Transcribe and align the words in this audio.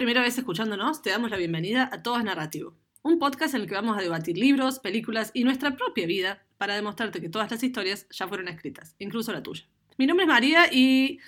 primera 0.00 0.22
vez 0.22 0.38
escuchándonos, 0.38 1.02
te 1.02 1.10
damos 1.10 1.30
la 1.30 1.36
bienvenida 1.36 1.90
a 1.92 2.02
Todo 2.02 2.16
es 2.16 2.24
Narrativo, 2.24 2.74
un 3.02 3.18
podcast 3.18 3.52
en 3.52 3.60
el 3.60 3.66
que 3.66 3.74
vamos 3.74 3.98
a 3.98 4.00
debatir 4.00 4.38
libros, 4.38 4.78
películas 4.78 5.30
y 5.34 5.44
nuestra 5.44 5.76
propia 5.76 6.06
vida 6.06 6.42
para 6.56 6.74
demostrarte 6.74 7.20
que 7.20 7.28
todas 7.28 7.50
las 7.50 7.62
historias 7.62 8.06
ya 8.08 8.26
fueron 8.26 8.48
escritas, 8.48 8.96
incluso 8.98 9.30
la 9.30 9.42
tuya. 9.42 9.66
Mi 9.98 10.06
nombre 10.06 10.24
es 10.24 10.28
María 10.28 10.72
y 10.72 11.20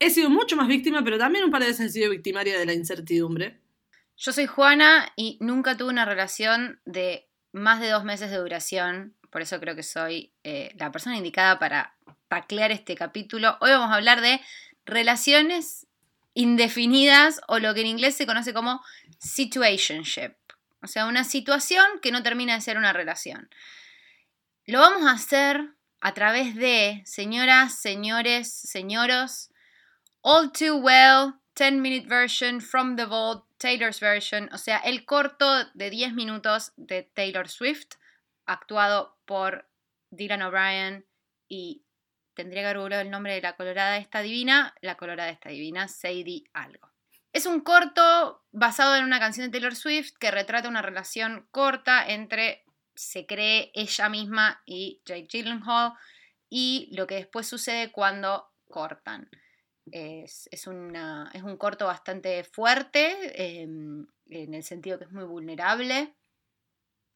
he 0.00 0.10
sido 0.10 0.28
mucho 0.28 0.56
más 0.56 0.66
víctima, 0.66 1.04
pero 1.04 1.18
también 1.18 1.44
un 1.44 1.52
par 1.52 1.60
de 1.62 1.68
veces 1.68 1.86
he 1.86 1.90
sido 1.90 2.10
victimaria 2.10 2.58
de 2.58 2.66
la 2.66 2.72
incertidumbre. 2.72 3.60
Yo 4.16 4.32
soy 4.32 4.46
Juana 4.46 5.12
y 5.14 5.38
nunca 5.40 5.76
tuve 5.76 5.90
una 5.90 6.04
relación 6.04 6.80
de 6.86 7.28
más 7.52 7.78
de 7.78 7.90
dos 7.90 8.02
meses 8.02 8.32
de 8.32 8.38
duración, 8.38 9.14
por 9.30 9.40
eso 9.40 9.60
creo 9.60 9.76
que 9.76 9.84
soy 9.84 10.32
eh, 10.42 10.74
la 10.76 10.90
persona 10.90 11.16
indicada 11.16 11.60
para 11.60 11.94
taclear 12.26 12.72
este 12.72 12.96
capítulo. 12.96 13.56
Hoy 13.60 13.70
vamos 13.70 13.92
a 13.92 13.94
hablar 13.94 14.20
de 14.20 14.40
relaciones 14.84 15.86
indefinidas 16.34 17.40
o 17.48 17.58
lo 17.58 17.74
que 17.74 17.80
en 17.80 17.88
inglés 17.88 18.16
se 18.16 18.26
conoce 18.26 18.54
como 18.54 18.82
situationship, 19.18 20.34
o 20.82 20.86
sea, 20.86 21.06
una 21.06 21.24
situación 21.24 21.84
que 22.00 22.12
no 22.12 22.22
termina 22.22 22.54
de 22.54 22.60
ser 22.60 22.76
una 22.76 22.92
relación. 22.92 23.50
Lo 24.66 24.80
vamos 24.80 25.06
a 25.06 25.12
hacer 25.12 25.74
a 26.00 26.14
través 26.14 26.54
de, 26.54 27.02
señoras, 27.04 27.80
señores, 27.80 28.52
señoros, 28.52 29.50
All 30.22 30.52
Too 30.52 30.76
Well, 30.76 31.34
10 31.54 31.72
Minute 31.74 32.06
Version, 32.06 32.60
From 32.60 32.96
the 32.96 33.04
Vault, 33.04 33.44
Taylor's 33.58 34.00
Version, 34.00 34.48
o 34.52 34.58
sea, 34.58 34.78
el 34.78 35.04
corto 35.04 35.64
de 35.74 35.90
10 35.90 36.14
minutos 36.14 36.72
de 36.76 37.02
Taylor 37.02 37.48
Swift, 37.48 37.96
actuado 38.46 39.18
por 39.26 39.68
Dylan 40.10 40.42
O'Brien 40.42 41.06
y 41.48 41.82
tendría 42.40 42.62
que 42.62 42.78
haber 42.78 42.92
el 42.94 43.10
nombre 43.10 43.34
de 43.34 43.42
la 43.42 43.54
colorada 43.54 43.98
esta 43.98 44.22
divina, 44.22 44.74
la 44.80 44.96
colorada 44.96 45.28
esta 45.28 45.50
divina, 45.50 45.88
Sadie 45.88 46.44
algo. 46.54 46.90
Es 47.32 47.44
un 47.44 47.60
corto 47.60 48.44
basado 48.50 48.96
en 48.96 49.04
una 49.04 49.20
canción 49.20 49.46
de 49.46 49.52
Taylor 49.52 49.76
Swift 49.76 50.14
que 50.18 50.30
retrata 50.30 50.68
una 50.68 50.80
relación 50.80 51.46
corta 51.50 52.04
entre, 52.08 52.64
se 52.94 53.26
cree, 53.26 53.70
ella 53.74 54.08
misma 54.08 54.62
y 54.64 55.02
Jake 55.04 55.28
Gyllenhaal 55.30 55.92
y 56.48 56.88
lo 56.92 57.06
que 57.06 57.16
después 57.16 57.46
sucede 57.46 57.92
cuando 57.92 58.50
cortan. 58.68 59.28
Es, 59.92 60.48
un 60.66 61.56
corto 61.58 61.86
bastante 61.86 62.42
fuerte, 62.44 63.60
em, 63.62 64.06
en 64.30 64.54
el 64.54 64.62
sentido 64.62 64.98
que 64.98 65.04
es 65.04 65.12
muy 65.12 65.24
vulnerable 65.24 66.16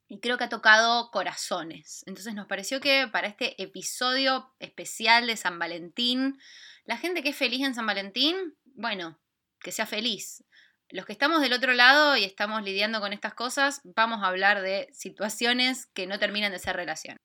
y 0.08 0.20
creo 0.20 0.38
que 0.38 0.44
ha 0.44 0.48
tocado 0.48 1.10
corazones. 1.10 2.02
Entonces 2.06 2.34
nos 2.34 2.46
pareció 2.46 2.80
que 2.80 3.08
para 3.10 3.26
este 3.26 3.60
episodio 3.62 4.52
especial 4.58 5.26
de 5.26 5.36
San 5.36 5.58
Valentín, 5.58 6.38
la 6.84 6.98
gente 6.98 7.22
que 7.22 7.30
es 7.30 7.36
feliz 7.36 7.62
en 7.62 7.74
San 7.74 7.86
Valentín, 7.86 8.36
bueno, 8.64 9.18
que 9.60 9.72
sea 9.72 9.86
feliz. 9.86 10.44
Los 10.90 11.06
que 11.06 11.12
estamos 11.12 11.40
del 11.40 11.54
otro 11.54 11.72
lado 11.72 12.16
y 12.16 12.24
estamos 12.24 12.62
lidiando 12.62 13.00
con 13.00 13.12
estas 13.12 13.34
cosas, 13.34 13.80
vamos 13.84 14.22
a 14.22 14.28
hablar 14.28 14.60
de 14.60 14.88
situaciones 14.92 15.86
que 15.86 16.06
no 16.06 16.18
terminan 16.18 16.52
de 16.52 16.58
ser 16.58 16.76
relación. 16.76 17.16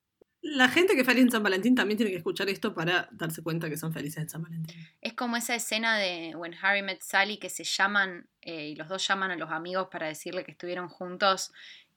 La 0.42 0.68
gente 0.68 0.94
que 0.94 1.02
es 1.02 1.06
feliz 1.06 1.24
en 1.24 1.30
San 1.30 1.42
Valentín 1.42 1.74
también 1.74 1.98
tiene 1.98 2.10
que 2.10 2.16
escuchar 2.16 2.48
esto 2.48 2.72
para 2.72 3.10
darse 3.12 3.42
cuenta 3.42 3.68
que 3.68 3.76
son 3.76 3.92
felices 3.92 4.22
en 4.22 4.30
San 4.30 4.42
Valentín. 4.42 4.74
Es 5.02 5.12
como 5.12 5.36
esa 5.36 5.54
escena 5.54 5.98
de 5.98 6.34
When 6.34 6.56
Harry 6.62 6.82
Met 6.82 7.02
Sally 7.02 7.36
que 7.36 7.50
se 7.50 7.62
llaman 7.62 8.26
eh, 8.40 8.68
y 8.68 8.74
los 8.74 8.88
dos 8.88 9.06
llaman 9.06 9.30
a 9.32 9.36
los 9.36 9.50
amigos 9.50 9.88
para 9.92 10.06
decirle 10.06 10.42
que 10.42 10.52
estuvieron 10.52 10.88
juntos 10.88 11.52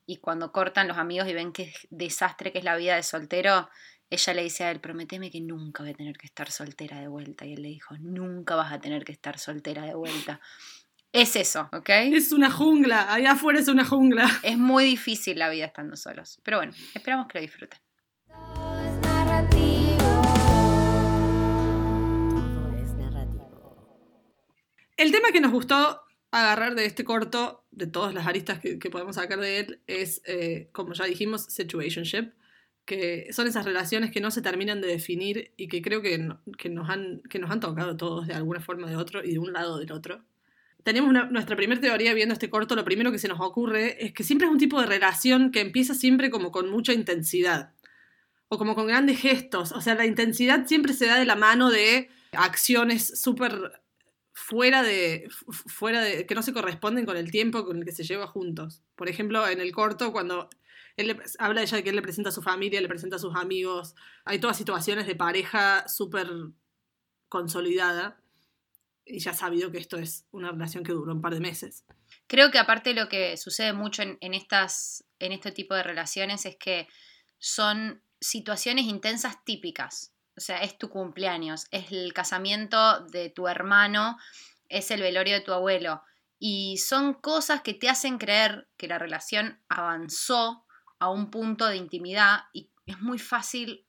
y 0.05 0.17
cuando 0.17 0.51
cortan 0.51 0.87
los 0.87 0.97
amigos 0.97 1.27
y 1.27 1.33
ven 1.33 1.53
qué 1.53 1.73
desastre 1.89 2.51
que 2.51 2.59
es 2.59 2.63
la 2.63 2.75
vida 2.75 2.95
de 2.95 3.03
soltero, 3.03 3.69
ella 4.09 4.33
le 4.33 4.43
dice 4.43 4.63
a 4.63 4.71
él, 4.71 4.79
prometeme 4.79 5.31
que 5.31 5.41
nunca 5.41 5.83
voy 5.83 5.91
a 5.91 5.95
tener 5.95 6.17
que 6.17 6.27
estar 6.27 6.51
soltera 6.51 6.99
de 6.99 7.07
vuelta. 7.07 7.45
Y 7.45 7.53
él 7.53 7.61
le 7.63 7.69
dijo, 7.69 7.95
nunca 7.99 8.55
vas 8.55 8.71
a 8.71 8.79
tener 8.79 9.03
que 9.03 9.11
estar 9.11 9.39
soltera 9.39 9.83
de 9.83 9.95
vuelta. 9.95 10.39
Es 11.11 11.35
eso, 11.35 11.69
¿ok? 11.71 11.89
Es 11.89 12.31
una 12.31 12.51
jungla, 12.51 13.11
allá 13.11 13.31
afuera 13.31 13.59
es 13.59 13.67
una 13.67 13.85
jungla. 13.85 14.27
Es 14.43 14.57
muy 14.57 14.83
difícil 14.83 15.39
la 15.39 15.49
vida 15.49 15.65
estando 15.65 15.95
solos. 15.95 16.39
Pero 16.43 16.57
bueno, 16.57 16.73
esperamos 16.93 17.27
que 17.27 17.37
lo 17.37 17.41
disfruten. 17.41 17.79
El 24.97 25.11
tema 25.11 25.31
que 25.31 25.41
nos 25.41 25.51
gustó 25.51 26.01
agarrar 26.33 26.73
de 26.73 26.85
este 26.85 27.03
corto, 27.03 27.63
de 27.71 27.85
todas 27.85 28.13
las 28.13 28.25
aristas 28.25 28.59
que, 28.59 28.77
podemos 28.89 29.17
sacar 29.17 29.39
de 29.39 29.59
él, 29.59 29.81
es, 29.85 30.21
eh, 30.25 30.69
como 30.71 30.93
ya 30.93 31.05
dijimos, 31.05 31.43
situationship, 31.43 32.31
que 32.85 33.27
son 33.31 33.47
esas 33.47 33.65
relaciones 33.65 34.11
que 34.11 34.19
no 34.19 34.31
se 34.31 34.41
terminan 34.41 34.81
de 34.81 34.87
definir 34.87 35.53
y 35.57 35.67
que 35.67 35.83
creo 35.83 36.01
que, 36.01 36.17
nos, 36.17 36.89
han, 36.89 37.21
que 37.29 37.37
nos 37.37 37.51
han 37.51 37.59
tocado 37.59 37.95
todos 37.97 38.27
de 38.27 38.33
alguna 38.33 38.59
forma 38.59 38.87
o 38.87 38.89
de 38.89 38.95
otro 38.95 39.23
y 39.23 39.33
de 39.33 39.39
un 39.39 39.53
lado 39.53 39.75
o 39.75 39.77
del 39.77 39.91
otro. 39.91 40.23
Tenemos 40.81 41.13
nuestra 41.31 41.55
primera 41.55 41.79
teoría 41.79 42.13
viendo 42.13 42.33
este 42.33 42.49
corto, 42.49 42.75
lo 42.75 42.83
primero 42.83 43.11
que 43.11 43.19
se 43.19 43.27
nos 43.27 43.39
ocurre 43.39 44.03
es 44.03 44.11
que 44.11 44.23
siempre 44.23 44.47
es 44.47 44.51
un 44.51 44.57
tipo 44.57 44.81
de 44.81 44.87
relación 44.87 45.51
que 45.51 45.61
empieza 45.61 45.93
siempre 45.93 46.31
como 46.31 46.51
con 46.51 46.69
mucha 46.69 46.93
intensidad 46.93 47.73
o 48.49 48.57
como 48.57 48.73
con 48.73 48.87
grandes 48.87 49.19
gestos, 49.19 49.71
o 49.71 49.81
sea, 49.81 49.95
la 49.95 50.05
intensidad 50.05 50.65
siempre 50.65 50.93
se 50.93 51.05
da 51.05 51.17
de 51.17 51.25
la 51.25 51.35
mano 51.35 51.69
de 51.69 52.09
acciones 52.33 53.21
súper 53.21 53.82
fuera 54.43 54.83
de, 54.83 55.29
fuera 55.67 56.01
de, 56.01 56.25
que 56.25 56.35
no 56.35 56.43
se 56.43 56.51
corresponden 56.51 57.05
con 57.05 57.15
el 57.15 57.31
tiempo 57.31 57.65
con 57.65 57.77
el 57.77 57.85
que 57.85 57.93
se 57.93 58.03
lleva 58.03 58.27
juntos. 58.27 58.81
Por 58.95 59.07
ejemplo, 59.07 59.47
en 59.47 59.61
el 59.61 59.71
corto, 59.71 60.11
cuando 60.11 60.49
él 60.97 61.17
habla 61.39 61.61
de 61.61 61.65
ella 61.65 61.77
de 61.77 61.83
que 61.83 61.89
él 61.91 61.95
le 61.95 62.01
presenta 62.01 62.29
a 62.29 62.33
su 62.33 62.41
familia, 62.41 62.81
le 62.81 62.89
presenta 62.89 63.15
a 63.15 63.19
sus 63.19 63.35
amigos, 63.35 63.95
hay 64.25 64.39
todas 64.39 64.57
situaciones 64.57 65.07
de 65.07 65.15
pareja 65.15 65.87
súper 65.87 66.27
consolidada 67.29 68.19
y 69.05 69.19
ya 69.19 69.33
sabido 69.33 69.71
que 69.71 69.77
esto 69.77 69.97
es 69.97 70.25
una 70.31 70.51
relación 70.51 70.83
que 70.83 70.91
duró 70.91 71.13
un 71.13 71.21
par 71.21 71.33
de 71.33 71.39
meses. 71.39 71.85
Creo 72.27 72.51
que 72.51 72.59
aparte 72.59 72.93
lo 72.93 73.07
que 73.07 73.37
sucede 73.37 73.71
mucho 73.71 74.03
en, 74.03 74.33
estas, 74.33 75.05
en 75.19 75.31
este 75.31 75.53
tipo 75.53 75.73
de 75.73 75.83
relaciones 75.83 76.45
es 76.45 76.57
que 76.57 76.89
son 77.39 78.01
situaciones 78.19 78.85
intensas 78.85 79.43
típicas 79.45 80.12
o 80.35 80.39
sea, 80.39 80.57
es 80.57 80.77
tu 80.77 80.89
cumpleaños, 80.89 81.67
es 81.71 81.91
el 81.91 82.13
casamiento 82.13 83.01
de 83.01 83.29
tu 83.29 83.47
hermano, 83.47 84.17
es 84.69 84.91
el 84.91 85.01
velorio 85.01 85.35
de 85.35 85.41
tu 85.41 85.53
abuelo. 85.53 86.01
Y 86.39 86.77
son 86.77 87.13
cosas 87.13 87.61
que 87.61 87.73
te 87.73 87.89
hacen 87.89 88.17
creer 88.17 88.67
que 88.77 88.87
la 88.87 88.99
relación 88.99 89.61
avanzó 89.69 90.65
a 90.99 91.09
un 91.09 91.29
punto 91.29 91.67
de 91.67 91.77
intimidad 91.77 92.45
y 92.53 92.69
es 92.85 92.99
muy 92.99 93.19
fácil 93.19 93.85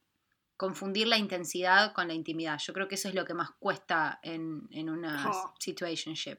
confundir 0.56 1.08
la 1.08 1.18
intensidad 1.18 1.92
con 1.92 2.08
la 2.08 2.14
intimidad. 2.14 2.58
Yo 2.58 2.72
creo 2.72 2.86
que 2.86 2.94
eso 2.94 3.08
es 3.08 3.14
lo 3.14 3.24
que 3.24 3.34
más 3.34 3.50
cuesta 3.58 4.20
en, 4.22 4.68
en 4.70 4.88
una 4.88 5.30
oh. 5.30 5.54
situationship. 5.58 6.38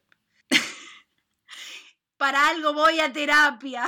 Para 2.17 2.47
algo 2.47 2.73
voy 2.73 2.99
a 2.99 3.11
terapia. 3.11 3.85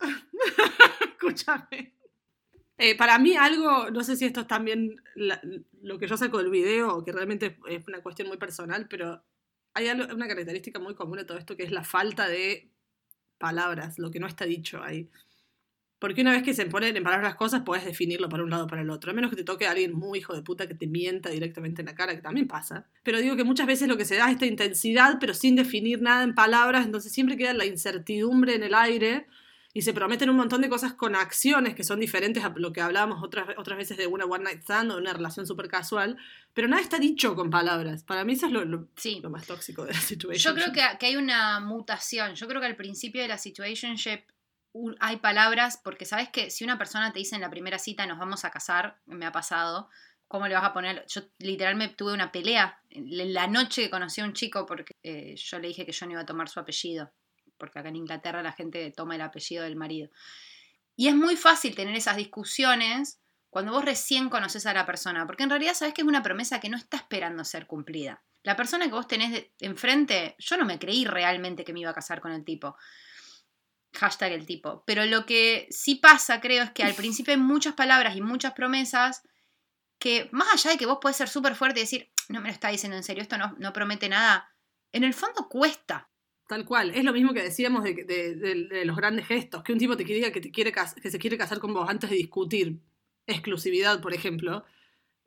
Escúchame. 1.00 2.01
Eh, 2.84 2.96
para 2.96 3.16
mí 3.20 3.36
algo, 3.36 3.90
no 3.92 4.02
sé 4.02 4.16
si 4.16 4.24
esto 4.24 4.40
es 4.40 4.48
también 4.48 4.96
lo 5.82 5.98
que 6.00 6.08
yo 6.08 6.16
saco 6.16 6.38
del 6.38 6.50
video 6.50 7.04
que 7.04 7.12
realmente 7.12 7.56
es 7.68 7.86
una 7.86 8.02
cuestión 8.02 8.26
muy 8.26 8.38
personal, 8.38 8.88
pero 8.90 9.22
hay 9.72 9.88
una 9.88 10.26
característica 10.26 10.80
muy 10.80 10.96
común 10.96 11.18
de 11.18 11.24
todo 11.24 11.38
esto 11.38 11.56
que 11.56 11.62
es 11.62 11.70
la 11.70 11.84
falta 11.84 12.26
de 12.26 12.72
palabras, 13.38 14.00
lo 14.00 14.10
que 14.10 14.18
no 14.18 14.26
está 14.26 14.46
dicho 14.46 14.82
ahí. 14.82 15.08
Porque 16.00 16.22
una 16.22 16.32
vez 16.32 16.42
que 16.42 16.54
se 16.54 16.66
ponen 16.66 16.96
en 16.96 17.04
palabras 17.04 17.28
las 17.28 17.36
cosas, 17.36 17.62
puedes 17.64 17.84
definirlo 17.84 18.28
para 18.28 18.42
un 18.42 18.50
lado 18.50 18.64
o 18.64 18.66
para 18.66 18.82
el 18.82 18.90
otro. 18.90 19.12
A 19.12 19.14
menos 19.14 19.30
que 19.30 19.36
te 19.36 19.44
toque 19.44 19.68
a 19.68 19.70
alguien 19.70 19.92
muy 19.92 20.18
hijo 20.18 20.34
de 20.34 20.42
puta 20.42 20.66
que 20.66 20.74
te 20.74 20.88
mienta 20.88 21.30
directamente 21.30 21.82
en 21.82 21.86
la 21.86 21.94
cara, 21.94 22.16
que 22.16 22.20
también 22.20 22.48
pasa. 22.48 22.88
Pero 23.04 23.20
digo 23.20 23.36
que 23.36 23.44
muchas 23.44 23.68
veces 23.68 23.86
lo 23.86 23.96
que 23.96 24.04
se 24.04 24.16
da 24.16 24.26
es 24.26 24.32
esta 24.32 24.46
intensidad, 24.46 25.18
pero 25.20 25.34
sin 25.34 25.54
definir 25.54 26.02
nada 26.02 26.24
en 26.24 26.34
palabras, 26.34 26.84
entonces 26.84 27.12
siempre 27.12 27.36
queda 27.36 27.54
la 27.54 27.64
incertidumbre 27.64 28.56
en 28.56 28.64
el 28.64 28.74
aire 28.74 29.28
y 29.74 29.82
se 29.82 29.94
prometen 29.94 30.28
un 30.28 30.36
montón 30.36 30.60
de 30.60 30.68
cosas 30.68 30.92
con 30.92 31.16
acciones 31.16 31.74
que 31.74 31.84
son 31.84 31.98
diferentes 31.98 32.44
a 32.44 32.52
lo 32.56 32.72
que 32.72 32.82
hablábamos 32.82 33.22
otras, 33.22 33.48
otras 33.56 33.78
veces 33.78 33.96
de 33.96 34.06
una 34.06 34.26
one 34.26 34.44
night 34.44 34.60
stand 34.62 34.90
o 34.90 34.96
de 34.96 35.00
una 35.00 35.14
relación 35.14 35.46
súper 35.46 35.68
casual, 35.68 36.18
pero 36.52 36.68
nada 36.68 36.82
está 36.82 36.98
dicho 36.98 37.34
con 37.34 37.48
palabras. 37.48 38.04
Para 38.04 38.24
mí 38.24 38.34
eso 38.34 38.46
es 38.46 38.52
lo, 38.52 38.64
lo, 38.64 38.88
más 39.30 39.46
tóxico 39.46 39.84
de 39.84 39.94
la 39.94 40.00
situación. 40.00 40.54
Yo 40.54 40.60
creo 40.60 40.72
que, 40.72 40.98
que, 40.98 41.06
hay 41.06 41.16
una 41.16 41.60
mutación. 41.60 42.34
Yo 42.34 42.46
creo 42.46 42.60
que 42.60 42.66
al 42.66 42.76
principio 42.76 43.22
de 43.22 43.28
la 43.28 43.38
situationship 43.38 44.24
hay 45.00 45.16
palabras, 45.16 45.80
porque 45.82 46.04
sabes 46.04 46.28
que 46.30 46.50
si 46.50 46.64
una 46.64 46.78
persona 46.78 47.12
te 47.12 47.18
dice 47.18 47.34
en 47.34 47.42
la 47.42 47.50
primera 47.50 47.78
cita 47.78 48.06
nos 48.06 48.18
vamos 48.18 48.44
a 48.44 48.50
casar, 48.50 48.98
me 49.06 49.26
ha 49.26 49.32
pasado, 49.32 49.88
¿cómo 50.28 50.48
le 50.48 50.54
vas 50.54 50.64
a 50.64 50.72
poner? 50.72 51.04
Yo 51.08 51.22
literalmente 51.38 51.96
tuve 51.96 52.12
una 52.12 52.30
pelea 52.32 52.78
la 52.90 53.46
noche 53.46 53.82
que 53.82 53.90
conocí 53.90 54.20
a 54.20 54.24
un 54.24 54.32
chico 54.34 54.66
porque 54.66 54.94
eh, 55.02 55.34
yo 55.36 55.58
le 55.58 55.68
dije 55.68 55.86
que 55.86 55.92
yo 55.92 56.06
no 56.06 56.12
iba 56.12 56.22
a 56.22 56.26
tomar 56.26 56.48
su 56.48 56.60
apellido 56.60 57.10
porque 57.62 57.78
acá 57.78 57.90
en 57.90 57.94
Inglaterra 57.94 58.42
la 58.42 58.50
gente 58.50 58.90
toma 58.90 59.14
el 59.14 59.20
apellido 59.20 59.62
del 59.62 59.76
marido. 59.76 60.10
Y 60.96 61.06
es 61.06 61.14
muy 61.14 61.36
fácil 61.36 61.76
tener 61.76 61.94
esas 61.94 62.16
discusiones 62.16 63.20
cuando 63.50 63.70
vos 63.70 63.84
recién 63.84 64.30
conoces 64.30 64.66
a 64.66 64.74
la 64.74 64.84
persona, 64.84 65.28
porque 65.28 65.44
en 65.44 65.50
realidad 65.50 65.74
sabes 65.74 65.94
que 65.94 66.00
es 66.00 66.08
una 66.08 66.24
promesa 66.24 66.58
que 66.58 66.68
no 66.68 66.76
está 66.76 66.96
esperando 66.96 67.44
ser 67.44 67.68
cumplida. 67.68 68.24
La 68.42 68.56
persona 68.56 68.86
que 68.86 68.90
vos 68.90 69.06
tenés 69.06 69.46
enfrente, 69.60 70.34
yo 70.40 70.56
no 70.56 70.64
me 70.64 70.80
creí 70.80 71.04
realmente 71.04 71.62
que 71.62 71.72
me 71.72 71.78
iba 71.78 71.90
a 71.90 71.94
casar 71.94 72.20
con 72.20 72.32
el 72.32 72.44
tipo. 72.44 72.76
Hashtag 73.94 74.32
el 74.32 74.44
tipo. 74.44 74.82
Pero 74.84 75.04
lo 75.04 75.24
que 75.24 75.68
sí 75.70 75.94
pasa, 75.94 76.40
creo, 76.40 76.64
es 76.64 76.72
que 76.72 76.82
al 76.82 76.94
principio 76.94 77.32
hay 77.32 77.38
muchas 77.38 77.74
palabras 77.74 78.16
y 78.16 78.22
muchas 78.22 78.54
promesas 78.54 79.22
que, 80.00 80.28
más 80.32 80.52
allá 80.52 80.72
de 80.72 80.78
que 80.78 80.86
vos 80.86 80.98
podés 81.00 81.16
ser 81.16 81.28
súper 81.28 81.54
fuerte 81.54 81.78
y 81.78 81.84
decir, 81.84 82.10
no 82.28 82.40
me 82.40 82.48
lo 82.48 82.54
está 82.54 82.70
diciendo 82.70 82.96
en 82.96 83.04
serio, 83.04 83.22
esto 83.22 83.38
no, 83.38 83.54
no 83.60 83.72
promete 83.72 84.08
nada, 84.08 84.52
en 84.90 85.04
el 85.04 85.14
fondo 85.14 85.48
cuesta 85.48 86.10
Tal 86.48 86.64
cual. 86.66 86.90
Es 86.94 87.04
lo 87.04 87.12
mismo 87.12 87.32
que 87.32 87.42
decíamos 87.42 87.82
de, 87.84 87.94
de- 88.04 88.34
de- 88.36 88.84
los 88.84 88.96
grandes 88.96 89.26
gestos. 89.26 89.62
Que 89.62 89.72
un 89.72 89.78
tipo 89.78 89.96
te 89.96 90.04
diga 90.04 90.30
que, 90.32 90.40
te 90.40 90.50
quiere 90.50 90.72
que 90.72 91.10
se 91.10 91.18
quiere 91.18 91.38
casar 91.38 91.58
con 91.60 91.72
vos 91.72 91.88
antes 91.88 92.10
de 92.10 92.16
discutir 92.16 92.78
exclusividad, 93.26 94.00
por 94.02 94.12
ejemplo. 94.14 94.64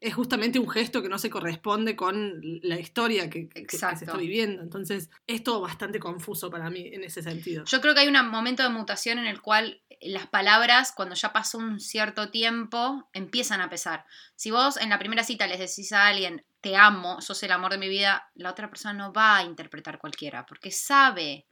Es 0.02 0.14
justamente 0.14 0.60
un 0.60 0.70
gesto 0.70 1.02
que 1.02 1.10
no 1.10 1.18
se 1.18 1.30
corresponde 1.30 1.96
con 1.96 2.40
la 2.62 2.80
historia 2.80 3.30
que, 3.30 3.48
que- 3.50 3.66
que 3.66 3.78
se 3.78 3.86
está 4.06 4.18
viviendo. 4.18 4.62
Entonces, 4.62 5.10
es 5.26 5.44
todo 5.44 5.62
bastante 5.62 6.00
confuso 6.00 6.50
para 6.52 6.70
mí 6.70 6.90
en 6.94 7.04
ese 7.04 7.24
sentido. 7.24 7.64
Yo 7.66 7.82
creo 7.82 7.94
que 7.94 8.02
hay 8.02 8.08
un 8.08 8.30
momento 8.30 8.62
de 8.64 8.70
mutación 8.70 9.18
en 9.20 9.26
el 9.26 9.42
cual 9.42 9.82
las 10.02 10.28
palabras, 10.28 10.92
cuando 10.96 11.16
ya 11.16 11.32
pasó 11.34 11.58
un 11.58 11.80
cierto 11.80 12.30
tiempo, 12.30 13.10
empiezan 13.14 13.62
a 13.62 13.70
pesar. 13.70 14.06
Si 14.36 14.52
vos 14.52 14.78
en 14.78 14.90
la 14.90 15.00
primera 15.00 15.24
cita 15.24 15.48
les 15.48 15.60
decís 15.60 15.92
a 15.94 16.08
alguien, 16.08 16.46
te 16.62 16.76
amo, 16.76 17.22
sos 17.22 17.42
el 17.44 17.52
amor 17.52 17.72
de 17.72 17.78
mi 17.78 17.88
vida, 17.88 18.30
la 18.36 18.52
otra 18.52 18.70
persona 18.70 18.94
no 18.94 19.14
va 19.14 19.38
a 19.38 19.44
interpretar 19.44 19.98
cualquiera, 19.98 20.46
porque 20.46 20.72
sabe 20.72 21.48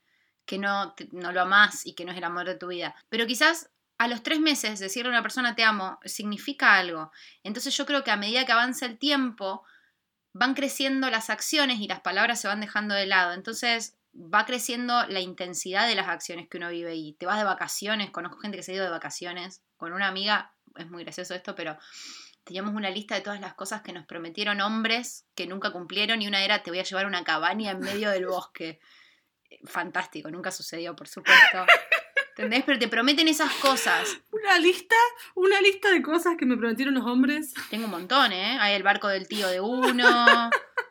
que 0.45 0.57
no, 0.57 0.93
no 1.11 1.31
lo 1.31 1.41
amás 1.41 1.85
y 1.85 1.93
que 1.95 2.03
no 2.03 2.11
es 2.11 2.17
el 2.17 2.23
amor 2.25 2.45
de 2.45 2.55
tu 2.57 2.67
vida. 2.67 2.93
Pero 3.09 3.25
quizás 3.25 3.69
a 3.97 4.07
los 4.07 4.23
tres 4.23 4.39
meses 4.39 4.79
decirle 4.79 5.09
a 5.09 5.13
una 5.13 5.21
persona 5.21 5.55
te 5.55 5.63
amo 5.63 5.99
significa 6.05 6.75
algo. 6.75 7.11
Entonces 7.43 7.75
yo 7.75 7.85
creo 7.85 8.03
que 8.03 8.11
a 8.11 8.17
medida 8.17 8.45
que 8.45 8.51
avanza 8.51 8.85
el 8.85 8.97
tiempo, 8.97 9.63
van 10.33 10.55
creciendo 10.55 11.09
las 11.09 11.29
acciones 11.29 11.79
y 11.79 11.87
las 11.87 12.01
palabras 12.01 12.41
se 12.41 12.47
van 12.47 12.59
dejando 12.59 12.95
de 12.95 13.05
lado. 13.05 13.33
Entonces 13.33 13.97
va 14.15 14.45
creciendo 14.45 15.05
la 15.07 15.19
intensidad 15.19 15.87
de 15.87 15.95
las 15.95 16.07
acciones 16.07 16.47
que 16.47 16.57
uno 16.57 16.69
vive 16.69 16.95
y 16.95 17.13
te 17.13 17.25
vas 17.25 17.37
de 17.37 17.43
vacaciones, 17.43 18.11
conozco 18.11 18.39
gente 18.39 18.57
que 18.57 18.63
se 18.63 18.71
ha 18.71 18.75
ido 18.75 18.83
de 18.83 18.91
vacaciones 18.91 19.61
con 19.77 19.93
una 19.93 20.07
amiga, 20.07 20.53
es 20.75 20.89
muy 20.89 21.03
gracioso 21.03 21.33
esto, 21.33 21.55
pero 21.55 21.77
teníamos 22.43 22.75
una 22.75 22.89
lista 22.89 23.15
de 23.15 23.21
todas 23.21 23.39
las 23.39 23.53
cosas 23.53 23.81
que 23.81 23.93
nos 23.93 24.05
prometieron 24.05 24.61
hombres 24.61 25.25
que 25.33 25.47
nunca 25.47 25.71
cumplieron 25.71 26.21
y 26.21 26.27
una 26.27 26.43
era 26.43 26.61
te 26.61 26.71
voy 26.71 26.79
a 26.79 26.83
llevar 26.83 27.05
a 27.05 27.07
una 27.07 27.23
cabaña 27.23 27.71
en 27.71 27.79
medio 27.79 28.09
del 28.11 28.27
bosque. 28.27 28.79
Fantástico, 29.65 30.29
nunca 30.29 30.51
sucedió, 30.51 30.95
por 30.95 31.07
supuesto. 31.07 31.65
¿Entendés? 32.35 32.63
Pero 32.65 32.79
te 32.79 32.87
prometen 32.87 33.27
esas 33.27 33.51
cosas. 33.53 34.17
Una 34.31 34.57
lista, 34.59 34.95
una 35.35 35.61
lista 35.61 35.91
de 35.91 36.01
cosas 36.01 36.35
que 36.37 36.45
me 36.45 36.57
prometieron 36.57 36.95
los 36.95 37.05
hombres. 37.05 37.53
Tengo 37.69 37.85
un 37.85 37.91
montón, 37.91 38.31
¿eh? 38.31 38.57
Hay 38.59 38.73
el 38.75 38.83
barco 38.83 39.07
del 39.07 39.27
tío 39.27 39.47
de 39.47 39.61
uno, 39.61 40.49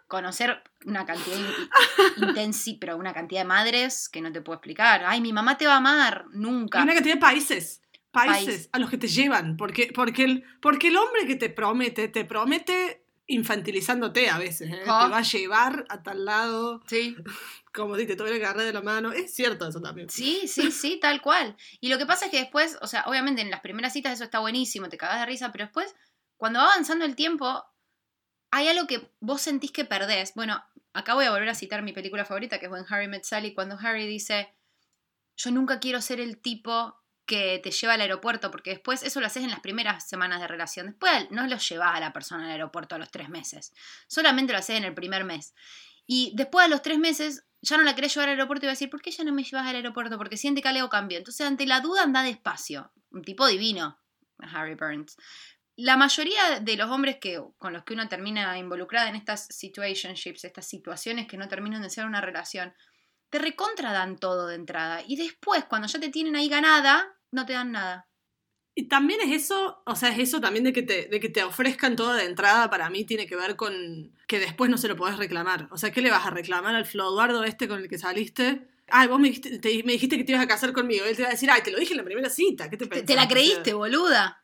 conocer 0.08 0.62
una 0.84 1.04
cantidad 1.06 1.36
in- 1.38 2.28
intensi, 2.28 2.74
pero 2.74 2.96
una 2.96 3.12
cantidad 3.12 3.40
de 3.42 3.46
madres 3.48 4.08
que 4.08 4.20
no 4.20 4.30
te 4.32 4.40
puedo 4.40 4.56
explicar. 4.56 5.02
Ay, 5.06 5.20
mi 5.20 5.32
mamá 5.32 5.56
te 5.58 5.66
va 5.66 5.74
a 5.74 5.78
amar, 5.78 6.26
Y 6.32 6.38
nunca. 6.38 6.82
una 6.82 6.94
cantidad 6.94 7.14
de 7.14 7.20
países. 7.20 7.80
Países 8.10 8.44
País. 8.46 8.68
a 8.72 8.78
los 8.78 8.90
que 8.90 8.98
te 8.98 9.08
llevan. 9.08 9.56
Porque, 9.56 9.90
porque, 9.94 10.24
el, 10.24 10.44
porque 10.60 10.88
el 10.88 10.96
hombre 10.98 11.26
que 11.26 11.34
te 11.36 11.48
promete, 11.48 12.08
te 12.08 12.26
promete 12.26 13.01
infantilizándote 13.32 14.28
a 14.28 14.38
veces. 14.38 14.70
¿eh? 14.70 14.80
Te 14.84 14.88
va 14.88 15.18
a 15.18 15.22
llevar 15.22 15.84
a 15.88 16.02
tal 16.02 16.24
lado, 16.24 16.82
Sí, 16.86 17.16
como 17.74 17.96
si 17.96 18.06
te 18.06 18.16
tuviera 18.16 18.38
que 18.38 18.44
agarrar 18.44 18.64
de 18.64 18.72
la 18.72 18.82
mano. 18.82 19.12
Es 19.12 19.34
cierto 19.34 19.68
eso 19.68 19.80
también. 19.80 20.08
sí, 20.10 20.46
sí, 20.46 20.70
sí, 20.70 20.98
tal 21.00 21.20
cual. 21.22 21.56
Y 21.80 21.88
lo 21.88 21.98
que 21.98 22.06
pasa 22.06 22.26
es 22.26 22.30
que 22.30 22.38
después, 22.38 22.78
o 22.80 22.86
sea, 22.86 23.04
obviamente 23.06 23.42
en 23.42 23.50
las 23.50 23.60
primeras 23.60 23.92
citas 23.92 24.12
eso 24.12 24.24
está 24.24 24.38
buenísimo, 24.40 24.88
te 24.88 24.98
cagas 24.98 25.20
de 25.20 25.26
risa, 25.26 25.50
pero 25.52 25.64
después, 25.64 25.94
cuando 26.36 26.58
va 26.60 26.66
avanzando 26.72 27.04
el 27.04 27.16
tiempo, 27.16 27.64
hay 28.50 28.68
algo 28.68 28.86
que 28.86 29.10
vos 29.20 29.40
sentís 29.40 29.72
que 29.72 29.84
perdés. 29.84 30.34
Bueno, 30.34 30.62
acá 30.92 31.14
voy 31.14 31.24
a 31.24 31.30
volver 31.30 31.48
a 31.48 31.54
citar 31.54 31.82
mi 31.82 31.92
película 31.92 32.24
favorita, 32.24 32.58
que 32.58 32.66
es 32.66 32.72
When 32.72 32.84
Harry 32.88 33.08
Met 33.08 33.24
Sally, 33.24 33.54
cuando 33.54 33.78
Harry 33.80 34.06
dice, 34.06 34.54
yo 35.36 35.50
nunca 35.50 35.80
quiero 35.80 36.00
ser 36.02 36.20
el 36.20 36.38
tipo 36.38 37.01
que 37.32 37.58
te 37.60 37.70
lleva 37.70 37.94
al 37.94 38.02
aeropuerto, 38.02 38.50
porque 38.50 38.72
después 38.72 39.02
eso 39.02 39.18
lo 39.18 39.26
haces 39.26 39.42
en 39.42 39.50
las 39.50 39.60
primeras 39.60 40.06
semanas 40.06 40.38
de 40.38 40.48
relación. 40.48 40.88
Después 40.88 41.30
no 41.30 41.46
lo 41.46 41.56
llevas 41.56 41.96
a 41.96 42.00
la 42.00 42.12
persona 42.12 42.44
al 42.44 42.50
aeropuerto 42.50 42.94
a 42.94 42.98
los 42.98 43.10
tres 43.10 43.30
meses. 43.30 43.72
Solamente 44.06 44.52
lo 44.52 44.58
haces 44.58 44.76
en 44.76 44.84
el 44.84 44.92
primer 44.92 45.24
mes. 45.24 45.54
Y 46.06 46.32
después 46.34 46.66
a 46.66 46.68
los 46.68 46.82
tres 46.82 46.98
meses 46.98 47.46
ya 47.62 47.78
no 47.78 47.84
la 47.84 47.94
querés 47.94 48.14
llevar 48.14 48.28
al 48.28 48.34
aeropuerto 48.34 48.66
y 48.66 48.68
va 48.68 48.72
a 48.72 48.74
decir, 48.74 48.90
¿por 48.90 49.00
qué 49.00 49.10
ya 49.12 49.24
no 49.24 49.32
me 49.32 49.44
llevas 49.44 49.66
al 49.66 49.76
aeropuerto? 49.76 50.18
Porque 50.18 50.36
siente 50.36 50.60
que 50.60 50.68
algo 50.68 50.90
cambió. 50.90 51.16
Entonces, 51.16 51.46
ante 51.46 51.64
la 51.64 51.80
duda, 51.80 52.02
anda 52.02 52.22
despacio. 52.22 52.92
Un 53.12 53.22
tipo 53.22 53.46
divino, 53.46 53.98
Harry 54.52 54.74
Burns. 54.74 55.16
La 55.76 55.96
mayoría 55.96 56.60
de 56.60 56.76
los 56.76 56.90
hombres 56.90 57.16
que, 57.18 57.42
con 57.56 57.72
los 57.72 57.82
que 57.84 57.94
uno 57.94 58.06
termina 58.10 58.58
involucrada 58.58 59.08
en 59.08 59.16
estas 59.16 59.46
situationships, 59.46 60.44
estas 60.44 60.68
situaciones 60.68 61.26
que 61.26 61.38
no 61.38 61.48
terminan 61.48 61.80
de 61.80 61.88
ser 61.88 62.04
una 62.04 62.20
relación, 62.20 62.74
te 63.30 63.38
recontra 63.38 63.94
dan 63.94 64.18
todo 64.18 64.48
de 64.48 64.56
entrada. 64.56 65.02
Y 65.06 65.16
después, 65.16 65.64
cuando 65.64 65.88
ya 65.88 65.98
te 65.98 66.10
tienen 66.10 66.36
ahí 66.36 66.50
ganada, 66.50 67.16
no 67.32 67.44
te 67.46 67.52
dan 67.54 67.72
nada. 67.72 68.08
Y 68.74 68.88
también 68.88 69.20
es 69.20 69.30
eso, 69.44 69.82
o 69.84 69.94
sea, 69.96 70.08
es 70.10 70.18
eso 70.18 70.40
también 70.40 70.64
de 70.64 70.72
que, 70.72 70.82
te, 70.82 71.06
de 71.06 71.20
que 71.20 71.28
te 71.28 71.44
ofrezcan 71.44 71.94
todo 71.94 72.14
de 72.14 72.24
entrada, 72.24 72.70
para 72.70 72.88
mí 72.88 73.04
tiene 73.04 73.26
que 73.26 73.36
ver 73.36 73.54
con 73.54 74.16
que 74.26 74.38
después 74.38 74.70
no 74.70 74.78
se 74.78 74.88
lo 74.88 74.96
podés 74.96 75.18
reclamar. 75.18 75.68
O 75.70 75.76
sea, 75.76 75.92
¿qué 75.92 76.00
le 76.00 76.10
vas 76.10 76.24
a 76.26 76.30
reclamar 76.30 76.74
al 76.74 76.86
Floduardo 76.86 77.44
este 77.44 77.68
con 77.68 77.80
el 77.80 77.88
que 77.88 77.98
saliste? 77.98 78.68
Ay, 78.88 79.08
vos 79.08 79.20
me 79.20 79.28
dijiste, 79.28 79.58
te- 79.58 79.82
me 79.84 79.92
dijiste 79.92 80.16
que 80.16 80.24
te 80.24 80.32
ibas 80.32 80.44
a 80.44 80.48
casar 80.48 80.72
conmigo. 80.72 81.04
Él 81.04 81.16
te 81.16 81.22
va 81.22 81.28
a 81.28 81.32
decir, 81.32 81.50
ay, 81.50 81.62
te 81.62 81.70
lo 81.70 81.78
dije 81.78 81.92
en 81.92 81.98
la 81.98 82.04
primera 82.04 82.30
cita. 82.30 82.70
¿Qué 82.70 82.76
te 82.78 82.84
Te, 82.86 82.90
pensás? 82.90 83.06
te 83.06 83.14
la 83.16 83.28
creíste, 83.28 83.74
boluda. 83.74 84.41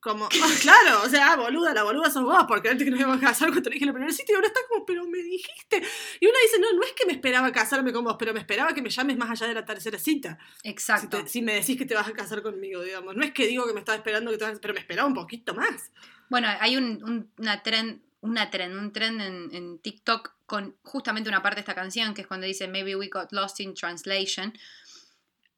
Como, 0.00 0.24
ah, 0.42 0.50
claro, 0.62 1.02
o 1.04 1.08
sea, 1.08 1.36
boluda, 1.36 1.74
la 1.74 1.82
boluda 1.82 2.10
sos 2.10 2.24
vos, 2.24 2.44
porque 2.48 2.70
antes 2.70 2.84
que 2.84 2.90
nos 2.90 2.98
íbamos 3.00 3.18
a 3.18 3.20
casar 3.26 3.48
cuando 3.48 3.62
te 3.62 3.68
lo 3.70 3.74
dije 3.74 3.84
en 3.84 3.88
la 3.88 3.92
primera 3.92 4.12
cita 4.12 4.32
y 4.32 4.34
ahora 4.34 4.46
estás 4.46 4.62
como, 4.68 4.86
pero 4.86 5.06
me 5.06 5.18
dijiste. 5.18 5.82
Y 6.20 6.26
una 6.26 6.38
dice, 6.42 6.58
no, 6.58 6.72
no 6.72 6.82
es 6.82 6.92
que 6.92 7.04
me 7.06 7.12
esperaba 7.12 7.52
casarme 7.52 7.92
con 7.92 8.04
vos, 8.04 8.16
pero 8.18 8.32
me 8.32 8.40
esperaba 8.40 8.72
que 8.74 8.80
me 8.82 8.88
llames 8.90 9.16
más 9.18 9.30
allá 9.30 9.46
de 9.48 9.54
la 9.54 9.64
tercera 9.64 9.98
cita. 9.98 10.38
Si, 10.62 10.68
Exacto. 10.70 11.22
te- 11.22 11.28
si 11.28 11.42
me 11.42 11.52
decís 11.54 11.76
que 11.76 11.84
te 11.84 11.94
vas 11.94 12.08
a 12.08 12.12
casar 12.12 12.40
conmigo, 12.42 12.82
digamos. 12.82 13.14
No 13.14 13.22
es 13.22 13.32
que 13.32 13.46
digo 13.46 13.66
que 13.66 13.72
me 13.74 13.80
estaba 13.80 13.96
esperando 13.96 14.30
que 14.30 14.38
te 14.38 14.44
vas 14.44 14.56
a- 14.56 14.60
pero 14.60 14.72
me 14.74 14.80
esperaba 14.80 15.06
un 15.06 15.14
poquito 15.14 15.54
más. 15.54 15.90
Bueno, 16.30 16.48
hay 16.60 16.76
un, 16.78 17.02
un- 17.04 17.30
una 17.38 17.62
trend, 17.62 18.00
una 18.22 18.50
trend, 18.50 18.76
un 18.76 18.92
trend 18.92 19.20
en, 19.20 19.54
en 19.54 19.78
TikTok 19.80 20.32
con 20.46 20.76
justamente 20.82 21.28
una 21.28 21.42
parte 21.42 21.56
de 21.56 21.60
esta 21.60 21.74
canción 21.74 22.14
que 22.14 22.22
es 22.22 22.26
cuando 22.26 22.46
dice 22.46 22.66
Maybe 22.68 22.96
we 22.96 23.08
got 23.08 23.32
lost 23.32 23.60
in 23.60 23.74
translation, 23.74 24.52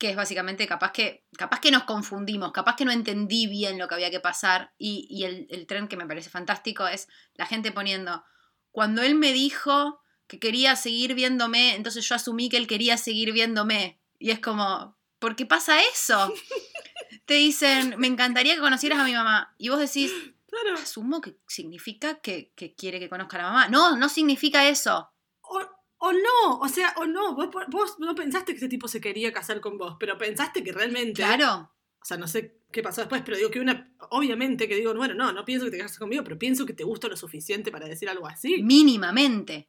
que 0.02 0.10
es 0.10 0.16
básicamente 0.16 0.66
capaz 0.66 0.90
que, 0.90 1.24
capaz 1.38 1.60
que 1.60 1.70
nos 1.70 1.84
confundimos, 1.84 2.50
capaz 2.50 2.74
que 2.74 2.84
no 2.84 2.90
entendí 2.90 3.46
bien 3.46 3.78
lo 3.78 3.86
que 3.86 3.94
había 3.94 4.10
que 4.10 4.18
pasar. 4.18 4.74
Y, 4.76 5.06
y 5.08 5.22
el, 5.22 5.46
el 5.48 5.64
trend 5.68 5.88
que 5.88 5.96
me 5.96 6.08
parece 6.08 6.28
fantástico 6.28 6.88
es 6.88 7.06
la 7.34 7.46
gente 7.46 7.70
poniendo, 7.70 8.24
cuando 8.72 9.00
él 9.02 9.14
me 9.14 9.32
dijo 9.32 10.00
que 10.26 10.40
quería 10.40 10.74
seguir 10.74 11.14
viéndome, 11.14 11.76
entonces 11.76 12.04
yo 12.08 12.16
asumí 12.16 12.48
que 12.48 12.56
él 12.56 12.66
quería 12.66 12.96
seguir 12.96 13.32
viéndome. 13.32 14.00
Y 14.18 14.32
es 14.32 14.40
como, 14.40 14.98
¿por 15.20 15.36
qué 15.36 15.46
pasa 15.46 15.80
eso? 15.94 16.34
Te 17.24 17.34
dicen, 17.34 17.94
me 17.96 18.08
encantaría 18.08 18.56
que 18.56 18.60
conocieras 18.60 18.98
a 18.98 19.04
mi 19.04 19.12
mamá. 19.12 19.54
Y 19.56 19.68
vos 19.68 19.78
decís, 19.78 20.12
Claro. 20.50 20.78
asumo 20.82 21.20
que 21.20 21.36
significa 21.46 22.20
que, 22.20 22.52
que 22.56 22.74
quiere 22.74 22.98
que 22.98 23.08
conozca 23.08 23.36
a 23.36 23.42
la 23.42 23.48
mamá. 23.50 23.68
No, 23.68 23.96
no 23.96 24.08
significa 24.08 24.68
eso. 24.68 25.12
O, 25.42 25.60
o 26.04 26.12
no, 26.12 26.58
o 26.60 26.68
sea, 26.68 26.92
o 26.96 27.06
no. 27.06 27.36
Vos, 27.36 27.48
vos 27.68 28.00
no 28.00 28.12
pensaste 28.16 28.52
que 28.52 28.58
ese 28.58 28.68
tipo 28.68 28.88
se 28.88 29.00
quería 29.00 29.32
casar 29.32 29.60
con 29.60 29.78
vos, 29.78 29.96
pero 30.00 30.18
pensaste 30.18 30.64
que 30.64 30.72
realmente. 30.72 31.22
Claro. 31.22 31.70
O 32.00 32.04
sea, 32.04 32.16
no 32.16 32.26
sé 32.26 32.58
qué 32.72 32.82
pasó 32.82 33.02
después, 33.02 33.22
pero 33.24 33.36
digo 33.36 33.52
que 33.52 33.60
una. 33.60 33.94
Obviamente 34.10 34.66
que 34.66 34.74
digo, 34.74 34.92
bueno, 34.94 35.14
no, 35.14 35.32
no 35.32 35.44
pienso 35.44 35.66
que 35.66 35.70
te 35.70 35.78
cases 35.78 36.00
conmigo, 36.00 36.24
pero 36.24 36.36
pienso 36.40 36.66
que 36.66 36.72
te 36.72 36.82
gusta 36.82 37.06
lo 37.06 37.16
suficiente 37.16 37.70
para 37.70 37.86
decir 37.86 38.08
algo 38.08 38.26
así. 38.26 38.64
Mínimamente. 38.64 39.68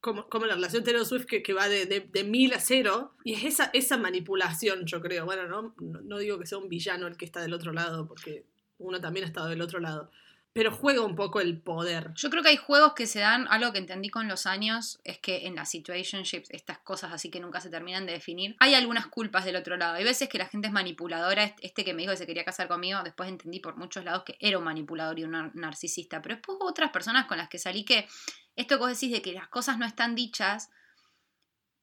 como, 0.00 0.26
como 0.30 0.46
la 0.46 0.54
relación 0.54 0.84
Taylor 0.84 1.04
Swift 1.04 1.26
que, 1.26 1.42
que 1.42 1.52
va 1.52 1.68
de, 1.68 1.84
de, 1.84 2.00
de 2.00 2.24
mil 2.24 2.54
a 2.54 2.60
cero. 2.60 3.12
Y 3.22 3.34
es 3.34 3.44
esa, 3.44 3.70
esa 3.74 3.98
manipulación, 3.98 4.86
yo 4.86 5.02
creo. 5.02 5.26
Bueno, 5.26 5.46
no, 5.48 5.74
no, 5.80 6.00
no 6.00 6.18
digo 6.18 6.38
que 6.38 6.46
sea 6.46 6.56
un 6.56 6.70
villano 6.70 7.06
el 7.06 7.18
que 7.18 7.26
está 7.26 7.42
del 7.42 7.52
otro 7.52 7.74
lado, 7.74 8.06
porque 8.06 8.46
uno 8.78 9.02
también 9.02 9.24
ha 9.24 9.28
estado 9.28 9.48
del 9.48 9.60
otro 9.60 9.80
lado. 9.80 10.10
Pero 10.54 10.70
juega 10.70 11.02
un 11.02 11.16
poco 11.16 11.40
el 11.40 11.60
poder. 11.60 12.12
Yo 12.14 12.30
creo 12.30 12.42
que 12.42 12.50
hay 12.50 12.56
juegos 12.56 12.94
que 12.94 13.06
se 13.06 13.18
dan, 13.18 13.46
algo 13.50 13.72
que 13.72 13.78
entendí 13.78 14.08
con 14.08 14.28
los 14.28 14.46
años, 14.46 15.00
es 15.02 15.18
que 15.18 15.46
en 15.46 15.56
las 15.56 15.68
situationships, 15.68 16.48
estas 16.50 16.78
cosas 16.78 17.12
así 17.12 17.28
que 17.28 17.40
nunca 17.40 17.60
se 17.60 17.70
terminan 17.70 18.06
de 18.06 18.12
definir, 18.12 18.54
hay 18.60 18.74
algunas 18.74 19.08
culpas 19.08 19.44
del 19.44 19.56
otro 19.56 19.76
lado. 19.76 19.94
Hay 19.94 20.04
veces 20.04 20.28
que 20.28 20.38
la 20.38 20.46
gente 20.46 20.68
es 20.68 20.72
manipuladora, 20.72 21.56
este 21.60 21.84
que 21.84 21.92
me 21.92 22.02
dijo 22.02 22.12
que 22.12 22.18
se 22.18 22.26
quería 22.26 22.44
casar 22.44 22.68
conmigo, 22.68 23.02
después 23.02 23.28
entendí 23.28 23.58
por 23.58 23.76
muchos 23.76 24.04
lados 24.04 24.22
que 24.24 24.36
era 24.38 24.56
un 24.56 24.64
manipulador 24.64 25.18
y 25.18 25.24
un 25.24 25.32
nar- 25.32 25.50
narcisista, 25.54 26.22
pero 26.22 26.36
después 26.36 26.56
otras 26.60 26.90
personas 26.92 27.26
con 27.26 27.36
las 27.36 27.48
que 27.48 27.58
salí 27.58 27.84
que 27.84 28.06
esto 28.54 28.76
que 28.76 28.80
vos 28.80 28.90
decís 28.92 29.10
de 29.10 29.22
que 29.22 29.32
las 29.32 29.48
cosas 29.48 29.76
no 29.76 29.84
están 29.84 30.14
dichas, 30.14 30.70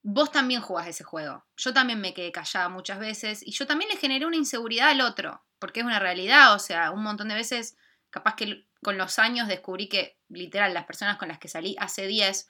vos 0.01 0.31
también 0.31 0.61
jugás 0.61 0.87
ese 0.87 1.03
juego. 1.03 1.45
Yo 1.57 1.73
también 1.73 1.99
me 1.99 2.13
quedé 2.13 2.31
callada 2.31 2.69
muchas 2.69 2.99
veces 2.99 3.45
y 3.45 3.51
yo 3.51 3.67
también 3.67 3.89
le 3.91 3.97
generé 3.97 4.25
una 4.25 4.37
inseguridad 4.37 4.89
al 4.89 5.01
otro, 5.01 5.43
porque 5.59 5.81
es 5.81 5.85
una 5.85 5.99
realidad, 5.99 6.55
o 6.55 6.59
sea, 6.59 6.91
un 6.91 7.03
montón 7.03 7.27
de 7.27 7.35
veces, 7.35 7.75
capaz 8.11 8.35
que 8.35 8.67
con 8.83 8.97
los 8.97 9.19
años 9.19 9.47
descubrí 9.47 9.89
que 9.89 10.17
literal 10.29 10.73
las 10.73 10.85
personas 10.85 11.17
con 11.17 11.27
las 11.29 11.39
que 11.39 11.47
salí 11.47 11.75
hace 11.79 12.07
10, 12.07 12.47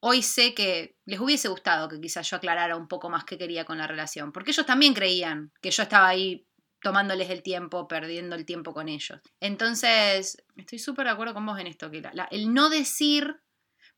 hoy 0.00 0.22
sé 0.22 0.54
que 0.54 0.96
les 1.04 1.20
hubiese 1.20 1.48
gustado 1.48 1.88
que 1.88 2.00
quizás 2.00 2.28
yo 2.28 2.36
aclarara 2.36 2.76
un 2.76 2.88
poco 2.88 3.10
más 3.10 3.24
qué 3.24 3.38
quería 3.38 3.64
con 3.64 3.78
la 3.78 3.86
relación, 3.86 4.32
porque 4.32 4.50
ellos 4.50 4.66
también 4.66 4.94
creían 4.94 5.52
que 5.60 5.70
yo 5.70 5.82
estaba 5.84 6.08
ahí 6.08 6.46
tomándoles 6.80 7.30
el 7.30 7.42
tiempo, 7.42 7.86
perdiendo 7.86 8.34
el 8.34 8.44
tiempo 8.44 8.74
con 8.74 8.88
ellos. 8.88 9.20
Entonces, 9.40 10.42
estoy 10.56 10.80
súper 10.80 11.06
de 11.06 11.12
acuerdo 11.12 11.34
con 11.34 11.46
vos 11.46 11.58
en 11.60 11.68
esto, 11.68 11.90
que 11.90 12.00
la- 12.00 12.28
el 12.30 12.52
no 12.52 12.68
decir 12.70 13.40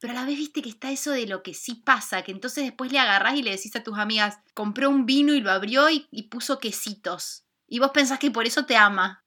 pero 0.00 0.12
a 0.12 0.16
la 0.16 0.26
vez 0.26 0.36
viste 0.36 0.60
que 0.60 0.68
está 0.68 0.90
eso 0.90 1.12
de 1.12 1.26
lo 1.26 1.42
que 1.42 1.54
sí 1.54 1.76
pasa, 1.76 2.22
que 2.22 2.32
entonces 2.32 2.64
después 2.64 2.92
le 2.92 2.98
agarrás 2.98 3.36
y 3.36 3.42
le 3.42 3.52
decís 3.52 3.74
a 3.76 3.82
tus 3.82 3.96
amigas, 3.98 4.38
compró 4.52 4.90
un 4.90 5.06
vino 5.06 5.32
y 5.32 5.40
lo 5.40 5.50
abrió 5.50 5.88
y 5.90 6.22
puso 6.28 6.58
quesitos. 6.58 7.46
Y 7.66 7.78
vos 7.78 7.90
pensás 7.92 8.18
que 8.18 8.30
por 8.30 8.46
eso 8.46 8.66
te 8.66 8.76
ama. 8.76 9.23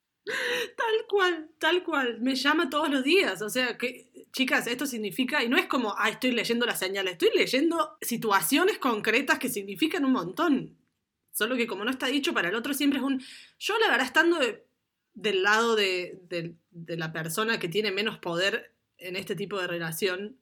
Tal 0.75 1.07
cual, 1.07 1.49
tal 1.57 1.83
cual. 1.83 2.19
Me 2.19 2.35
llama 2.35 2.69
todos 2.69 2.89
los 2.89 3.03
días. 3.03 3.41
O 3.41 3.49
sea, 3.49 3.77
que 3.77 4.27
chicas, 4.31 4.67
esto 4.67 4.85
significa, 4.85 5.43
y 5.43 5.49
no 5.49 5.57
es 5.57 5.65
como, 5.65 5.95
ah, 5.97 6.09
estoy 6.09 6.31
leyendo 6.31 6.65
las 6.65 6.79
señales, 6.79 7.13
estoy 7.13 7.29
leyendo 7.35 7.97
situaciones 8.01 8.77
concretas 8.77 9.39
que 9.39 9.49
significan 9.49 10.05
un 10.05 10.11
montón. 10.11 10.77
Solo 11.31 11.55
que 11.55 11.67
como 11.67 11.85
no 11.85 11.91
está 11.91 12.07
dicho, 12.07 12.33
para 12.33 12.49
el 12.49 12.55
otro 12.55 12.73
siempre 12.73 12.99
es 12.99 13.05
un... 13.05 13.23
Yo 13.59 13.77
la 13.79 13.89
verdad, 13.89 14.05
estando 14.05 14.39
del 15.13 15.43
lado 15.43 15.75
de, 15.75 16.19
de 16.29 16.97
la 16.97 17.11
persona 17.11 17.59
que 17.59 17.69
tiene 17.69 17.91
menos 17.91 18.17
poder 18.19 18.73
en 18.97 19.15
este 19.15 19.35
tipo 19.35 19.59
de 19.59 19.67
relación, 19.67 20.37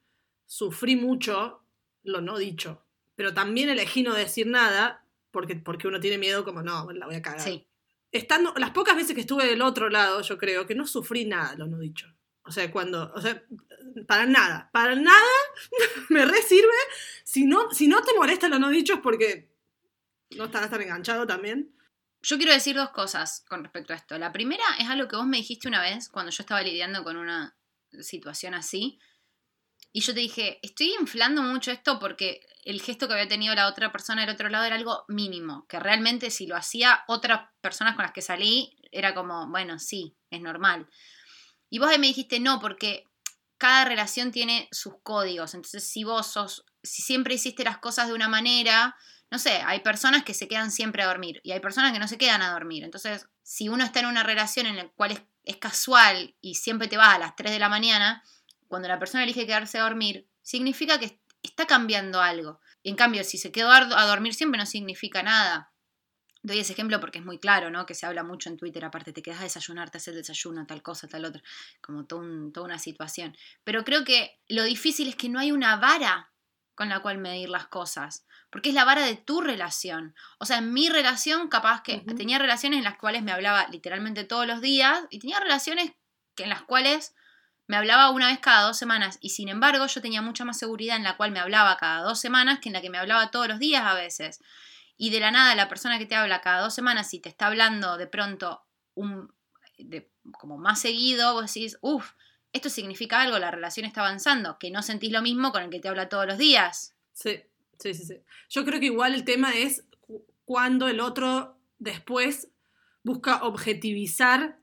sufrí 0.45 0.95
mucho 0.95 1.61
lo 2.03 2.21
no 2.21 2.37
dicho. 2.37 2.85
Pero 3.15 3.33
también 3.33 3.69
elegí 3.69 4.03
no 4.03 4.13
decir 4.13 4.47
nada 4.47 5.05
porque, 5.31 5.55
porque 5.55 5.87
uno 5.87 5.99
tiene 5.99 6.17
miedo 6.17 6.43
como, 6.43 6.61
no, 6.61 6.91
la 6.91 7.05
voy 7.05 7.15
a 7.15 7.21
cagar. 7.21 7.41
Sí. 7.41 7.67
Estando, 8.15 8.53
las 8.55 8.72
pocas 8.72 8.95
veces 8.95 9.13
que 9.13 9.22
estuve 9.22 9.45
del 9.45 9.62
otro 9.62 9.89
lado, 9.89 10.22
yo 10.22 10.38
creo 10.38 10.65
que 10.65 10.74
no 10.74 10.88
sufrí 10.88 11.25
nada 11.25 11.53
lo 11.55 11.67
no 11.67 11.79
dicho. 11.79 12.07
O 12.43 12.51
sea, 12.51 12.72
cuando, 12.72 13.12
o 13.13 13.19
sea, 13.19 13.43
para 14.07 14.25
nada, 14.25 14.69
para 14.72 14.95
nada 14.95 15.19
me 16.10 16.25
resirve. 16.25 16.72
Si 17.25 17.45
no, 17.45 17.72
si 17.72 17.89
no 17.89 18.01
te 18.03 18.13
molesta 18.13 18.48
lo 18.48 18.57
no 18.57 18.69
dicho 18.69 18.93
es 18.93 19.00
porque 19.01 19.51
no 20.38 20.45
estás 20.45 20.69
tan 20.69 20.81
enganchado 20.81 21.27
también. 21.27 21.75
Yo 22.22 22.38
quiero 22.38 22.53
decir 22.53 22.77
dos 22.77 22.91
cosas 22.91 23.43
con 23.50 23.63
respecto 23.63 23.91
a 23.91 23.98
esto. 23.98 24.17
La 24.17 24.31
primera 24.31 24.63
es 24.79 24.88
algo 24.88 25.10
que 25.10 25.17
vos 25.17 25.27
me 25.27 25.38
dijiste 25.38 25.67
una 25.67 25.81
vez 25.81 26.07
cuando 26.07 26.31
yo 26.31 26.41
estaba 26.41 26.62
lidiando 26.62 27.03
con 27.03 27.17
una 27.17 27.57
situación 28.00 28.53
así. 28.53 28.98
Y 29.91 30.00
yo 30.00 30.13
te 30.13 30.22
dije, 30.22 30.60
estoy 30.63 30.93
inflando 31.00 31.41
mucho 31.41 31.72
esto 31.72 32.00
porque 32.00 32.39
el 32.65 32.81
gesto 32.81 33.07
que 33.07 33.13
había 33.13 33.27
tenido 33.27 33.55
la 33.55 33.67
otra 33.67 33.91
persona 33.91 34.22
del 34.22 34.31
otro 34.31 34.50
lado 34.50 34.65
era 34.65 34.75
algo 34.75 35.05
mínimo, 35.07 35.65
que 35.67 35.79
realmente 35.79 36.31
si 36.31 36.48
lo 36.48 36.55
hacía 36.55 37.03
otras 37.07 37.50
personas 37.62 37.95
con 37.95 38.03
las 38.03 38.12
que 38.12 38.22
salí, 38.22 38.75
era 38.91 39.13
como, 39.13 39.48
bueno, 39.50 39.79
sí, 39.79 40.15
es 40.29 40.41
normal. 40.41 40.88
Y 41.69 41.79
vos 41.79 41.89
ahí 41.89 42.00
me 42.00 42.07
dijiste, 42.07 42.39
no, 42.39 42.60
porque 42.60 43.05
cada 43.57 43.86
relación 43.86 44.31
tiene 44.31 44.67
sus 44.72 44.95
códigos. 45.03 45.53
Entonces, 45.53 45.89
si 45.89 46.03
vos 46.03 46.27
sos, 46.27 46.65
si 46.84 47.01
siempre 47.01 47.36
hiciste 47.36 47.63
las 47.63 47.77
cosas 47.77 48.07
de 48.07 48.13
una 48.13 48.27
manera, 48.27 48.95
no 49.31 49.39
sé, 49.39 49.62
hay 49.65 49.79
personas 49.79 50.24
que 50.24 50.34
se 50.34 50.48
quedan 50.48 50.72
siempre 50.72 51.03
a 51.03 51.07
dormir 51.07 51.39
y 51.43 51.51
hay 51.51 51.60
personas 51.60 51.93
que 51.93 52.00
no 52.00 52.07
se 52.07 52.17
quedan 52.17 52.41
a 52.41 52.51
dormir. 52.51 52.84
Entonces, 52.84 53.27
si 53.43 53.69
uno 53.69 53.84
está 53.84 54.01
en 54.01 54.07
una 54.07 54.24
relación 54.24 54.65
en 54.65 54.77
la 54.77 54.88
cual 54.89 55.12
es 55.12 55.22
es 55.45 55.57
casual 55.57 56.36
y 56.41 56.55
siempre 56.55 56.88
te 56.88 56.98
vas 56.98 57.15
a 57.15 57.19
las 57.19 57.36
3 57.36 57.51
de 57.51 57.60
la 57.60 57.69
mañana, 57.69 58.24
cuando 58.67 58.88
la 58.88 59.00
persona 59.00 59.24
elige 59.24 59.45
quedarse 59.45 59.77
a 59.77 59.84
dormir, 59.84 60.27
significa 60.41 61.00
que 61.00 61.19
está 61.45 61.65
cambiando 61.65 62.21
algo. 62.21 62.59
En 62.83 62.95
cambio, 62.95 63.23
si 63.23 63.37
se 63.37 63.51
quedó 63.51 63.71
a 63.71 64.05
dormir 64.05 64.33
siempre 64.33 64.59
no 64.59 64.65
significa 64.65 65.23
nada. 65.23 65.71
Doy 66.43 66.59
ese 66.59 66.73
ejemplo 66.73 66.99
porque 66.99 67.19
es 67.19 67.25
muy 67.25 67.39
claro, 67.39 67.71
¿no? 67.71 67.85
Que 67.85 67.95
se 67.95 68.05
habla 68.05 68.23
mucho 68.23 68.49
en 68.49 68.57
Twitter, 68.57 68.85
aparte 68.85 69.13
te 69.13 69.23
quedas 69.23 69.39
a 69.39 69.43
desayunar, 69.43 69.89
te 69.89 69.97
haces 69.97 70.09
el 70.09 70.15
desayuno, 70.15 70.67
tal 70.67 70.83
cosa, 70.83 71.07
tal 71.07 71.25
otra, 71.25 71.41
como 71.81 72.05
toda 72.05 72.63
una 72.63 72.77
situación. 72.77 73.35
Pero 73.63 73.83
creo 73.83 74.03
que 74.03 74.39
lo 74.47 74.63
difícil 74.63 75.07
es 75.07 75.15
que 75.15 75.29
no 75.29 75.39
hay 75.39 75.51
una 75.51 75.77
vara 75.77 76.31
con 76.75 76.89
la 76.89 76.99
cual 77.01 77.17
medir 77.17 77.49
las 77.49 77.67
cosas 77.67 78.25
porque 78.55 78.69
es 78.69 78.75
la 78.75 78.85
vara 78.85 79.05
de 79.05 79.17
tu 79.17 79.41
relación. 79.41 80.15
O 80.39 80.45
sea, 80.45 80.59
en 80.59 80.71
mi 80.71 80.87
relación, 80.87 81.49
capaz 81.49 81.81
que 81.83 81.97
tenía 82.15 82.39
relaciones 82.39 82.77
en 82.77 82.85
las 82.85 82.97
cuales 82.97 83.21
me 83.21 83.33
hablaba 83.33 83.67
literalmente 83.67 84.23
todos 84.23 84.47
los 84.47 84.61
días 84.61 84.97
y 85.09 85.19
tenía 85.19 85.41
relaciones 85.41 85.91
que 86.35 86.43
en 86.43 86.49
las 86.49 86.61
cuales 86.61 87.13
me 87.67 87.77
hablaba 87.77 88.12
una 88.12 88.27
vez 88.27 88.39
cada 88.39 88.67
dos 88.67 88.77
semanas 88.77 89.17
y 89.22 89.29
sin 89.29 89.50
embargo 89.50 89.88
yo 89.88 90.01
tenía 90.01 90.22
mucha 90.22 90.45
más 90.45 90.60
seguridad 90.60 90.98
en 90.98 91.03
la 91.03 91.17
cual 91.17 91.31
me 91.31 91.39
hablaba 91.39 91.77
cada 91.77 92.03
dos 92.03 92.19
semanas 92.19 92.60
que 92.60 92.69
en 92.69 92.74
la 92.74 92.81
que 92.81 92.89
me 92.89 92.98
hablaba 92.98 93.31
todos 93.31 93.48
los 93.48 93.60
días 93.60 93.84
a 93.86 93.93
veces. 93.93 94.39
Y 94.98 95.10
de 95.10 95.19
la 95.19 95.31
nada 95.31 95.55
la 95.55 95.67
persona 95.67 95.98
que 95.98 96.05
te 96.05 96.15
habla 96.15 96.41
cada 96.41 96.62
dos 96.62 96.74
semanas 96.74 97.13
y 97.13 97.19
te 97.19 97.29
está 97.29 97.48
hablando 97.48 97.98
de 97.98 98.07
pronto 98.07 98.63
un, 98.93 99.34
como 100.34 100.57
más 100.57 100.79
seguido, 100.79 101.34
vos 101.34 101.53
decís, 101.53 101.77
uff, 101.81 102.12
esto 102.53 102.69
significa 102.69 103.22
algo, 103.22 103.38
la 103.39 103.51
relación 103.51 103.86
está 103.86 104.01
avanzando, 104.01 104.57
que 104.60 104.72
no 104.72 104.81
sentís 104.81 105.12
lo 105.12 105.22
mismo 105.22 105.51
con 105.51 105.63
el 105.63 105.69
que 105.69 105.79
te 105.79 105.89
habla 105.89 106.07
todos 106.07 106.25
los 106.25 106.38
días. 106.38 106.95
Sí. 107.13 107.43
Sí, 107.79 107.93
sí, 107.93 108.05
sí. 108.05 108.22
Yo 108.50 108.65
creo 108.65 108.79
que 108.79 108.88
igual 108.88 109.13
el 109.13 109.25
tema 109.25 109.51
es 109.53 109.86
cuando 110.45 110.88
el 110.88 111.00
otro 111.00 111.60
después 111.77 112.50
busca 113.03 113.43
objetivizar 113.43 114.60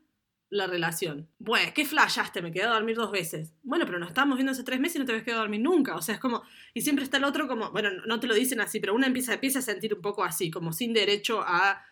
la 0.52 0.66
relación. 0.66 1.30
Bueno, 1.38 1.72
¿qué 1.74 1.86
flashaste? 1.86 2.42
Me 2.42 2.52
quedé 2.52 2.64
a 2.64 2.74
dormir 2.74 2.94
dos 2.94 3.10
veces. 3.10 3.54
Bueno, 3.62 3.86
pero 3.86 3.98
nos 3.98 4.10
estamos 4.10 4.36
viendo 4.36 4.52
hace 4.52 4.62
tres 4.62 4.78
meses 4.78 4.96
y 4.96 4.98
no 4.98 5.06
te 5.06 5.12
habías 5.12 5.24
quedado 5.24 5.40
a 5.40 5.44
dormir 5.44 5.62
nunca. 5.62 5.96
O 5.96 6.02
sea, 6.02 6.16
es 6.16 6.20
como. 6.20 6.42
Y 6.74 6.82
siempre 6.82 7.04
está 7.04 7.16
el 7.16 7.24
otro 7.24 7.48
como. 7.48 7.70
Bueno, 7.70 7.88
no 8.06 8.20
te 8.20 8.26
lo 8.26 8.34
dicen 8.34 8.60
así, 8.60 8.78
pero 8.78 8.94
uno 8.94 9.06
empieza, 9.06 9.32
empieza 9.32 9.60
a 9.60 9.62
sentir 9.62 9.94
un 9.94 10.02
poco 10.02 10.22
así, 10.22 10.50
como 10.50 10.74
sin 10.74 10.92
derecho 10.92 11.40
a 11.40 11.82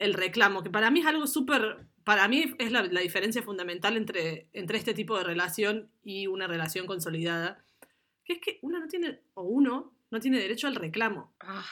el 0.00 0.12
reclamo, 0.14 0.64
que 0.64 0.70
para 0.70 0.90
mí 0.90 1.00
es 1.00 1.06
algo 1.06 1.28
súper. 1.28 1.86
Para 2.02 2.26
mí 2.26 2.52
es 2.58 2.72
la, 2.72 2.82
la, 2.82 3.00
diferencia 3.00 3.42
fundamental 3.42 3.96
entre, 3.96 4.48
entre 4.52 4.76
este 4.76 4.92
tipo 4.92 5.16
de 5.16 5.24
relación 5.24 5.88
y 6.02 6.26
una 6.26 6.48
relación 6.48 6.88
consolidada. 6.88 7.64
Que 8.24 8.34
es 8.34 8.40
que 8.40 8.58
uno 8.62 8.80
no 8.80 8.88
tiene. 8.88 9.20
O 9.34 9.44
uno 9.44 9.94
no 10.10 10.18
tiene 10.18 10.40
derecho 10.40 10.66
al 10.66 10.74
reclamo. 10.74 11.32
Ah. 11.38 11.64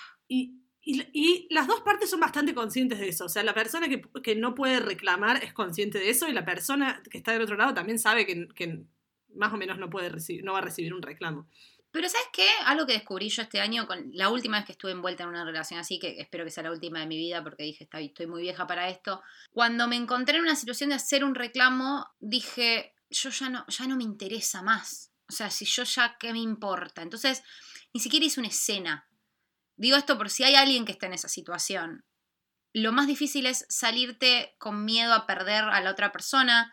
Y, 0.84 1.46
las 1.50 1.68
dos 1.68 1.80
partes 1.80 2.10
son 2.10 2.20
bastante 2.20 2.54
conscientes 2.54 2.98
de 2.98 3.08
eso. 3.08 3.26
O 3.26 3.28
sea, 3.28 3.42
la 3.44 3.54
persona 3.54 3.86
que, 3.88 4.34
no 4.34 4.54
puede 4.54 4.80
reclamar 4.80 5.42
es 5.44 5.52
consciente 5.52 5.98
de 5.98 6.10
eso 6.10 6.28
y 6.28 6.32
la 6.32 6.44
persona 6.44 7.02
que 7.08 7.18
está 7.18 7.32
del 7.32 7.42
otro 7.42 7.56
lado 7.56 7.72
también 7.72 7.98
sabe 7.98 8.26
que, 8.26 8.84
más 9.34 9.52
o 9.52 9.56
menos 9.56 9.78
no, 9.78 9.88
puede 9.88 10.08
recibir, 10.08 10.44
no 10.44 10.52
va 10.52 10.58
a 10.58 10.62
recibir 10.62 10.92
un 10.92 11.02
reclamo. 11.02 11.48
Pero 11.92 12.08
¿sabes 12.08 12.26
qué? 12.32 12.48
Algo 12.64 12.86
que 12.86 12.94
descubrí 12.94 13.28
yo 13.28 13.42
este 13.42 13.60
año, 13.60 13.86
con 13.86 14.10
la 14.14 14.30
última 14.30 14.56
vez 14.56 14.66
que 14.66 14.72
estuve 14.72 14.92
envuelta 14.92 15.24
en 15.24 15.28
una 15.28 15.44
relación 15.44 15.78
así, 15.78 15.98
que 15.98 16.18
espero 16.18 16.42
que 16.42 16.50
sea 16.50 16.62
la 16.62 16.72
última 16.72 17.00
de 17.00 17.06
mi 17.06 17.18
vida 17.18 17.42
porque 17.42 17.64
dije, 17.64 17.86
estoy 17.92 18.26
muy 18.26 18.40
vieja 18.40 18.66
para 18.66 18.88
esto, 18.88 19.22
cuando 19.52 19.86
me 19.86 19.96
encontré 19.96 20.38
en 20.38 20.42
una 20.42 20.56
situación 20.56 20.88
de 20.88 20.96
hacer 20.96 21.22
un 21.22 21.34
reclamo, 21.34 22.06
dije, 22.18 22.94
yo 23.10 23.28
ya 23.28 23.50
no, 23.50 23.66
ya 23.68 23.86
no 23.86 23.96
me 23.96 24.04
interesa 24.04 24.62
más. 24.62 25.12
O 25.28 25.32
sea, 25.32 25.50
si 25.50 25.66
yo 25.66 25.84
ya, 25.84 26.16
¿qué 26.18 26.32
me 26.32 26.40
importa? 26.40 27.02
Entonces, 27.02 27.42
ni 27.92 28.00
siquiera 28.00 28.24
hice 28.24 28.40
una 28.40 28.48
escena. 28.48 29.06
Digo 29.82 29.96
esto 29.96 30.16
por 30.16 30.30
si 30.30 30.44
hay 30.44 30.54
alguien 30.54 30.84
que 30.84 30.92
está 30.92 31.06
en 31.06 31.14
esa 31.14 31.26
situación. 31.26 32.04
Lo 32.72 32.92
más 32.92 33.08
difícil 33.08 33.46
es 33.46 33.66
salirte 33.68 34.54
con 34.58 34.84
miedo 34.84 35.12
a 35.12 35.26
perder 35.26 35.64
a 35.64 35.80
la 35.80 35.90
otra 35.90 36.12
persona. 36.12 36.72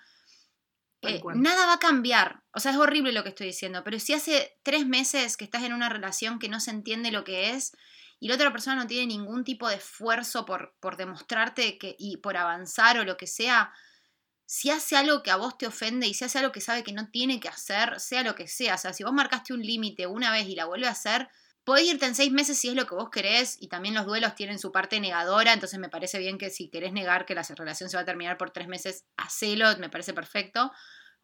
Eh, 1.02 1.20
nada 1.34 1.66
va 1.66 1.74
a 1.74 1.80
cambiar. 1.80 2.44
O 2.54 2.60
sea, 2.60 2.72
es 2.72 2.78
horrible 2.78 3.12
lo 3.12 3.24
que 3.24 3.30
estoy 3.30 3.48
diciendo, 3.48 3.84
pero 3.84 4.00
si 4.00 4.14
hace 4.14 4.60
tres 4.62 4.86
meses 4.86 5.38
que 5.38 5.44
estás 5.44 5.64
en 5.64 5.74
una 5.74 5.90
relación 5.90 6.38
que 6.38 6.50
no 6.50 6.60
se 6.60 6.70
entiende 6.70 7.10
lo 7.10 7.24
que 7.24 7.50
es 7.50 7.76
y 8.20 8.28
la 8.28 8.36
otra 8.36 8.52
persona 8.52 8.76
no 8.76 8.86
tiene 8.86 9.08
ningún 9.08 9.44
tipo 9.44 9.68
de 9.68 9.78
esfuerzo 9.78 10.46
por, 10.46 10.76
por 10.80 10.96
demostrarte 10.96 11.80
que, 11.80 11.96
y 11.98 12.18
por 12.18 12.38
avanzar 12.38 13.00
o 13.00 13.06
lo 13.06 13.18
que 13.18 13.26
sea, 13.26 13.74
si 14.46 14.70
hace 14.70 14.96
algo 14.96 15.24
que 15.24 15.32
a 15.32 15.36
vos 15.38 15.58
te 15.58 15.66
ofende 15.66 16.06
y 16.06 16.14
si 16.14 16.26
hace 16.26 16.38
algo 16.38 16.52
que 16.52 16.62
sabe 16.62 16.84
que 16.84 16.94
no 16.94 17.10
tiene 17.10 17.40
que 17.40 17.50
hacer, 17.50 18.00
sea 18.00 18.22
lo 18.22 18.36
que 18.36 18.48
sea, 18.48 18.76
o 18.76 18.78
sea, 18.78 18.94
si 18.94 19.04
vos 19.04 19.14
marcaste 19.14 19.52
un 19.54 19.62
límite 19.62 20.06
una 20.06 20.32
vez 20.32 20.48
y 20.48 20.54
la 20.54 20.66
vuelve 20.66 20.86
a 20.86 20.92
hacer, 20.92 21.28
podés 21.70 21.86
irte 21.86 22.08
en 22.08 22.16
seis 22.16 22.32
meses 22.32 22.58
si 22.58 22.70
es 22.70 22.74
lo 22.74 22.88
que 22.88 22.96
vos 22.96 23.12
querés 23.12 23.56
y 23.62 23.68
también 23.68 23.94
los 23.94 24.08
duelos 24.08 24.34
tienen 24.34 24.58
su 24.58 24.72
parte 24.72 25.00
negadora, 25.00 25.54
entonces 25.54 25.78
me 25.78 25.88
parece 25.88 26.18
bien 26.18 26.40
que 26.40 26.50
si 26.50 26.68
querés 26.68 26.94
negar 26.94 27.28
que 27.28 27.36
la 27.36 27.44
relación 27.44 27.92
se 27.92 27.98
va 27.98 28.02
a 28.02 28.06
terminar 28.06 28.40
por 28.40 28.50
tres 28.50 28.68
meses, 28.68 29.06
hacelo, 29.18 29.78
me 29.78 29.88
parece 29.88 30.16
perfecto, 30.16 30.72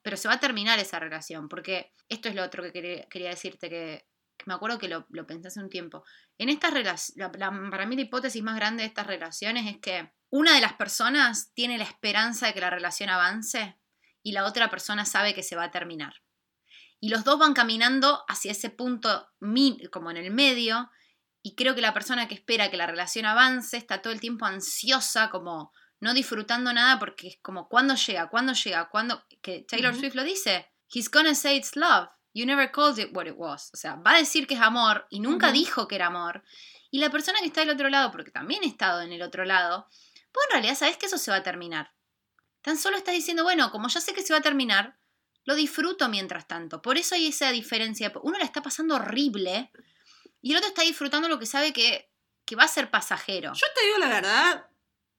pero 0.04 0.18
se 0.18 0.28
va 0.28 0.36
a 0.36 0.40
terminar 0.40 0.78
esa 0.78 1.00
relación, 1.00 1.50
porque 1.50 1.92
esto 2.10 2.30
es 2.30 2.36
lo 2.36 2.44
otro 2.44 2.62
que 2.62 2.72
quería, 3.10 3.30
decirte, 3.32 3.72
que, 3.72 4.06
me 4.46 4.54
acuerdo 4.54 4.78
que 4.78 4.88
lo, 4.88 5.08
lo, 5.10 5.26
pensé 5.26 5.48
hace 5.48 5.60
un 5.60 5.70
tiempo. 5.72 6.04
En 6.38 6.50
estas 6.50 6.76
relaciones, 6.76 7.32
para 7.72 7.88
mí 7.88 7.96
la 7.96 8.04
hipótesis 8.04 8.44
más 8.44 8.56
grande 8.56 8.84
de 8.84 8.90
estas 8.90 9.08
relaciones 9.08 9.66
es 9.66 9.82
que 9.82 10.12
una 10.30 10.54
de 10.54 10.62
las 10.62 10.74
personas 10.74 11.54
tiene 11.56 11.80
la 11.80 11.86
esperanza 11.86 12.46
de 12.46 12.54
que 12.54 12.62
la 12.62 12.70
relación 12.70 13.10
avance 13.10 13.80
y 14.22 14.34
la 14.34 14.46
otra 14.46 14.70
persona 14.70 15.06
sabe 15.06 15.34
que 15.34 15.42
se 15.42 15.56
va 15.56 15.64
a 15.64 15.72
terminar. 15.72 16.14
Y 17.06 17.10
los 17.10 17.24
dos 17.24 17.38
van 17.38 17.54
caminando 17.54 18.26
hacia 18.28 18.52
ese 18.52 18.72
punto 18.72 19.30
como 19.92 20.10
en 20.10 20.18
el 20.18 20.32
medio 20.32 20.90
y 21.44 21.54
creo 21.54 21.76
que 21.76 21.82
la 21.82 21.94
persona 21.94 22.28
que 22.28 22.34
espera 22.34 22.72
que 22.72 22.78
la 22.78 22.88
relación 22.88 23.28
avance 23.28 23.78
está 23.78 24.02
todo 24.02 24.12
el 24.12 24.20
tiempo 24.20 24.48
ansiosa, 24.48 25.30
como 25.30 25.72
no 26.00 26.16
disfrutando 26.16 26.74
nada 26.74 26.98
porque 26.98 27.28
es 27.28 27.38
como, 27.44 27.70
¿cuándo 27.70 27.94
llega? 27.94 28.28
¿Cuándo 28.32 28.54
llega? 28.54 28.90
¿Cuándo? 28.90 29.24
Que 29.44 29.64
Taylor 29.70 29.94
Swift 29.94 30.16
lo 30.16 30.24
dice. 30.24 30.72
He's 30.92 31.12
gonna 31.12 31.36
say 31.36 31.56
it's 31.56 31.76
love. 31.76 32.10
You 32.34 32.48
never 32.48 32.72
called 32.72 32.98
it 32.98 33.16
what 33.16 33.28
it 33.28 33.36
was. 33.38 33.70
O 33.76 33.78
sea, 33.78 33.98
va 33.98 34.16
a 34.16 34.18
decir 34.18 34.48
que 34.48 34.56
es 34.56 34.62
amor 34.62 35.06
y 35.12 35.20
nunca 35.20 35.52
dijo 35.52 35.88
que 35.88 35.98
era 35.98 36.08
amor. 36.08 36.44
Y 36.90 36.98
la 36.98 37.12
persona 37.12 37.38
que 37.40 37.46
está 37.46 37.62
del 37.62 37.70
otro 37.70 37.90
lado, 37.90 38.12
porque 38.12 38.32
también 38.32 38.64
he 38.64 38.68
estado 38.68 39.04
en 39.04 39.14
el 39.14 39.22
otro 39.22 39.46
lado, 39.46 39.88
pues 40.32 40.48
en 40.48 40.54
realidad 40.54 40.76
sabes 40.76 40.98
que 40.98 41.06
eso 41.06 41.20
se 41.20 41.30
va 41.30 41.38
a 41.38 41.44
terminar. 41.44 41.94
Tan 42.64 42.80
solo 42.80 42.98
estás 42.98 43.14
diciendo, 43.14 43.44
bueno, 43.44 43.70
como 43.70 43.90
ya 43.90 44.02
sé 44.02 44.16
que 44.16 44.24
se 44.24 44.34
va 44.34 44.40
a 44.40 44.42
terminar, 44.42 44.98
lo 45.46 45.56
disfruto 45.56 46.10
mientras 46.10 46.48
tanto. 46.48 46.82
Por 46.82 46.98
eso 46.98 47.16
hay 47.16 47.28
esa 47.28 47.52
diferencia. 47.52 48.12
Uno 48.24 48.38
la 48.38 48.44
está 48.44 48.62
pasando 48.62 48.96
horrible 48.96 49.72
y 50.42 50.52
el 50.52 50.58
otro 50.58 50.70
está 50.70 50.82
disfrutando 50.82 51.30
lo 51.30 51.40
que 51.40 51.46
sabe 51.46 51.72
que, 51.72 52.10
que 52.46 52.56
va 52.56 52.64
a 52.64 52.68
ser 52.68 52.90
pasajero. 52.90 53.54
Yo 53.54 53.68
te 53.76 53.86
digo 53.86 53.98
la 54.00 54.10
verdad, 54.10 54.70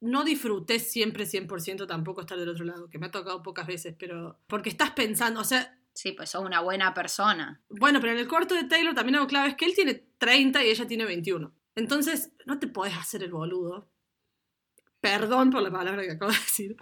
no 0.00 0.24
disfruté 0.24 0.80
siempre 0.80 1.24
100% 1.24 1.86
tampoco 1.86 2.20
estar 2.20 2.38
del 2.38 2.48
otro 2.48 2.64
lado, 2.64 2.88
que 2.90 2.98
me 2.98 3.06
ha 3.06 3.10
tocado 3.10 3.42
pocas 3.42 3.66
veces, 3.66 3.94
pero 3.98 4.38
porque 4.46 4.68
estás 4.68 4.90
pensando, 4.90 5.40
o 5.40 5.44
sea... 5.44 5.78
Sí, 5.94 6.12
pues 6.12 6.30
sos 6.30 6.44
una 6.44 6.60
buena 6.60 6.92
persona. 6.92 7.62
Bueno, 7.70 8.00
pero 8.00 8.12
en 8.12 8.18
el 8.18 8.28
corto 8.28 8.54
de 8.54 8.64
Taylor 8.64 8.94
también 8.94 9.14
algo 9.14 9.26
clave 9.26 9.48
es 9.48 9.54
que 9.54 9.64
él 9.64 9.74
tiene 9.74 10.06
30 10.18 10.62
y 10.62 10.68
ella 10.68 10.86
tiene 10.86 11.06
21. 11.06 11.54
Entonces, 11.74 12.32
no 12.44 12.58
te 12.58 12.66
podés 12.66 12.94
hacer 12.96 13.22
el 13.22 13.30
boludo 13.30 13.88
perdón 15.00 15.50
por 15.50 15.62
la 15.62 15.70
palabra 15.70 16.02
que 16.02 16.12
acabo 16.12 16.32
de 16.32 16.38
decir, 16.38 16.76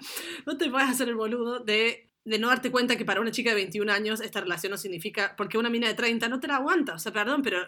no 0.46 0.56
te 0.56 0.70
puedes 0.70 0.88
hacer 0.88 1.08
el 1.08 1.14
boludo 1.14 1.60
de 1.60 2.10
de 2.24 2.38
no 2.38 2.48
darte 2.48 2.70
cuenta 2.70 2.96
que 2.96 3.04
para 3.04 3.20
una 3.20 3.30
chica 3.30 3.50
de 3.50 3.56
21 3.56 3.90
años 3.92 4.20
esta 4.20 4.40
relación 4.40 4.70
no 4.70 4.78
significa, 4.78 5.34
porque 5.36 5.58
una 5.58 5.68
mina 5.70 5.88
de 5.88 5.94
30 5.94 6.28
no 6.28 6.40
te 6.40 6.46
la 6.48 6.56
aguanta, 6.56 6.94
o 6.94 6.98
sea, 6.98 7.12
perdón, 7.12 7.42
pero, 7.42 7.58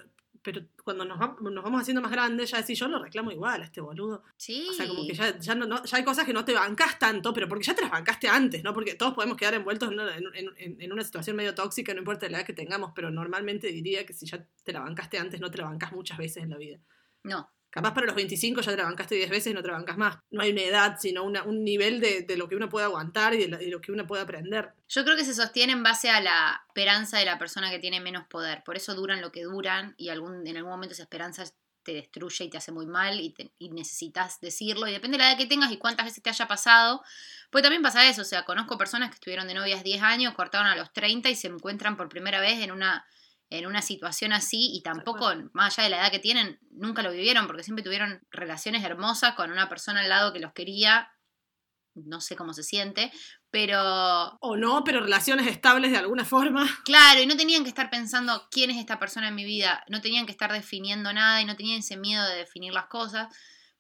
pero 0.42 0.62
cuando 0.84 1.04
nos, 1.04 1.20
va- 1.20 1.36
nos 1.42 1.62
vamos 1.64 1.82
haciendo 1.82 2.00
más 2.00 2.10
grandes, 2.10 2.50
ya 2.52 2.58
decís, 2.60 2.78
yo 2.78 2.86
lo 2.88 2.98
reclamo 3.02 3.30
igual 3.32 3.60
a 3.60 3.64
este 3.64 3.80
boludo. 3.80 4.22
Sí. 4.36 4.66
O 4.70 4.72
sea, 4.72 4.86
como 4.88 5.06
que 5.06 5.12
ya, 5.12 5.38
ya, 5.38 5.54
no, 5.54 5.66
no- 5.66 5.84
ya 5.84 5.98
hay 5.98 6.04
cosas 6.04 6.24
que 6.24 6.32
no 6.32 6.44
te 6.44 6.54
bancas 6.54 6.98
tanto, 6.98 7.34
pero 7.34 7.48
porque 7.48 7.64
ya 7.64 7.74
te 7.74 7.82
las 7.82 7.90
bancaste 7.90 8.28
antes, 8.28 8.62
¿no? 8.62 8.72
Porque 8.72 8.94
todos 8.94 9.12
podemos 9.12 9.36
quedar 9.36 9.54
envueltos 9.54 9.88
en 9.90 9.94
una, 10.00 10.16
en- 10.16 10.52
en- 10.56 10.80
en 10.80 10.92
una 10.92 11.02
situación 11.04 11.36
medio 11.36 11.54
tóxica, 11.54 11.92
no 11.92 11.98
importa 11.98 12.28
la 12.28 12.38
edad 12.38 12.46
que 12.46 12.52
tengamos, 12.54 12.92
pero 12.94 13.10
normalmente 13.10 13.66
diría 13.68 14.06
que 14.06 14.12
si 14.14 14.24
ya 14.26 14.42
te 14.64 14.72
la 14.72 14.80
bancaste 14.80 15.18
antes, 15.18 15.40
no 15.40 15.50
te 15.50 15.58
la 15.58 15.64
bancas 15.64 15.92
muchas 15.92 16.16
veces 16.16 16.42
en 16.44 16.50
la 16.50 16.56
vida. 16.56 16.78
No. 17.24 17.50
Capaz 17.76 17.92
para 17.92 18.06
los 18.06 18.16
25 18.16 18.62
ya 18.62 18.70
te 18.70 18.78
la 18.78 18.84
bancaste 18.84 19.14
10 19.16 19.28
veces 19.28 19.50
y 19.50 19.54
no 19.54 19.62
te 19.62 19.70
más. 19.96 20.16
No 20.30 20.40
hay 20.40 20.50
una 20.50 20.62
edad, 20.62 20.96
sino 20.98 21.24
una- 21.24 21.42
un 21.42 21.62
nivel 21.62 22.00
de, 22.00 22.22
de 22.22 22.36
lo 22.38 22.48
que 22.48 22.56
uno 22.56 22.70
puede 22.70 22.86
aguantar 22.86 23.34
y 23.34 23.46
de 23.46 23.68
lo, 23.68 23.80
que 23.82 23.92
uno 23.92 24.06
puede 24.06 24.22
aprender. 24.22 24.72
Yo 24.88 25.04
creo 25.04 25.14
que 25.14 25.26
se 25.26 25.34
sostiene 25.34 25.74
en 25.74 25.82
base 25.82 26.08
a 26.08 26.22
la 26.22 26.62
esperanza 26.68 27.18
de 27.18 27.26
la 27.26 27.38
persona 27.38 27.70
que 27.70 27.78
tiene 27.78 28.00
menos 28.00 28.26
poder. 28.28 28.62
Por 28.64 28.76
eso 28.78 28.94
duran 28.94 29.20
lo 29.20 29.30
que 29.30 29.42
duran 29.42 29.94
y 29.98 30.08
algún, 30.08 30.46
en 30.46 30.56
algún 30.56 30.72
momento 30.72 30.94
esa 30.94 31.02
esperanza 31.02 31.44
te 31.82 31.92
destruye 31.92 32.46
y 32.46 32.48
te 32.50 32.56
hace 32.56 32.72
muy 32.72 32.86
mal 32.86 33.20
y 33.20 33.34
necesitas 33.70 34.40
decirlo. 34.40 34.88
Y 34.88 34.92
depende 34.92 35.18
de 35.18 35.24
la 35.24 35.30
edad 35.32 35.38
que 35.38 35.44
tengas 35.46 35.70
y 35.70 35.76
cuántas 35.76 36.06
veces 36.06 36.22
te 36.22 36.30
haya 36.30 36.48
pasado. 36.48 37.02
Pues 37.50 37.62
también 37.62 37.82
pasa 37.82 38.08
eso. 38.08 38.22
O 38.22 38.24
sea, 38.24 38.44
conozco 38.46 38.78
personas 38.78 39.10
que 39.10 39.16
estuvieron 39.16 39.46
de 39.48 39.54
novias 39.54 39.84
10 39.84 40.02
años, 40.02 40.32
cortaron 40.34 40.66
a 40.66 40.76
los 40.76 40.92
30 40.94 41.28
y 41.28 41.36
se 41.36 41.48
encuentran 41.48 41.98
por 41.98 42.08
primera 42.08 42.40
vez 42.40 42.58
en 42.60 42.72
una, 42.72 43.04
en 43.50 43.66
una 43.66 43.82
situación 43.82 44.32
así 44.32 44.70
y 44.72 44.82
tampoco, 44.82 45.30
más 45.52 45.78
allá 45.78 45.84
de 45.84 45.90
la 45.90 46.00
edad 46.00 46.10
que 46.10 46.18
tienen, 46.18 46.58
nunca 46.70 47.02
lo 47.02 47.12
vivieron 47.12 47.46
porque 47.46 47.62
siempre 47.62 47.84
tuvieron 47.84 48.20
relaciones 48.30 48.84
hermosas 48.84 49.34
con 49.34 49.50
una 49.50 49.68
persona 49.68 50.00
al 50.00 50.08
lado 50.08 50.32
que 50.32 50.40
los 50.40 50.52
quería. 50.52 51.12
No 51.94 52.20
sé 52.20 52.36
cómo 52.36 52.52
se 52.52 52.62
siente, 52.62 53.10
pero 53.50 54.36
O 54.40 54.56
no, 54.56 54.84
pero 54.84 55.00
relaciones 55.00 55.46
estables 55.46 55.92
de 55.92 55.96
alguna 55.96 56.24
forma. 56.24 56.66
Claro, 56.84 57.22
y 57.22 57.26
no 57.26 57.36
tenían 57.36 57.62
que 57.62 57.70
estar 57.70 57.88
pensando 57.88 58.48
quién 58.50 58.70
es 58.70 58.76
esta 58.76 58.98
persona 58.98 59.28
en 59.28 59.34
mi 59.34 59.44
vida, 59.44 59.82
no 59.88 60.02
tenían 60.02 60.26
que 60.26 60.32
estar 60.32 60.52
definiendo 60.52 61.12
nada 61.12 61.40
y 61.40 61.46
no 61.46 61.56
tenían 61.56 61.78
ese 61.78 61.96
miedo 61.96 62.26
de 62.28 62.36
definir 62.36 62.74
las 62.74 62.86
cosas, 62.86 63.34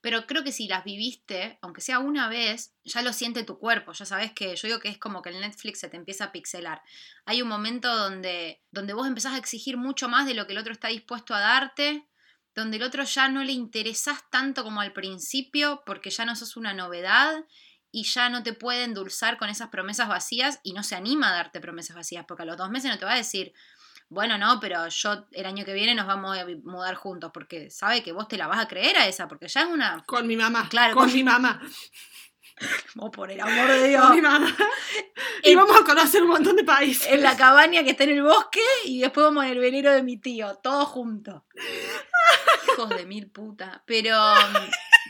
pero 0.06 0.24
creo 0.24 0.44
que 0.44 0.52
si 0.52 0.68
las 0.68 0.84
viviste, 0.84 1.58
aunque 1.62 1.80
sea 1.80 1.98
una 1.98 2.28
vez, 2.28 2.72
ya 2.84 3.02
lo 3.02 3.12
siente 3.12 3.42
tu 3.42 3.58
cuerpo, 3.58 3.90
ya 3.90 4.04
sabes 4.04 4.30
que 4.30 4.54
yo 4.54 4.68
digo 4.68 4.78
que 4.78 4.88
es 4.88 4.98
como 4.98 5.20
que 5.20 5.30
el 5.30 5.40
Netflix 5.40 5.80
se 5.80 5.88
te 5.88 5.96
empieza 5.96 6.26
a 6.26 6.30
pixelar. 6.30 6.80
Hay 7.24 7.42
un 7.42 7.48
momento 7.48 7.92
donde, 7.92 8.62
donde 8.70 8.92
vos 8.92 9.08
empezás 9.08 9.34
a 9.34 9.38
exigir 9.38 9.76
mucho 9.76 10.08
más 10.08 10.24
de 10.24 10.34
lo 10.34 10.46
que 10.46 10.52
el 10.52 10.60
otro 10.60 10.72
está 10.72 10.86
dispuesto 10.86 11.34
a 11.34 11.40
darte, 11.40 12.06
donde 12.54 12.76
el 12.76 12.84
otro 12.84 13.02
ya 13.02 13.28
no 13.28 13.42
le 13.42 13.50
interesás 13.50 14.22
tanto 14.30 14.62
como 14.62 14.80
al 14.80 14.92
principio 14.92 15.82
porque 15.84 16.10
ya 16.10 16.24
no 16.24 16.36
sos 16.36 16.56
una 16.56 16.72
novedad 16.72 17.44
y 17.90 18.04
ya 18.04 18.28
no 18.28 18.44
te 18.44 18.52
puede 18.52 18.84
endulzar 18.84 19.38
con 19.38 19.48
esas 19.48 19.70
promesas 19.70 20.06
vacías 20.06 20.60
y 20.62 20.72
no 20.72 20.84
se 20.84 20.94
anima 20.94 21.30
a 21.30 21.34
darte 21.34 21.60
promesas 21.60 21.96
vacías, 21.96 22.26
porque 22.28 22.44
a 22.44 22.46
los 22.46 22.56
dos 22.56 22.70
meses 22.70 22.92
no 22.92 22.98
te 23.00 23.06
va 23.06 23.14
a 23.14 23.16
decir, 23.16 23.54
bueno, 24.08 24.38
no, 24.38 24.58
pero 24.60 24.86
yo 24.88 25.26
el 25.32 25.46
año 25.46 25.64
que 25.64 25.72
viene 25.74 25.94
nos 25.94 26.06
vamos 26.06 26.38
a 26.38 26.44
mudar 26.64 26.94
juntos, 26.94 27.30
porque 27.34 27.70
sabe 27.70 28.02
que 28.02 28.12
vos 28.12 28.28
te 28.28 28.36
la 28.38 28.46
vas 28.46 28.60
a 28.60 28.68
creer 28.68 28.96
a 28.98 29.06
esa, 29.08 29.26
porque 29.28 29.48
ya 29.48 29.62
es 29.62 29.66
una... 29.68 30.02
Con 30.06 30.26
mi 30.26 30.36
mamá. 30.36 30.68
Claro, 30.68 30.94
con 30.94 31.04
con- 31.06 31.14
mi 31.14 31.22
mamá. 31.24 31.60
Oh, 32.98 33.10
por 33.10 33.30
el 33.30 33.38
amor 33.38 33.68
de 33.68 33.88
Dios. 33.88 34.02
Con 34.06 34.16
mi 34.16 34.22
mamá. 34.22 34.56
Y 35.42 35.50
En- 35.50 35.58
vamos 35.58 35.78
a 35.78 35.84
conocer 35.84 36.22
un 36.22 36.30
montón 36.30 36.56
de 36.56 36.64
países. 36.64 37.06
En 37.12 37.22
la 37.22 37.36
cabaña 37.36 37.84
que 37.84 37.90
está 37.90 38.04
en 38.04 38.10
el 38.10 38.22
bosque 38.22 38.62
y 38.86 39.00
después 39.00 39.24
vamos 39.24 39.44
en 39.44 39.50
el 39.50 39.58
velero 39.58 39.92
de 39.92 40.02
mi 40.02 40.16
tío, 40.16 40.54
todos 40.62 40.88
juntos. 40.88 41.42
Hijos 42.72 42.88
de 42.88 43.04
mil 43.04 43.30
puta. 43.30 43.82
Pero, 43.86 44.18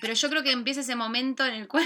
pero 0.01 0.15
yo 0.15 0.29
creo 0.29 0.43
que 0.43 0.51
empieza 0.51 0.81
ese 0.81 0.97
momento 0.97 1.47
en 1.47 1.55
el 1.55 1.69
cual 1.69 1.85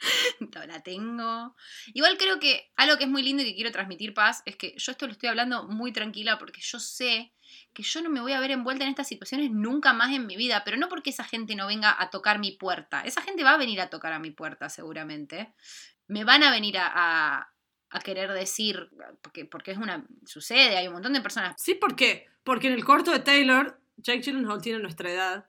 la 0.68 0.82
tengo. 0.82 1.54
Igual 1.94 2.16
creo 2.18 2.38
que 2.38 2.70
algo 2.76 2.96
que 2.96 3.04
es 3.04 3.10
muy 3.10 3.22
lindo 3.22 3.42
y 3.42 3.46
que 3.46 3.54
quiero 3.54 3.72
transmitir 3.72 4.14
paz 4.14 4.42
es 4.44 4.56
que 4.56 4.74
yo 4.76 4.92
esto 4.92 5.06
lo 5.06 5.12
estoy 5.12 5.28
hablando 5.28 5.64
muy 5.68 5.92
tranquila 5.92 6.38
porque 6.38 6.60
yo 6.60 6.78
sé 6.78 7.32
que 7.72 7.82
yo 7.82 8.02
no 8.02 8.10
me 8.10 8.20
voy 8.20 8.32
a 8.32 8.40
ver 8.40 8.50
envuelta 8.50 8.84
en 8.84 8.90
estas 8.90 9.08
situaciones 9.08 9.50
nunca 9.50 9.92
más 9.92 10.12
en 10.12 10.26
mi 10.26 10.36
vida, 10.36 10.62
pero 10.64 10.76
no 10.76 10.88
porque 10.88 11.10
esa 11.10 11.24
gente 11.24 11.54
no 11.54 11.66
venga 11.66 11.94
a 11.98 12.10
tocar 12.10 12.38
mi 12.38 12.52
puerta. 12.52 13.02
Esa 13.02 13.22
gente 13.22 13.44
va 13.44 13.52
a 13.52 13.56
venir 13.58 13.80
a 13.80 13.90
tocar 13.90 14.12
a 14.12 14.18
mi 14.18 14.30
puerta 14.30 14.68
seguramente. 14.68 15.52
Me 16.06 16.24
van 16.24 16.42
a 16.42 16.50
venir 16.50 16.78
a, 16.78 17.48
a- 17.90 18.00
querer 18.04 18.32
decir, 18.32 18.90
porque, 19.22 19.44
porque 19.46 19.70
es 19.72 19.78
una... 19.78 20.06
sucede, 20.26 20.76
hay 20.76 20.86
un 20.88 20.92
montón 20.94 21.14
de 21.14 21.20
personas. 21.20 21.54
Sí, 21.58 21.74
¿por 21.74 21.96
qué? 21.96 22.26
Porque 22.44 22.66
en 22.68 22.74
el 22.74 22.84
corto 22.84 23.10
de 23.10 23.20
Taylor, 23.20 23.80
Jake 23.96 24.20
Gyllenhaal 24.20 24.60
tiene 24.62 24.78
nuestra 24.78 25.10
edad 25.10 25.48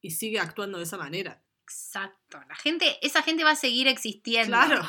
y 0.00 0.12
sigue 0.12 0.38
actuando 0.38 0.78
de 0.78 0.84
esa 0.84 0.96
manera. 0.96 1.41
Exacto. 1.72 2.38
La 2.48 2.54
gente, 2.54 2.98
esa 3.02 3.22
gente 3.22 3.44
va 3.44 3.52
a 3.52 3.56
seguir 3.56 3.88
existiendo. 3.88 4.48
Claro. 4.48 4.82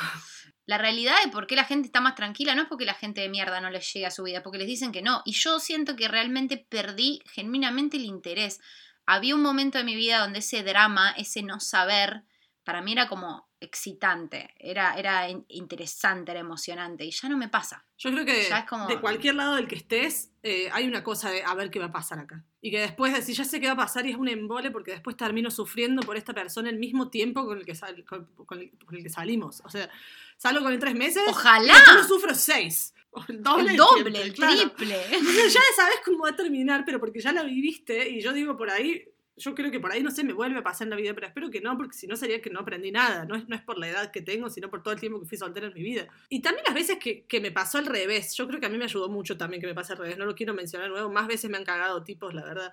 La 0.66 0.78
realidad 0.78 1.14
de 1.24 1.30
por 1.30 1.46
qué 1.46 1.56
la 1.56 1.64
gente 1.64 1.86
está 1.86 2.00
más 2.00 2.14
tranquila 2.14 2.54
no 2.54 2.62
es 2.62 2.68
porque 2.68 2.84
la 2.84 2.94
gente 2.94 3.20
de 3.20 3.28
mierda 3.28 3.60
no 3.60 3.70
les 3.70 3.92
llegue 3.92 4.06
a 4.06 4.10
su 4.10 4.22
vida, 4.22 4.42
porque 4.42 4.58
les 4.58 4.66
dicen 4.66 4.92
que 4.92 5.02
no. 5.02 5.22
Y 5.24 5.32
yo 5.32 5.60
siento 5.60 5.96
que 5.96 6.08
realmente 6.08 6.56
perdí 6.56 7.20
genuinamente 7.26 7.96
el 7.96 8.04
interés. 8.04 8.60
Había 9.06 9.34
un 9.34 9.42
momento 9.42 9.78
de 9.78 9.84
mi 9.84 9.94
vida 9.94 10.20
donde 10.20 10.38
ese 10.38 10.62
drama, 10.62 11.10
ese 11.12 11.42
no 11.42 11.60
saber, 11.60 12.24
para 12.64 12.80
mí 12.80 12.92
era 12.92 13.08
como 13.08 13.48
excitante, 13.64 14.54
era, 14.58 14.94
era 14.96 15.28
in- 15.28 15.44
interesante, 15.48 16.30
era 16.30 16.40
emocionante, 16.40 17.04
y 17.04 17.10
ya 17.10 17.28
no 17.28 17.36
me 17.36 17.48
pasa. 17.48 17.84
Yo 17.98 18.10
creo 18.12 18.24
que 18.24 18.46
Ya 18.48 18.60
es 18.60 18.64
como- 18.66 18.86
de 18.86 19.00
cualquier 19.00 19.34
lado 19.34 19.56
del 19.56 19.66
que 19.68 19.76
estés, 19.76 20.30
eh, 20.42 20.68
hay 20.72 20.86
una 20.86 21.02
cosa 21.04 21.30
de 21.30 21.42
a 21.42 21.54
ver 21.54 21.70
qué 21.70 21.78
va 21.78 21.86
a 21.86 21.92
pasar 21.92 22.18
acá. 22.18 22.44
Y 22.60 22.70
que 22.70 22.80
después, 22.80 23.12
de- 23.12 23.22
si 23.22 23.32
ya 23.34 23.44
sé 23.44 23.60
qué 23.60 23.66
va 23.66 23.72
a 23.74 23.76
pasar 23.76 24.06
y 24.06 24.10
es 24.10 24.16
un 24.16 24.28
embole, 24.28 24.70
porque 24.70 24.92
después 24.92 25.16
termino 25.16 25.50
sufriendo 25.50 26.02
por 26.02 26.16
esta 26.16 26.32
persona 26.32 26.70
el 26.70 26.78
mismo 26.78 27.10
tiempo 27.10 27.44
con 27.44 27.58
el 27.58 27.64
que, 27.66 27.74
sal- 27.74 28.04
con, 28.04 28.26
con 28.46 28.58
el, 28.60 28.70
con 28.84 28.96
el 28.96 29.02
que 29.02 29.10
salimos. 29.10 29.60
O 29.64 29.68
sea, 29.70 29.88
salgo 30.36 30.62
con 30.62 30.72
él 30.72 30.78
tres 30.78 30.94
meses. 30.94 31.22
Ojalá. 31.28 31.72
Y 31.92 31.94
lo 31.96 32.04
sufro 32.04 32.34
seis. 32.34 32.92
El 33.28 33.42
doble. 33.44 33.62
El 33.62 33.70
el 33.70 33.76
doble, 33.76 34.22
el 34.22 34.34
claro. 34.34 34.56
triple. 34.56 34.96
Entonces 35.12 35.54
ya 35.54 35.60
sabes 35.76 35.96
cómo 36.04 36.24
va 36.24 36.30
a 36.30 36.36
terminar, 36.36 36.82
pero 36.84 36.98
porque 36.98 37.20
ya 37.20 37.30
la 37.32 37.44
viviste. 37.44 38.08
Y 38.10 38.20
yo 38.20 38.32
digo 38.32 38.56
por 38.56 38.70
ahí, 38.70 39.04
yo 39.36 39.54
creo 39.54 39.70
que 39.70 39.80
por 39.80 39.90
ahí 39.90 40.02
no 40.02 40.10
sé, 40.10 40.22
me 40.22 40.32
vuelve 40.32 40.58
a 40.58 40.62
pasar 40.62 40.86
en 40.86 40.90
la 40.90 40.96
vida, 40.96 41.12
pero 41.14 41.26
espero 41.26 41.50
que 41.50 41.60
no, 41.60 41.76
porque 41.76 41.96
si 41.96 42.06
no 42.06 42.16
sería 42.16 42.40
que 42.40 42.50
no 42.50 42.60
aprendí 42.60 42.92
nada. 42.92 43.24
No 43.24 43.34
es, 43.34 43.48
no 43.48 43.56
es 43.56 43.62
por 43.62 43.78
la 43.78 43.88
edad 43.88 44.10
que 44.12 44.22
tengo, 44.22 44.48
sino 44.48 44.70
por 44.70 44.82
todo 44.82 44.94
el 44.94 45.00
tiempo 45.00 45.20
que 45.20 45.26
fui 45.26 45.36
soltera 45.36 45.66
en 45.66 45.74
mi 45.74 45.82
vida. 45.82 46.06
Y 46.28 46.40
también 46.40 46.64
las 46.64 46.74
veces 46.74 46.98
que, 46.98 47.24
que 47.24 47.40
me 47.40 47.50
pasó 47.50 47.78
al 47.78 47.86
revés. 47.86 48.34
Yo 48.36 48.46
creo 48.46 48.60
que 48.60 48.66
a 48.66 48.68
mí 48.68 48.78
me 48.78 48.84
ayudó 48.84 49.08
mucho 49.08 49.36
también 49.36 49.60
que 49.60 49.66
me 49.66 49.74
pase 49.74 49.92
al 49.92 49.98
revés. 49.98 50.16
No 50.18 50.24
lo 50.24 50.34
quiero 50.34 50.54
mencionar 50.54 50.88
nuevo. 50.88 51.10
Más 51.10 51.26
veces 51.26 51.50
me 51.50 51.56
han 51.56 51.64
cagado 51.64 52.04
tipos, 52.04 52.32
la 52.32 52.44
verdad. 52.44 52.70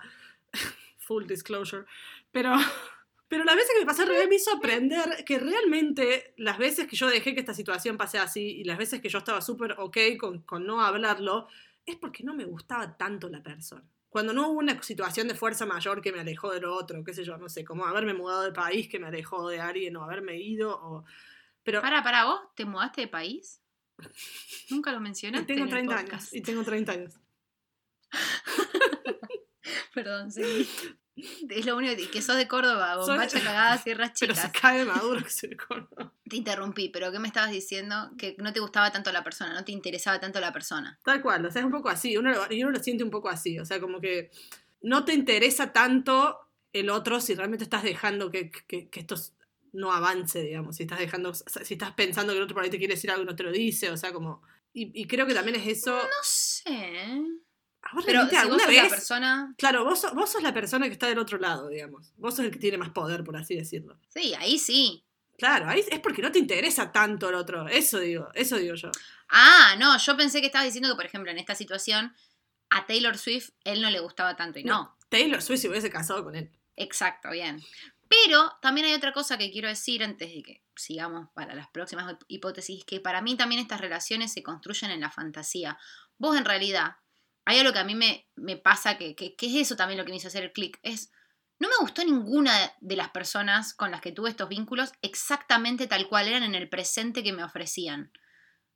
Full 0.98 1.26
disclosure. 1.26 1.84
Pero. 2.30 2.54
Pero 3.28 3.44
las 3.44 3.56
veces 3.56 3.70
que 3.72 3.80
me 3.80 3.86
pasó 3.86 4.02
al 4.02 4.08
revés 4.08 4.28
me 4.28 4.34
hizo 4.34 4.54
aprender 4.54 5.24
que 5.24 5.38
realmente 5.38 6.34
las 6.36 6.58
veces 6.58 6.86
que 6.86 6.96
yo 6.96 7.08
dejé 7.08 7.32
que 7.32 7.40
esta 7.40 7.54
situación 7.54 7.96
pase 7.96 8.18
así 8.18 8.42
y 8.42 8.64
las 8.64 8.76
veces 8.76 9.00
que 9.00 9.08
yo 9.08 9.16
estaba 9.16 9.40
súper 9.40 9.74
ok 9.78 9.96
con, 10.20 10.42
con 10.42 10.66
no 10.66 10.82
hablarlo, 10.82 11.48
es 11.86 11.96
porque 11.96 12.24
no 12.24 12.34
me 12.34 12.44
gustaba 12.44 12.94
tanto 12.98 13.30
la 13.30 13.42
persona. 13.42 13.82
Cuando 14.12 14.34
no 14.34 14.48
hubo 14.50 14.58
una 14.58 14.80
situación 14.82 15.26
de 15.26 15.34
fuerza 15.34 15.64
mayor 15.64 16.02
que 16.02 16.12
me 16.12 16.20
alejó 16.20 16.52
del 16.52 16.66
otro, 16.66 17.02
qué 17.02 17.14
sé 17.14 17.24
yo, 17.24 17.38
no 17.38 17.48
sé, 17.48 17.64
como 17.64 17.86
haberme 17.86 18.12
mudado 18.12 18.42
de 18.42 18.52
país 18.52 18.86
que 18.90 18.98
me 18.98 19.06
alejó 19.06 19.48
de 19.48 19.58
alguien 19.58 19.96
o 19.96 20.04
haberme 20.04 20.36
ido, 20.38 20.70
o... 20.78 21.04
Pero 21.62 21.80
Para, 21.80 22.02
para, 22.02 22.24
¿vos 22.26 22.40
te 22.54 22.66
mudaste 22.66 23.00
de 23.00 23.08
país? 23.08 23.62
Nunca 24.70 24.92
lo 24.92 24.98
y 24.98 25.00
mencionaste. 25.00 25.46
tengo 25.46 25.60
en 25.62 25.68
el 25.68 25.70
30 25.88 25.96
años, 25.96 26.32
y 26.34 26.42
tengo 26.42 26.62
30 26.62 26.92
años. 26.92 27.14
Perdón, 29.94 30.30
sí. 30.30 30.68
Es 31.48 31.66
lo 31.66 31.76
único 31.76 31.94
que, 31.96 32.10
que 32.10 32.22
sos 32.22 32.36
de 32.36 32.48
Córdoba, 32.48 32.94
Soy- 32.96 33.08
bombacha 33.16 33.40
cagada, 33.42 33.78
sierras 33.82 34.12
Pero 34.18 34.34
chicas. 34.34 34.52
se 34.52 34.60
cae 34.60 34.78
de 34.80 34.84
maduro 34.86 35.22
que 35.22 35.48
me 35.48 35.56
corta. 35.56 35.91
Te 36.32 36.38
interrumpí, 36.38 36.88
pero 36.88 37.12
¿qué 37.12 37.18
me 37.18 37.28
estabas 37.28 37.50
diciendo? 37.50 38.10
Que 38.16 38.34
no 38.38 38.54
te 38.54 38.60
gustaba 38.60 38.90
tanto 38.90 39.12
la 39.12 39.22
persona, 39.22 39.52
no 39.52 39.66
te 39.66 39.72
interesaba 39.72 40.18
tanto 40.18 40.40
la 40.40 40.50
persona. 40.50 40.98
Tal 41.04 41.20
cual, 41.20 41.44
o 41.44 41.50
sea, 41.50 41.60
es 41.60 41.66
un 41.66 41.72
poco 41.72 41.90
así, 41.90 42.16
uno 42.16 42.30
lo, 42.30 42.50
y 42.50 42.62
uno 42.62 42.72
lo 42.72 42.82
siente 42.82 43.04
un 43.04 43.10
poco 43.10 43.28
así, 43.28 43.58
o 43.58 43.66
sea, 43.66 43.80
como 43.80 44.00
que 44.00 44.30
no 44.80 45.04
te 45.04 45.12
interesa 45.12 45.74
tanto 45.74 46.38
el 46.72 46.88
otro 46.88 47.20
si 47.20 47.34
realmente 47.34 47.64
estás 47.64 47.82
dejando 47.82 48.30
que, 48.30 48.50
que, 48.50 48.88
que 48.88 49.00
esto 49.00 49.14
no 49.74 49.92
avance, 49.92 50.40
digamos, 50.40 50.76
si 50.76 50.84
estás 50.84 51.00
dejando, 51.00 51.34
si 51.34 51.74
estás 51.74 51.92
pensando 51.92 52.32
que 52.32 52.38
el 52.38 52.44
otro 52.44 52.54
por 52.54 52.64
ahí 52.64 52.70
te 52.70 52.78
quiere 52.78 52.94
decir 52.94 53.10
algo 53.10 53.24
y 53.24 53.26
no 53.26 53.36
te 53.36 53.42
lo 53.42 53.52
dice, 53.52 53.90
o 53.90 53.98
sea, 53.98 54.10
como... 54.14 54.40
Y, 54.72 54.98
y 54.98 55.06
creo 55.06 55.26
que 55.26 55.34
también 55.34 55.56
es 55.56 55.66
eso... 55.66 55.94
No 55.94 56.22
sé. 56.22 57.20
¿A 57.82 57.94
vos 57.94 58.04
Pero 58.06 58.22
si 58.22 58.36
vos 58.36 58.36
alguna 58.36 58.66
la 58.72 58.88
persona. 58.88 59.54
Claro, 59.58 59.84
vos, 59.84 60.06
vos 60.14 60.30
sos 60.30 60.42
la 60.42 60.54
persona 60.54 60.86
que 60.86 60.94
está 60.94 61.08
del 61.08 61.18
otro 61.18 61.36
lado, 61.36 61.68
digamos. 61.68 62.14
Vos 62.16 62.36
sos 62.36 62.46
el 62.46 62.50
que 62.50 62.58
tiene 62.58 62.78
más 62.78 62.88
poder, 62.88 63.22
por 63.22 63.36
así 63.36 63.54
decirlo. 63.54 63.98
Sí, 64.08 64.32
ahí 64.38 64.58
sí. 64.58 65.04
Claro, 65.38 65.68
ahí 65.68 65.84
es 65.90 66.00
porque 66.00 66.22
no 66.22 66.30
te 66.30 66.38
interesa 66.38 66.92
tanto 66.92 67.28
el 67.28 67.34
otro. 67.34 67.66
Eso 67.68 67.98
digo, 67.98 68.28
eso 68.34 68.56
digo 68.56 68.74
yo. 68.74 68.90
Ah, 69.28 69.74
no, 69.78 69.96
yo 69.98 70.16
pensé 70.16 70.40
que 70.40 70.46
estabas 70.46 70.66
diciendo 70.66 70.90
que, 70.90 70.96
por 70.96 71.06
ejemplo, 71.06 71.30
en 71.30 71.38
esta 71.38 71.54
situación, 71.54 72.14
a 72.70 72.86
Taylor 72.86 73.18
Swift 73.18 73.50
él 73.64 73.82
no 73.82 73.90
le 73.90 74.00
gustaba 74.00 74.36
tanto 74.36 74.58
y 74.58 74.64
no. 74.64 74.96
Taylor 75.08 75.42
Swift 75.42 75.60
se 75.60 75.68
hubiese 75.68 75.90
casado 75.90 76.24
con 76.24 76.34
él. 76.36 76.50
Exacto, 76.76 77.30
bien. 77.30 77.62
Pero 78.08 78.58
también 78.60 78.86
hay 78.86 78.94
otra 78.94 79.12
cosa 79.12 79.38
que 79.38 79.50
quiero 79.50 79.68
decir 79.68 80.04
antes 80.04 80.32
de 80.32 80.42
que 80.42 80.62
sigamos 80.76 81.28
para 81.34 81.54
las 81.54 81.68
próximas 81.68 82.14
hipótesis, 82.28 82.84
que 82.84 83.00
para 83.00 83.22
mí 83.22 83.36
también 83.36 83.60
estas 83.60 83.80
relaciones 83.80 84.32
se 84.32 84.42
construyen 84.42 84.90
en 84.90 85.00
la 85.00 85.10
fantasía. 85.10 85.78
Vos 86.18 86.36
en 86.36 86.44
realidad, 86.44 86.96
hay 87.44 87.58
algo 87.58 87.72
que 87.72 87.78
a 87.78 87.84
mí 87.84 87.94
me, 87.94 88.28
me 88.36 88.56
pasa, 88.56 88.98
que, 88.98 89.14
que, 89.14 89.34
que 89.34 89.46
es 89.46 89.66
eso 89.66 89.76
también 89.76 89.98
lo 89.98 90.04
que 90.04 90.10
me 90.10 90.16
hizo 90.16 90.28
hacer 90.28 90.44
el 90.44 90.52
clic, 90.52 90.78
es, 90.82 91.10
no 91.62 91.68
me 91.68 91.76
gustó 91.78 92.04
ninguna 92.04 92.52
de 92.80 92.96
las 92.96 93.10
personas 93.10 93.72
con 93.72 93.92
las 93.92 94.00
que 94.00 94.10
tuve 94.10 94.28
estos 94.28 94.48
vínculos 94.48 94.90
exactamente 95.00 95.86
tal 95.86 96.08
cual 96.08 96.26
eran 96.26 96.42
en 96.42 96.56
el 96.56 96.68
presente 96.68 97.22
que 97.22 97.32
me 97.32 97.44
ofrecían. 97.44 98.10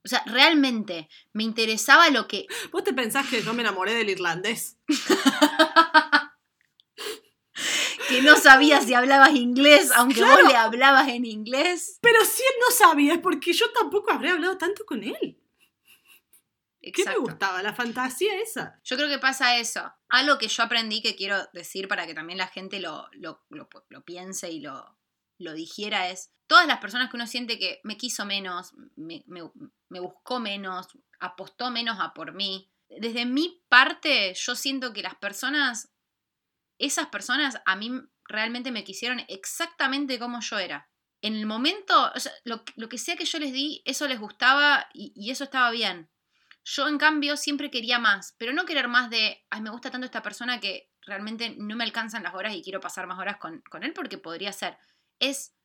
O 0.05 0.07
sea, 0.07 0.23
realmente 0.25 1.09
me 1.33 1.43
interesaba 1.43 2.09
lo 2.11 2.29
que... 2.29 2.47
¿Vos 2.71 2.85
te 2.85 2.93
pensás 2.93 3.27
que 3.27 3.43
yo 3.43 3.53
me 3.53 3.61
enamoré 3.61 3.93
del 3.93 4.09
irlandés? 4.09 4.77
que 8.07 8.21
no 8.21 8.37
sabía 8.37 8.79
si 8.79 8.93
hablabas 8.93 9.35
inglés, 9.35 9.91
aunque 9.93 10.23
vos 10.23 10.39
le 10.47 10.55
hablabas 10.55 11.09
en 11.09 11.25
inglés. 11.25 11.99
Pero 12.01 12.23
si 12.23 12.41
él 12.41 12.55
no 12.61 12.73
sabía, 12.73 13.15
es 13.15 13.19
porque 13.19 13.51
yo 13.51 13.69
tampoco 13.73 14.11
habría 14.11 14.31
hablado 14.31 14.57
tanto 14.57 14.85
con 14.85 15.03
él. 15.03 15.37
¿Qué 16.91 17.05
me 17.05 17.17
gustaba? 17.17 17.61
La 17.63 17.73
fantasía 17.73 18.39
esa. 18.39 18.79
Yo 18.83 18.95
creo 18.95 19.09
que 19.09 19.19
pasa 19.19 19.57
eso. 19.57 19.93
Algo 20.09 20.37
que 20.37 20.47
yo 20.47 20.63
aprendí 20.63 21.01
que 21.01 21.15
quiero 21.15 21.37
decir 21.53 21.87
para 21.87 22.05
que 22.05 22.13
también 22.13 22.37
la 22.37 22.47
gente 22.47 22.79
lo, 22.79 23.09
lo, 23.13 23.45
piense 24.05 24.51
y 24.51 24.59
lo, 24.61 24.97
lo 25.37 25.53
digiera 25.53 26.09
es, 26.09 26.31
todas 26.47 26.67
las 26.67 26.79
personas 26.79 27.09
que 27.09 27.17
uno 27.17 27.27
siente 27.27 27.59
que 27.59 27.81
me 27.83 27.97
quiso 27.97 28.25
menos, 28.25 28.73
me, 28.95 29.23
me 29.27 29.99
buscó 29.99 30.39
menos, 30.39 30.87
apostó 31.19 31.71
menos 31.71 31.97
a 31.99 32.13
por 32.13 32.33
mí, 32.33 32.71
desde 32.89 33.25
mi 33.25 33.63
parte 33.67 34.33
yo 34.33 34.55
siento 34.55 34.93
que 34.93 35.01
las 35.01 35.15
personas 35.15 35.91
esas 36.79 37.07
personas 37.07 37.61
a 37.65 37.75
mí 37.75 37.91
realmente 38.25 38.71
me 38.71 38.83
quisieron 38.83 39.21
exactamente 39.27 40.19
como 40.19 40.41
yo 40.41 40.59
era. 40.59 40.89
En 41.21 41.35
el 41.35 41.45
momento, 41.45 42.11
lo, 42.43 42.63
que 42.89 42.97
sea 42.97 43.15
que 43.15 43.25
yo 43.25 43.39
les 43.39 43.51
di, 43.51 43.81
eso 43.85 44.07
les 44.07 44.19
gustaba 44.19 44.87
y, 44.93 45.31
eso 45.31 45.43
estaba 45.43 45.71
bien. 45.71 46.09
Yo, 46.69 46.89
en 46.89 46.97
cambio, 46.97 47.37
siempre 47.37 47.71
quería 47.71 47.97
más, 47.97 48.35
pero 48.37 48.51
no 48.51 48.65
querer 48.65 48.89
más 48.89 49.09
de, 49.09 49.41
ay, 49.49 49.61
me 49.61 49.69
gusta 49.69 49.89
tanto 49.89 50.03
esta 50.03 50.21
persona 50.21 50.59
que 50.59 50.91
realmente 50.99 51.55
no 51.57 51.77
me 51.77 51.85
alcanzan 51.85 52.23
las 52.23 52.33
horas 52.33 52.53
y 52.53 52.61
quiero 52.61 52.81
pasar 52.81 53.07
más 53.07 53.17
horas 53.19 53.37
con, 53.37 53.63
él 53.83 53.93
porque 53.93 54.17
podría 54.17 54.51
ser. 54.51 54.77
Es, 55.17 55.55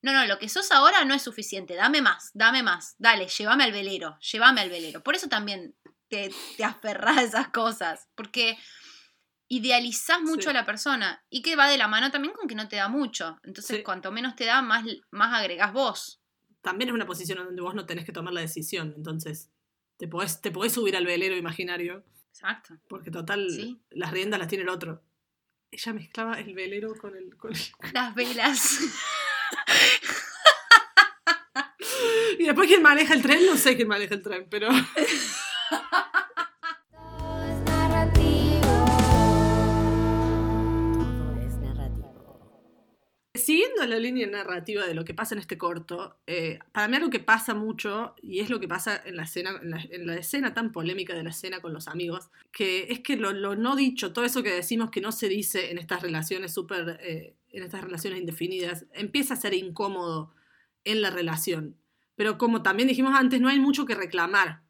no, 0.00 0.14
no, 0.14 0.24
lo 0.24 0.38
que 0.38 0.48
sos 0.48 0.72
ahora 0.72 1.04
no 1.04 1.12
es 1.12 1.20
suficiente, 1.20 1.74
dame 1.74 2.00
más, 2.00 2.30
dame 2.32 2.62
más, 2.62 2.94
dale, 2.96 3.28
llévame 3.28 3.64
al 3.64 3.72
velero, 3.72 4.18
llévame 4.20 4.62
al 4.62 4.70
velero. 4.70 5.02
Por 5.02 5.14
eso 5.14 5.28
también 5.28 5.76
te, 6.08 6.32
te 6.56 6.64
aferrás 6.64 7.18
a 7.18 7.22
esas 7.24 7.48
cosas, 7.48 8.08
porque 8.14 8.56
idealizás 9.48 10.22
mucho 10.22 10.48
a 10.48 10.54
la 10.54 10.64
persona 10.64 11.22
y 11.28 11.42
que 11.42 11.56
va 11.56 11.68
de 11.68 11.76
la 11.76 11.88
mano 11.88 12.10
también 12.10 12.32
con 12.32 12.48
que 12.48 12.54
no 12.54 12.68
te 12.68 12.76
da 12.76 12.88
mucho. 12.88 13.38
Entonces, 13.42 13.82
cuanto 13.84 14.10
menos 14.12 14.34
te 14.34 14.46
da, 14.46 14.62
más, 14.62 14.82
más 15.10 15.38
agregás 15.38 15.74
vos. 15.74 16.22
También 16.62 16.88
es 16.88 16.94
una 16.94 17.06
posición 17.06 17.36
donde 17.36 17.60
vos 17.60 17.74
no 17.74 17.84
tenés 17.84 18.06
que 18.06 18.12
tomar 18.12 18.32
la 18.32 18.40
decisión, 18.40 18.94
entonces 18.96 19.50
te 19.98 20.08
podés, 20.08 20.40
te 20.40 20.50
podés 20.50 20.72
subir 20.72 20.96
al 20.96 21.04
velero 21.04 21.36
imaginario. 21.36 22.04
Exacto. 22.30 22.78
Porque 22.88 23.10
total, 23.10 23.78
las 23.90 24.12
riendas 24.12 24.38
las 24.38 24.48
tiene 24.48 24.62
el 24.62 24.70
otro. 24.70 25.02
Ella 25.70 25.92
mezclaba 25.92 26.40
el 26.40 26.54
velero 26.54 26.94
con 26.94 27.14
el... 27.16 27.36
Con 27.36 27.52
Las 27.92 28.14
velas. 28.14 28.80
y 32.38 32.44
después 32.44 32.68
quién 32.68 32.80
maneja 32.80 33.12
el 33.12 33.22
tren, 33.22 33.44
no 33.44 33.56
sé 33.56 33.74
quién 33.76 33.88
maneja 33.88 34.14
el 34.14 34.22
tren, 34.22 34.46
pero... 34.48 34.68
siguiendo 43.48 43.86
la 43.86 43.98
línea 43.98 44.26
narrativa 44.26 44.86
de 44.86 44.92
lo 44.92 45.06
que 45.06 45.14
pasa 45.14 45.34
en 45.34 45.38
este 45.38 45.56
corto, 45.56 46.18
eh, 46.26 46.58
para 46.70 46.86
mí 46.86 46.96
algo 46.96 47.08
que 47.08 47.18
pasa 47.18 47.54
mucho, 47.54 48.14
y 48.20 48.40
es 48.40 48.50
lo 48.50 48.60
que 48.60 48.68
pasa 48.68 49.00
en 49.06 49.16
la, 49.16 49.22
escena, 49.22 49.58
en 49.62 50.06
la, 50.06 50.16
escena 50.16 50.52
tan 50.52 50.70
polémica 50.70 51.14
de 51.14 51.22
la 51.22 51.30
escena 51.30 51.62
con 51.62 51.72
los 51.72 51.88
amigos, 51.88 52.28
que 52.52 52.88
es 52.90 53.00
que 53.00 53.16
lo, 53.16 53.32
no 53.32 53.74
dicho, 53.74 54.12
todo 54.12 54.26
eso 54.26 54.42
que 54.42 54.50
decimos 54.50 54.90
que 54.90 55.00
no 55.00 55.12
se 55.12 55.30
dice 55.30 55.70
en 55.70 55.78
estas 55.78 56.02
relaciones 56.02 56.52
súper, 56.52 56.98
eh, 57.00 57.36
en 57.48 57.62
estas 57.62 57.82
relaciones 57.82 58.20
indefinidas, 58.20 58.84
empieza 58.92 59.32
a 59.32 59.38
ser 59.38 59.54
incómodo 59.54 60.34
en 60.84 61.00
la 61.00 61.08
relación. 61.08 61.74
Pero 62.16 62.36
como 62.36 62.62
también 62.62 62.86
dijimos 62.86 63.14
antes, 63.14 63.40
no 63.40 63.48
hay 63.48 63.60
mucho 63.60 63.86
que 63.86 63.94
reclamar, 63.94 64.60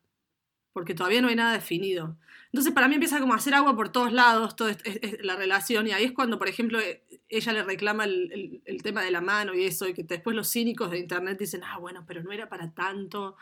porque 0.72 0.94
todavía 0.94 1.20
no 1.20 1.26
hay 1.26 1.34
nada 1.34 1.52
definido. 1.52 2.16
Entonces 2.52 2.72
para 2.72 2.88
mí 2.88 2.94
empieza 2.94 3.20
como 3.20 3.34
a 3.34 3.36
hacer 3.36 3.54
agua 3.54 3.76
por 3.76 3.90
todos 3.90 4.12
lados, 4.12 4.56
toda 4.56 4.76
la 5.22 5.36
relación, 5.36 5.86
y 5.86 5.92
ahí 5.92 6.04
es 6.04 6.12
cuando, 6.12 6.38
por 6.38 6.48
ejemplo, 6.48 6.80
e, 6.80 7.04
ella 7.28 7.52
le 7.52 7.62
reclama 7.62 8.04
el, 8.04 8.80
tema 8.82 9.02
de 9.02 9.10
la 9.10 9.20
mano 9.20 9.54
y 9.54 9.64
eso, 9.64 9.86
y 9.86 9.94
que 9.94 10.02
después 10.02 10.34
los 10.34 10.50
cínicos 10.50 10.90
de 10.90 10.98
Internet 10.98 11.38
dicen, 11.38 11.62
ah, 11.64 11.78
bueno, 11.78 12.04
pero 12.06 12.22
no 12.22 12.32
era 12.32 12.48
para 12.48 12.72
tanto. 12.72 13.36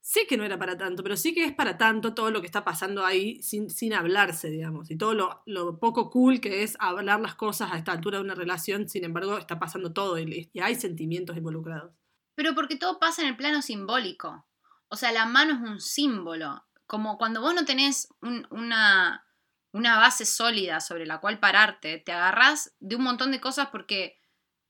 Sé 0.00 0.26
que 0.26 0.36
no 0.36 0.44
era 0.44 0.56
para 0.56 0.78
tanto, 0.78 1.02
pero 1.02 1.16
sí 1.16 1.34
que 1.34 1.44
es 1.44 1.52
para 1.52 1.76
tanto 1.76 2.14
todo 2.14 2.30
lo 2.30 2.40
que 2.40 2.46
está 2.46 2.64
pasando 2.64 3.04
ahí 3.04 3.42
sin, 3.42 3.68
sin 3.68 3.92
hablarse, 3.92 4.48
digamos, 4.48 4.90
y 4.90 4.96
todo 4.96 5.14
lo, 5.14 5.42
lo, 5.46 5.78
poco 5.78 6.10
cool 6.10 6.40
que 6.40 6.62
es 6.62 6.76
hablar 6.78 7.20
las 7.20 7.34
cosas 7.34 7.72
a 7.72 7.76
esta 7.76 7.92
altura 7.92 8.18
de 8.18 8.24
una 8.24 8.36
relación, 8.36 8.88
sin 8.88 9.04
embargo, 9.04 9.36
está 9.36 9.58
pasando 9.58 9.92
todo 9.92 10.18
y, 10.18 10.48
y 10.52 10.60
hay 10.60 10.76
sentimientos 10.76 11.36
involucrados. 11.36 11.92
Pero 12.36 12.54
porque 12.54 12.76
todo 12.76 12.98
pasa 12.98 13.22
en 13.22 13.28
el 13.28 13.36
plano 13.36 13.62
simbólico. 13.62 14.46
O 14.88 14.96
sea, 14.96 15.10
la 15.10 15.26
mano 15.26 15.54
es 15.54 15.70
un 15.70 15.80
símbolo 15.80 16.62
como 16.86 17.18
cuando 17.18 17.40
vos 17.40 17.54
no 17.54 17.64
tenés 17.64 18.08
una, 18.50 19.26
una 19.72 19.98
base 19.98 20.24
sólida 20.24 20.80
sobre 20.80 21.06
la 21.06 21.20
cual 21.20 21.38
pararte, 21.38 21.98
te 21.98 22.12
agarrás 22.12 22.74
de 22.80 22.96
un 22.96 23.02
montón 23.02 23.32
de 23.32 23.40
cosas 23.40 23.68
porque 23.70 24.18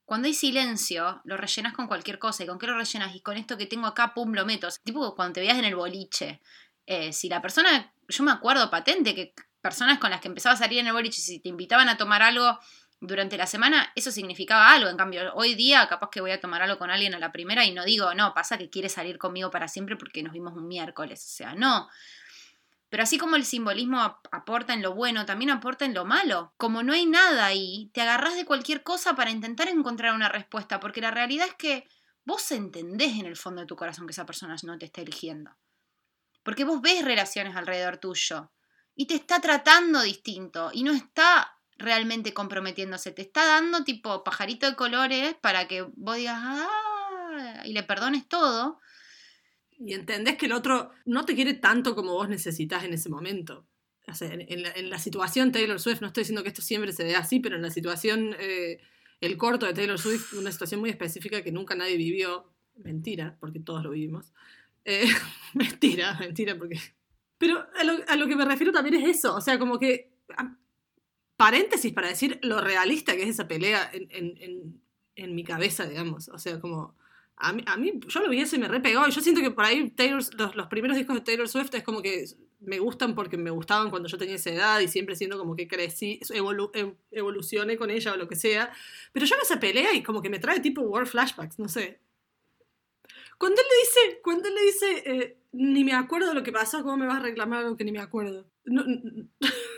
cuando 0.07 0.29
hay 0.29 0.35
silencio, 0.35 1.21
lo 1.25 1.37
rellenas 1.37 1.75
con 1.75 1.89
cualquier 1.89 2.19
cosa. 2.21 2.45
¿Y 2.45 2.47
con 2.47 2.59
qué 2.59 2.69
lo 2.69 2.77
rellenas? 2.77 3.15
Y 3.15 3.21
con 3.21 3.37
esto 3.37 3.59
que 3.59 3.67
tengo 3.67 3.89
acá, 3.89 4.15
pum, 4.15 4.33
lo 4.33 4.47
meto. 4.47 4.69
Tipo 4.85 5.15
cuando 5.17 5.35
te 5.35 5.41
veas 5.41 5.59
en 5.59 5.65
el 5.65 5.75
boliche. 5.75 6.41
Eh, 6.87 7.13
si 7.13 7.29
la 7.29 7.43
persona, 7.43 7.93
yo 8.09 8.23
me 8.23 8.31
acuerdo 8.31 8.71
patente 8.71 9.17
que 9.17 9.35
personas 9.61 9.99
con 9.99 10.11
las 10.11 10.21
que 10.21 10.29
empezaba 10.29 10.55
a 10.55 10.59
salir 10.59 10.79
en 10.79 10.87
el 10.87 10.93
boliche, 10.93 11.21
si 11.21 11.41
te 11.41 11.49
invitaban 11.49 11.89
a 11.89 11.97
tomar 11.97 12.23
algo 12.23 12.57
durante 13.01 13.37
la 13.37 13.47
semana, 13.47 13.93
eso 13.95 14.11
significaba 14.11 14.73
algo. 14.73 14.89
En 14.89 14.97
cambio, 14.97 15.33
hoy 15.35 15.55
día 15.55 15.87
capaz 15.89 16.11
que 16.11 16.21
voy 16.21 16.31
a 16.31 16.41
tomar 16.41 16.63
algo 16.63 16.79
con 16.79 16.91
alguien 16.91 17.15
a 17.15 17.19
la 17.19 17.33
primera 17.33 17.65
y 17.65 17.73
no 17.73 17.85
digo, 17.85 18.15
no, 18.15 18.33
pasa 18.35 18.59
que 18.59 18.71
quiere 18.71 18.89
salir 18.89 19.19
conmigo 19.19 19.51
para 19.51 19.69
siempre 19.69 19.97
porque 19.97 20.23
nos 20.23 20.33
vimos 20.33 20.55
un 20.55 20.67
miércoles. 20.67 21.23
O 21.25 21.37
sea, 21.37 21.55
no. 21.55 21.89
Pero 22.89 23.03
así 23.03 23.19
como 23.19 23.37
el 23.37 23.45
simbolismo 23.45 24.01
aporta 24.01 24.73
en 24.73 24.83
lo 24.83 24.95
bueno, 24.95 25.27
también 25.27 25.51
aporta 25.51 25.85
en 25.85 25.95
lo 25.95 26.05
malo. 26.05 26.55
Como 26.57 26.83
no 26.83 26.93
hay 26.93 27.07
nada 27.07 27.47
ahí, 27.47 27.91
te 27.93 28.01
agarras 28.01 28.37
de 28.37 28.45
cualquier 28.45 28.83
cosa 28.83 29.17
para 29.17 29.31
intentar 29.31 29.69
encontrar 29.69 30.15
una 30.15 30.29
respuesta, 30.29 30.79
porque 30.81 31.01
la 31.01 31.11
realidad 31.11 31.49
es 31.49 31.55
que 31.55 31.89
vos 32.25 32.51
entendés 32.53 33.19
en 33.19 33.27
el 33.27 33.37
fondo 33.37 33.61
de 33.61 33.67
tu 33.67 33.77
corazón 33.77 34.07
que 34.07 34.13
esa 34.13 34.27
persona 34.27 34.57
no 34.63 34.79
te 34.79 34.87
está 34.87 35.01
eligiendo. 35.01 35.57
Porque 36.43 36.65
vos 36.65 36.81
ves 36.81 37.05
relaciones 37.05 37.57
alrededor 37.57 37.99
tuyo 37.99 38.53
y 38.95 39.07
te 39.07 39.15
está 39.15 39.41
tratando 39.41 40.01
distinto 40.03 40.71
y 40.73 40.85
no 40.85 40.93
está 40.93 41.56
realmente 41.79 42.33
comprometiéndose. 42.33 43.12
Te 43.12 43.23
está 43.23 43.45
dando 43.45 43.85
tipo 43.85 44.25
pajarito 44.25 44.69
de 44.69 44.77
colores 44.77 45.35
para 45.41 45.69
que 45.69 45.83
vos 45.83 46.17
digas, 46.17 46.39
ah, 46.39 47.62
y 47.65 47.73
le 47.73 47.83
perdones 47.83 48.27
todo. 48.29 48.81
Y 49.79 49.95
entendés 49.95 50.37
que 50.37 50.47
el 50.47 50.53
otro 50.53 50.91
no 51.05 51.25
te 51.25 51.35
quiere 51.35 51.55
tanto 51.55 51.95
como 51.95 52.15
vos 52.15 52.29
necesitas 52.29 52.85
en 52.85 52.95
ese 52.95 53.09
momento. 53.09 53.67
O 54.09 54.15
sea, 54.15 54.31
en, 54.33 54.91
la, 54.91 54.99
situación 54.99 55.51
Taylor 55.51 55.81
Swift, 55.81 56.01
no 56.01 56.07
estoy 56.07 56.23
diciendo 56.23 56.43
que 56.43 56.51
esto 56.51 56.62
siempre 56.62 56.93
se 56.93 57.05
vea 57.05 57.19
así, 57.19 57.41
pero 57.41 57.57
en 57.57 57.62
la 57.62 57.71
situación, 57.71 58.37
eh, 58.39 58.81
el 59.21 59.37
corto 59.37 59.67
de 59.67 59.75
Taylor 59.75 59.99
Swift, 59.99 60.35
una 60.35 60.53
situación 60.53 60.81
muy 60.81 60.91
específica 60.91 61.43
que 61.43 61.51
nunca 61.51 61.75
nadie 61.75 61.97
vivió. 61.97 62.53
Mentira, 62.77 63.37
porque 63.41 63.59
todos 63.59 63.83
lo 63.83 63.91
vivimos. 63.91 64.33
Eh, 64.85 65.07
mentira, 65.55 66.17
mentira, 66.21 66.57
porque... 66.57 66.79
Pero 67.39 67.67
a 67.77 68.17
lo, 68.17 68.27
que 68.29 68.37
me 68.37 68.47
refiero 68.47 68.73
también 68.73 69.03
es 69.03 69.19
eso, 69.19 69.35
o 69.35 69.41
sea, 69.43 69.59
como 69.59 69.79
que 69.79 70.11
paréntesis 71.37 71.92
para 71.92 72.09
decir 72.09 72.38
lo 72.42 72.61
realista 72.61 73.14
que 73.14 73.22
es 73.22 73.31
esa 73.31 73.49
pelea 73.49 73.90
en, 73.92 75.35
mi 75.35 75.44
cabeza, 75.44 75.87
digamos. 75.87 76.29
O 76.29 76.38
sea, 76.38 76.61
como. 76.61 76.94
A 77.38 77.53
mí, 77.53 77.62
a 77.66 77.77
mí, 77.77 78.01
yo 78.09 78.20
lo 78.20 78.31
vi 78.31 78.40
eso 78.40 78.57
y 78.57 78.59
me 78.59 78.68
repegó. 78.68 79.07
Y 79.07 79.11
yo 79.11 79.20
siento 79.20 79.42
que 79.42 79.51
por 79.51 79.64
ahí 79.64 79.90
Taylor, 79.90 80.22
los, 80.55 80.66
primeros 80.68 80.96
discos 80.96 81.16
de 81.16 81.20
Taylor 81.20 81.49
Swift 81.49 81.75
es 81.75 81.83
como 81.83 82.01
que 82.01 82.25
me 82.61 82.79
gustan 82.79 83.14
porque 83.14 83.37
me 83.37 83.51
gustaban 83.51 83.90
cuando 83.90 84.09
yo 84.09 84.16
tenía 84.16 84.37
esa 84.37 84.51
edad 84.51 84.81
y 84.81 84.88
siempre 84.88 85.16
siendo 85.16 85.38
como 85.38 85.55
que 85.55 85.68
crecí, 85.68 86.18
evolu 86.31 86.70
evolucioné 87.11 87.77
con 87.77 87.90
ella 87.90 88.14
o 88.14 88.16
lo 88.16 88.27
que 88.27 88.37
sea. 88.37 88.72
Pero 89.12 89.27
yo 89.27 89.37
veo 89.37 89.42
esa 89.42 89.61
pelea 89.61 89.92
y 89.92 90.03
como 90.03 90.22
que 90.22 90.31
me 90.31 90.38
trae 90.38 90.61
tipo 90.61 90.81
war 90.83 91.07
flashbacks, 91.07 91.59
no 91.59 91.68
sé. 91.68 92.01
Cuando 93.38 93.61
él 93.61 93.66
le 93.68 93.79
dice, 93.81 94.20
cuando 94.22 94.49
él 94.49 94.55
le 94.55 94.62
dice, 94.62 95.03
eh, 95.05 95.38
ni 95.53 95.85
me 95.85 95.92
acuerdo 95.92 96.33
lo 96.33 96.42
que 96.42 96.53
pasó, 96.53 96.83
¿cómo 96.83 96.96
me 96.96 97.07
vas 97.07 97.18
a 97.18 97.22
reclamar 97.22 97.61
algo 97.61 97.77
que 97.77 97.85
ni 97.85 97.92
me 97.92 98.01
acuerdo? 98.01 98.46
No, 98.64 98.83
No 98.85 99.29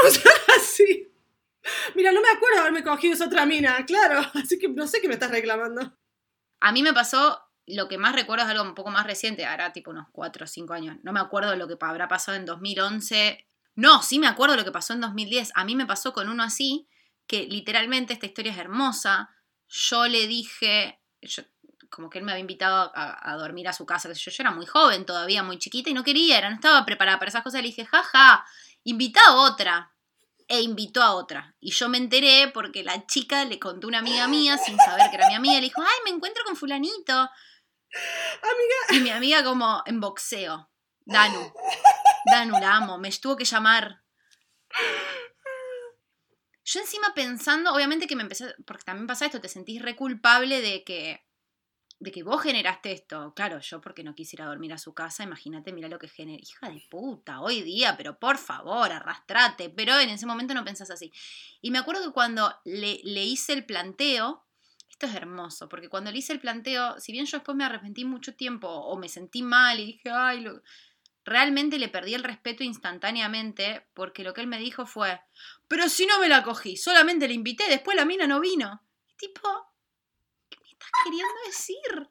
funciona 0.00 0.40
así. 0.56 1.12
Mira, 1.94 2.12
no 2.12 2.20
me 2.20 2.28
acuerdo 2.28 2.60
haberme 2.60 2.84
cogido 2.84 3.14
esa 3.14 3.26
otra 3.26 3.46
mina, 3.46 3.84
claro. 3.86 4.20
Así 4.34 4.58
que 4.58 4.68
no 4.68 4.86
sé 4.86 5.00
qué 5.00 5.08
me 5.08 5.14
estás 5.14 5.30
reclamando. 5.30 5.96
A 6.60 6.72
mí 6.72 6.82
me 6.82 6.92
pasó, 6.92 7.40
lo 7.66 7.88
que 7.88 7.98
más 7.98 8.14
recuerdo 8.14 8.44
es 8.44 8.50
algo 8.50 8.64
un 8.64 8.74
poco 8.74 8.90
más 8.90 9.06
reciente, 9.06 9.44
ahora 9.44 9.72
tipo 9.72 9.90
unos 9.90 10.06
4 10.12 10.44
o 10.44 10.46
5 10.46 10.72
años. 10.72 10.96
No 11.02 11.12
me 11.12 11.20
acuerdo 11.20 11.54
lo 11.56 11.66
que 11.68 11.76
habrá 11.80 12.08
pasado 12.08 12.36
en 12.36 12.44
2011. 12.44 13.46
No, 13.74 14.02
sí 14.02 14.18
me 14.18 14.28
acuerdo 14.28 14.56
lo 14.56 14.64
que 14.64 14.72
pasó 14.72 14.92
en 14.92 15.00
2010. 15.00 15.52
A 15.54 15.64
mí 15.64 15.74
me 15.74 15.86
pasó 15.86 16.12
con 16.12 16.28
uno 16.28 16.42
así, 16.42 16.88
que 17.26 17.46
literalmente 17.46 18.12
esta 18.12 18.26
historia 18.26 18.52
es 18.52 18.58
hermosa. 18.58 19.30
Yo 19.68 20.06
le 20.06 20.26
dije, 20.26 21.00
como 21.90 22.08
que 22.08 22.18
él 22.18 22.24
me 22.24 22.32
había 22.32 22.40
invitado 22.40 22.92
a, 22.94 23.36
dormir 23.36 23.68
a 23.68 23.72
su 23.72 23.84
casa, 23.84 24.12
yo, 24.12 24.30
yo 24.30 24.42
era 24.42 24.52
muy 24.52 24.66
joven 24.66 25.04
todavía, 25.04 25.42
muy 25.42 25.58
chiquita 25.58 25.90
y 25.90 25.94
no 25.94 26.04
quería, 26.04 26.38
era, 26.38 26.48
no 26.48 26.56
estaba 26.56 26.84
preparada 26.86 27.18
para 27.18 27.28
esas 27.28 27.42
cosas. 27.42 27.60
Le 27.62 27.68
dije, 27.68 27.84
jaja, 27.84 28.44
invita 28.86 29.20
a 29.26 29.34
otra. 29.34 29.92
E 30.48 30.60
invitó 30.60 31.02
a 31.02 31.14
otra. 31.14 31.56
Y 31.58 31.72
yo 31.72 31.88
me 31.88 31.98
enteré 31.98 32.50
porque 32.54 32.84
la 32.84 33.04
chica 33.06 33.44
le 33.44 33.58
contó 33.58 33.86
a 33.86 33.88
una 33.88 33.98
amiga 33.98 34.28
mía, 34.28 34.56
sin 34.58 34.76
saber 34.78 35.10
que 35.10 35.16
era 35.16 35.28
mi 35.28 35.34
amiga, 35.34 35.54
le 35.54 35.62
dijo, 35.62 35.82
ay, 35.82 35.98
me 36.04 36.10
encuentro 36.10 36.44
con 36.44 36.54
fulanito. 36.54 37.12
Amiga. 37.12 38.76
Y 38.90 39.00
mi 39.00 39.10
amiga 39.10 39.42
como 39.42 39.82
en 39.86 40.00
boxeo. 40.00 40.70
Danu. 41.04 41.52
Danu, 42.26 42.60
la 42.60 42.76
amo. 42.76 42.98
Me 42.98 43.10
tuvo 43.10 43.36
que 43.36 43.44
llamar. 43.44 44.04
Yo 46.64 46.80
encima 46.80 47.12
pensando, 47.14 47.72
obviamente 47.72 48.06
que 48.06 48.16
me 48.16 48.22
empecé, 48.22 48.54
porque 48.66 48.84
también 48.84 49.06
pasa 49.06 49.26
esto, 49.26 49.40
te 49.40 49.48
sentís 49.48 49.82
re 49.82 49.96
culpable 49.96 50.60
de 50.60 50.84
que, 50.84 51.25
de 51.98 52.12
que 52.12 52.22
vos 52.22 52.42
generaste 52.42 52.92
esto. 52.92 53.32
Claro, 53.34 53.58
yo 53.60 53.80
porque 53.80 54.04
no 54.04 54.14
quisiera 54.14 54.46
dormir 54.46 54.72
a 54.72 54.78
su 54.78 54.92
casa, 54.92 55.22
imagínate, 55.22 55.72
mira 55.72 55.88
lo 55.88 55.98
que 55.98 56.08
genera. 56.08 56.42
Hija 56.42 56.70
de 56.70 56.82
puta, 56.90 57.40
hoy 57.40 57.62
día, 57.62 57.96
pero 57.96 58.18
por 58.18 58.38
favor, 58.38 58.92
arrastrate. 58.92 59.70
Pero 59.70 59.98
en 59.98 60.10
ese 60.10 60.26
momento 60.26 60.54
no 60.54 60.64
pensás 60.64 60.90
así. 60.90 61.12
Y 61.62 61.70
me 61.70 61.78
acuerdo 61.78 62.04
que 62.04 62.12
cuando 62.12 62.54
le, 62.64 63.00
le 63.02 63.24
hice 63.24 63.54
el 63.54 63.64
planteo, 63.64 64.46
esto 64.90 65.06
es 65.06 65.14
hermoso, 65.14 65.68
porque 65.68 65.90
cuando 65.90 66.10
le 66.10 66.18
hice 66.18 66.32
el 66.32 66.40
planteo, 66.40 66.98
si 67.00 67.12
bien 67.12 67.26
yo 67.26 67.36
después 67.36 67.54
me 67.54 67.64
arrepentí 67.64 68.04
mucho 68.04 68.34
tiempo 68.34 68.68
o 68.68 68.96
me 68.96 69.10
sentí 69.10 69.42
mal 69.42 69.78
y 69.78 69.86
dije, 69.86 70.10
ay, 70.10 70.40
lo... 70.40 70.62
realmente 71.24 71.78
le 71.78 71.88
perdí 71.88 72.14
el 72.14 72.24
respeto 72.24 72.64
instantáneamente 72.64 73.86
porque 73.92 74.24
lo 74.24 74.32
que 74.32 74.40
él 74.40 74.46
me 74.46 74.58
dijo 74.58 74.86
fue, 74.86 75.20
pero 75.68 75.90
si 75.90 76.06
no 76.06 76.18
me 76.18 76.30
la 76.30 76.42
cogí, 76.42 76.78
solamente 76.78 77.28
la 77.28 77.34
invité, 77.34 77.68
después 77.68 77.94
la 77.94 78.06
mina 78.06 78.26
no 78.26 78.40
vino. 78.40 78.82
Tipo, 79.18 79.40
¿qué 79.42 79.50
me 79.50 79.75
estás 80.78 80.90
queriendo 81.04 81.34
decir? 81.46 82.10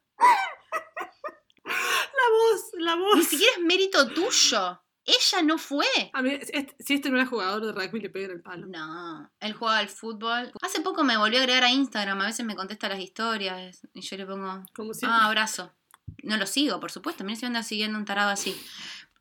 La 1.66 2.30
voz, 2.32 2.62
la 2.78 2.96
voz. 2.96 3.18
Ni 3.18 3.24
siquiera 3.24 3.54
es 3.58 3.64
mérito 3.64 4.08
tuyo. 4.10 4.82
Ella 5.04 5.42
no 5.44 5.58
fue. 5.58 5.86
A 6.14 6.22
mí, 6.22 6.32
este- 6.32 6.76
si 6.80 6.96
este 6.96 7.10
no 7.10 7.18
era 7.18 7.26
jugador 7.28 7.64
de 7.66 7.72
rugby, 7.74 8.00
le 8.02 8.10
pegan 8.10 8.32
el 8.32 8.42
palo. 8.42 8.66
No, 8.68 9.32
él 9.40 9.54
juega 9.54 9.78
al 9.78 9.90
fútbol. 9.90 10.52
Hace 10.62 10.82
poco 10.82 11.04
me 11.04 11.18
volvió 11.18 11.40
a 11.40 11.42
agregar 11.44 11.64
a 11.64 11.70
Instagram, 11.70 12.22
a 12.22 12.26
veces 12.26 12.46
me 12.46 12.56
contesta 12.56 12.90
las 12.90 13.00
historias 13.00 13.88
y 13.94 14.02
yo 14.02 14.18
le 14.18 14.26
pongo, 14.26 14.64
Como 14.76 14.94
siempre. 14.94 15.18
ah, 15.22 15.26
abrazo. 15.28 15.74
No 16.24 16.38
lo 16.38 16.46
sigo, 16.48 16.80
por 16.80 16.92
supuesto, 16.92 17.24
mira 17.24 17.38
si 17.40 17.46
anda 17.46 17.62
siguiendo 17.62 17.98
un 18.00 18.06
tarado 18.06 18.30
así. 18.32 18.60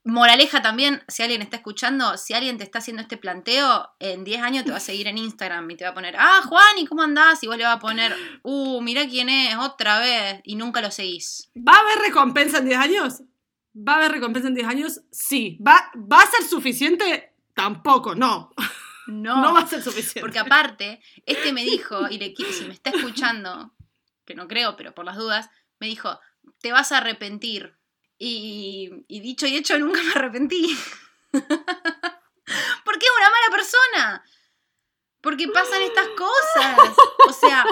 Moraleja 0.04 0.60
también, 0.60 1.02
si 1.08 1.22
alguien 1.22 1.40
está 1.40 1.56
escuchando, 1.56 2.18
si 2.18 2.34
alguien 2.34 2.58
te 2.58 2.64
está 2.64 2.78
haciendo 2.78 3.00
este 3.00 3.16
planteo, 3.16 3.88
en 3.98 4.22
10 4.22 4.42
años 4.42 4.64
te 4.64 4.70
va 4.70 4.76
a 4.76 4.80
seguir 4.80 5.06
en 5.06 5.16
Instagram 5.16 5.70
y 5.70 5.76
te 5.76 5.84
va 5.84 5.90
a 5.90 5.94
poner, 5.94 6.14
ah, 6.18 6.42
Juan, 6.46 6.78
¿y 6.78 6.86
cómo 6.86 7.02
andás? 7.02 7.42
Y 7.42 7.46
vos 7.46 7.56
le 7.56 7.64
vas 7.64 7.76
a 7.76 7.80
poner, 7.80 8.14
uh, 8.42 8.82
mirá 8.82 9.08
quién 9.08 9.30
es, 9.30 9.56
otra 9.56 10.00
vez, 10.00 10.40
y 10.44 10.56
nunca 10.56 10.82
lo 10.82 10.90
seguís. 10.90 11.50
¿Va 11.56 11.72
a 11.72 11.80
haber 11.80 11.98
recompensa 12.06 12.58
en 12.58 12.66
10 12.66 12.78
años? 12.78 13.22
¿Va 13.76 13.94
a 13.94 13.96
haber 13.96 14.12
recompensa 14.12 14.48
en 14.48 14.54
10 14.54 14.66
años? 14.68 15.00
Sí. 15.10 15.58
¿Va, 15.66 15.90
¿Va 15.96 16.20
a 16.20 16.30
ser 16.30 16.46
suficiente? 16.46 17.32
Tampoco, 17.54 18.14
no. 18.14 18.50
No, 19.06 19.36
No 19.42 19.54
va 19.54 19.60
a 19.60 19.66
ser 19.66 19.82
suficiente. 19.82 20.20
porque 20.20 20.38
aparte, 20.38 21.00
este 21.24 21.52
me 21.52 21.64
dijo, 21.64 22.08
y 22.10 22.18
le 22.18 22.34
si 22.36 22.66
me 22.66 22.74
está 22.74 22.90
escuchando, 22.90 23.72
que 24.26 24.34
no 24.34 24.48
creo, 24.48 24.76
pero 24.76 24.94
por 24.94 25.06
las 25.06 25.16
dudas, 25.16 25.48
me 25.80 25.86
dijo, 25.86 26.20
te 26.60 26.72
vas 26.72 26.92
a 26.92 26.98
arrepentir. 26.98 27.78
Y, 28.18 29.04
y 29.08 29.20
dicho 29.20 29.46
y 29.46 29.56
hecho, 29.56 29.78
nunca 29.78 30.02
me 30.02 30.12
arrepentí. 30.12 30.76
Porque 31.32 33.06
es 33.06 33.12
una 33.18 33.30
mala 33.30 33.50
persona. 33.50 34.24
Porque 35.20 35.48
pasan 35.48 35.82
estas 35.82 36.08
cosas. 36.08 36.96
O 37.28 37.32
sea, 37.32 37.64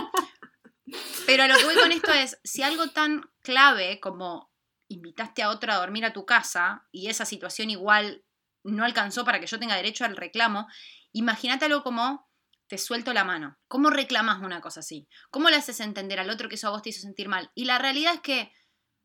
pero 1.26 1.44
a 1.44 1.48
lo 1.48 1.56
que 1.56 1.64
voy 1.64 1.74
con 1.74 1.92
esto 1.92 2.12
es, 2.12 2.38
si 2.44 2.62
algo 2.62 2.88
tan 2.88 3.30
clave 3.42 4.00
como 4.00 4.50
invitaste 4.88 5.42
a 5.42 5.50
otro 5.50 5.72
a 5.72 5.76
dormir 5.76 6.04
a 6.04 6.12
tu 6.12 6.26
casa 6.26 6.86
y 6.90 7.08
esa 7.08 7.24
situación 7.24 7.70
igual 7.70 8.24
no 8.64 8.84
alcanzó 8.84 9.24
para 9.24 9.40
que 9.40 9.46
yo 9.46 9.58
tenga 9.58 9.76
derecho 9.76 10.04
al 10.04 10.16
reclamo, 10.16 10.68
imagínate 11.12 11.64
algo 11.64 11.82
como 11.82 12.30
te 12.68 12.78
suelto 12.78 13.12
la 13.12 13.24
mano. 13.24 13.58
¿Cómo 13.68 13.90
reclamas 13.90 14.40
una 14.42 14.60
cosa 14.60 14.80
así? 14.80 15.08
¿Cómo 15.30 15.50
le 15.50 15.56
haces 15.56 15.80
entender 15.80 16.18
al 16.20 16.30
otro 16.30 16.48
que 16.48 16.54
eso 16.54 16.68
a 16.68 16.70
vos 16.70 16.82
te 16.82 16.90
hizo 16.90 17.00
sentir 17.00 17.28
mal? 17.28 17.50
Y 17.54 17.66
la 17.66 17.78
realidad 17.78 18.14
es 18.14 18.20
que, 18.20 18.52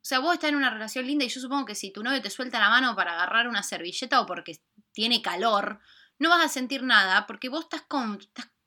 sea, 0.08 0.20
vos 0.20 0.34
estás 0.34 0.50
en 0.50 0.56
una 0.56 0.70
relación 0.70 1.06
linda 1.06 1.26
y 1.26 1.30
yo 1.30 1.42
supongo 1.42 1.66
que 1.66 1.76
si 1.76 1.92
tu 1.92 2.02
novio 2.02 2.22
te 2.22 2.30
suelta 2.30 2.60
la 2.60 2.70
mano 2.70 2.96
para 2.96 3.14
agarrar 3.14 3.48
una 3.48 3.62
servilleta 3.62 4.22
o 4.22 4.26
porque 4.26 4.60
tiene 4.94 5.22
calor, 5.22 5.80
no 6.18 6.30
vas 6.30 6.46
a 6.46 6.50
sentir 6.50 6.84
nada 6.84 7.28
porque 7.28 7.50
vos 7.50 7.64
estás 7.64 7.82
con... 7.84 8.18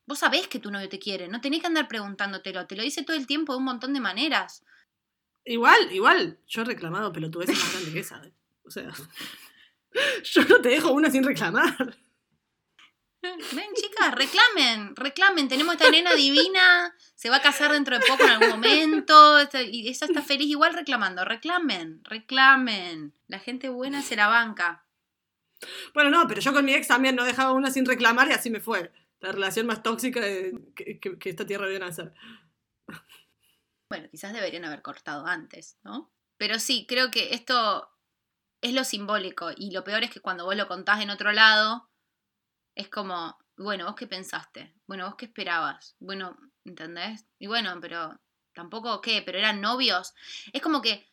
vos 0.07 0.18
sabés 0.18 0.48
que 0.48 0.59
tu 0.59 0.70
novio 0.70 0.88
te 0.88 0.98
quiere, 0.98 1.29
no 1.29 1.40
tenés 1.40 1.61
que 1.61 1.66
andar 1.66 1.88
preguntándotelo, 1.88 2.66
te 2.66 2.76
lo 2.76 2.83
dice 2.83 3.03
todo 3.03 3.16
el 3.16 3.26
tiempo 3.26 3.53
de 3.53 3.59
un 3.59 3.64
montón 3.64 3.94
de 3.94 4.00
maneras. 4.00 4.64
Igual, 5.44 5.90
igual, 5.92 6.38
yo 6.46 6.62
he 6.62 6.64
reclamado 6.66 7.12
pelotudeces 7.12 7.59
más 7.59 7.72
grande 7.72 7.92
que 7.92 8.00
esa. 8.00 8.22
¿eh? 8.22 8.33
O 8.64 8.70
sea, 8.70 8.92
yo 10.24 10.44
no 10.44 10.61
te 10.61 10.68
dejo 10.68 10.92
una 10.92 11.11
sin 11.11 11.24
reclamar. 11.24 11.96
Ven, 13.22 13.68
chicas, 13.74 14.14
reclamen, 14.14 14.96
reclamen. 14.96 15.48
Tenemos 15.48 15.74
esta 15.74 15.90
nena 15.90 16.14
divina, 16.14 16.94
se 17.14 17.28
va 17.28 17.37
a 17.37 17.42
casar 17.42 17.70
dentro 17.72 17.98
de 17.98 18.06
poco 18.06 18.22
en 18.24 18.30
algún 18.30 18.48
momento, 18.48 19.38
y 19.70 19.88
ella 19.88 20.06
está 20.06 20.22
feliz 20.22 20.48
igual 20.48 20.72
reclamando. 20.72 21.24
Reclamen, 21.24 22.02
reclamen. 22.04 23.12
La 23.28 23.38
gente 23.38 23.68
buena 23.68 24.00
se 24.02 24.16
la 24.16 24.28
banca. 24.28 24.87
Bueno, 25.92 26.09
no, 26.09 26.26
pero 26.26 26.40
yo 26.40 26.54
con 26.54 26.64
mi 26.64 26.72
ex 26.72 26.88
también 26.88 27.14
no 27.14 27.24
dejaba 27.24 27.52
una 27.52 27.70
sin 27.70 27.85
reclamar 27.85 28.28
y 28.28 28.33
así 28.33 28.48
me 28.48 28.61
fue. 28.61 28.90
La 29.20 29.33
relación 29.33 29.66
más 29.66 29.83
tóxica 29.83 30.20
que, 30.22 30.98
que- 30.98 31.18
que 31.18 31.28
esta 31.28 31.44
tierra 31.46 31.66
vio 31.66 31.78
nacer. 31.78 32.14
Bueno, 33.90 34.09
quizás 34.11 34.33
deberían 34.33 34.64
haber 34.64 34.80
cortado 34.80 35.26
antes, 35.26 35.76
¿no? 35.83 36.11
Pero 36.38 36.59
sí, 36.59 36.87
creo 36.88 37.11
que 37.11 37.35
esto 37.35 37.90
es 38.62 38.72
lo 38.72 38.85
simbólico 38.85 39.50
y 39.54 39.72
lo 39.72 39.85
peor 39.85 40.04
es 40.04 40.11
que 40.11 40.20
cuando 40.20 40.46
vos 40.46 40.56
lo 40.56 40.68
contás 40.68 41.02
en 41.02 41.11
otro 41.11 41.33
lado, 41.33 41.89
es 42.80 42.88
como, 42.88 43.38
bueno, 43.56 43.86
vos 43.86 43.94
qué 43.94 44.06
pensaste, 44.06 44.74
bueno, 44.86 45.06
vos 45.06 45.16
qué 45.16 45.26
esperabas, 45.26 45.96
bueno, 46.00 46.36
¿entendés? 46.64 47.26
Y 47.38 47.46
bueno, 47.46 47.78
pero 47.80 48.18
tampoco 48.54 49.00
qué, 49.00 49.22
pero 49.22 49.38
eran 49.38 49.60
novios. 49.60 50.14
Es 50.52 50.62
como 50.62 50.82
que 50.82 51.08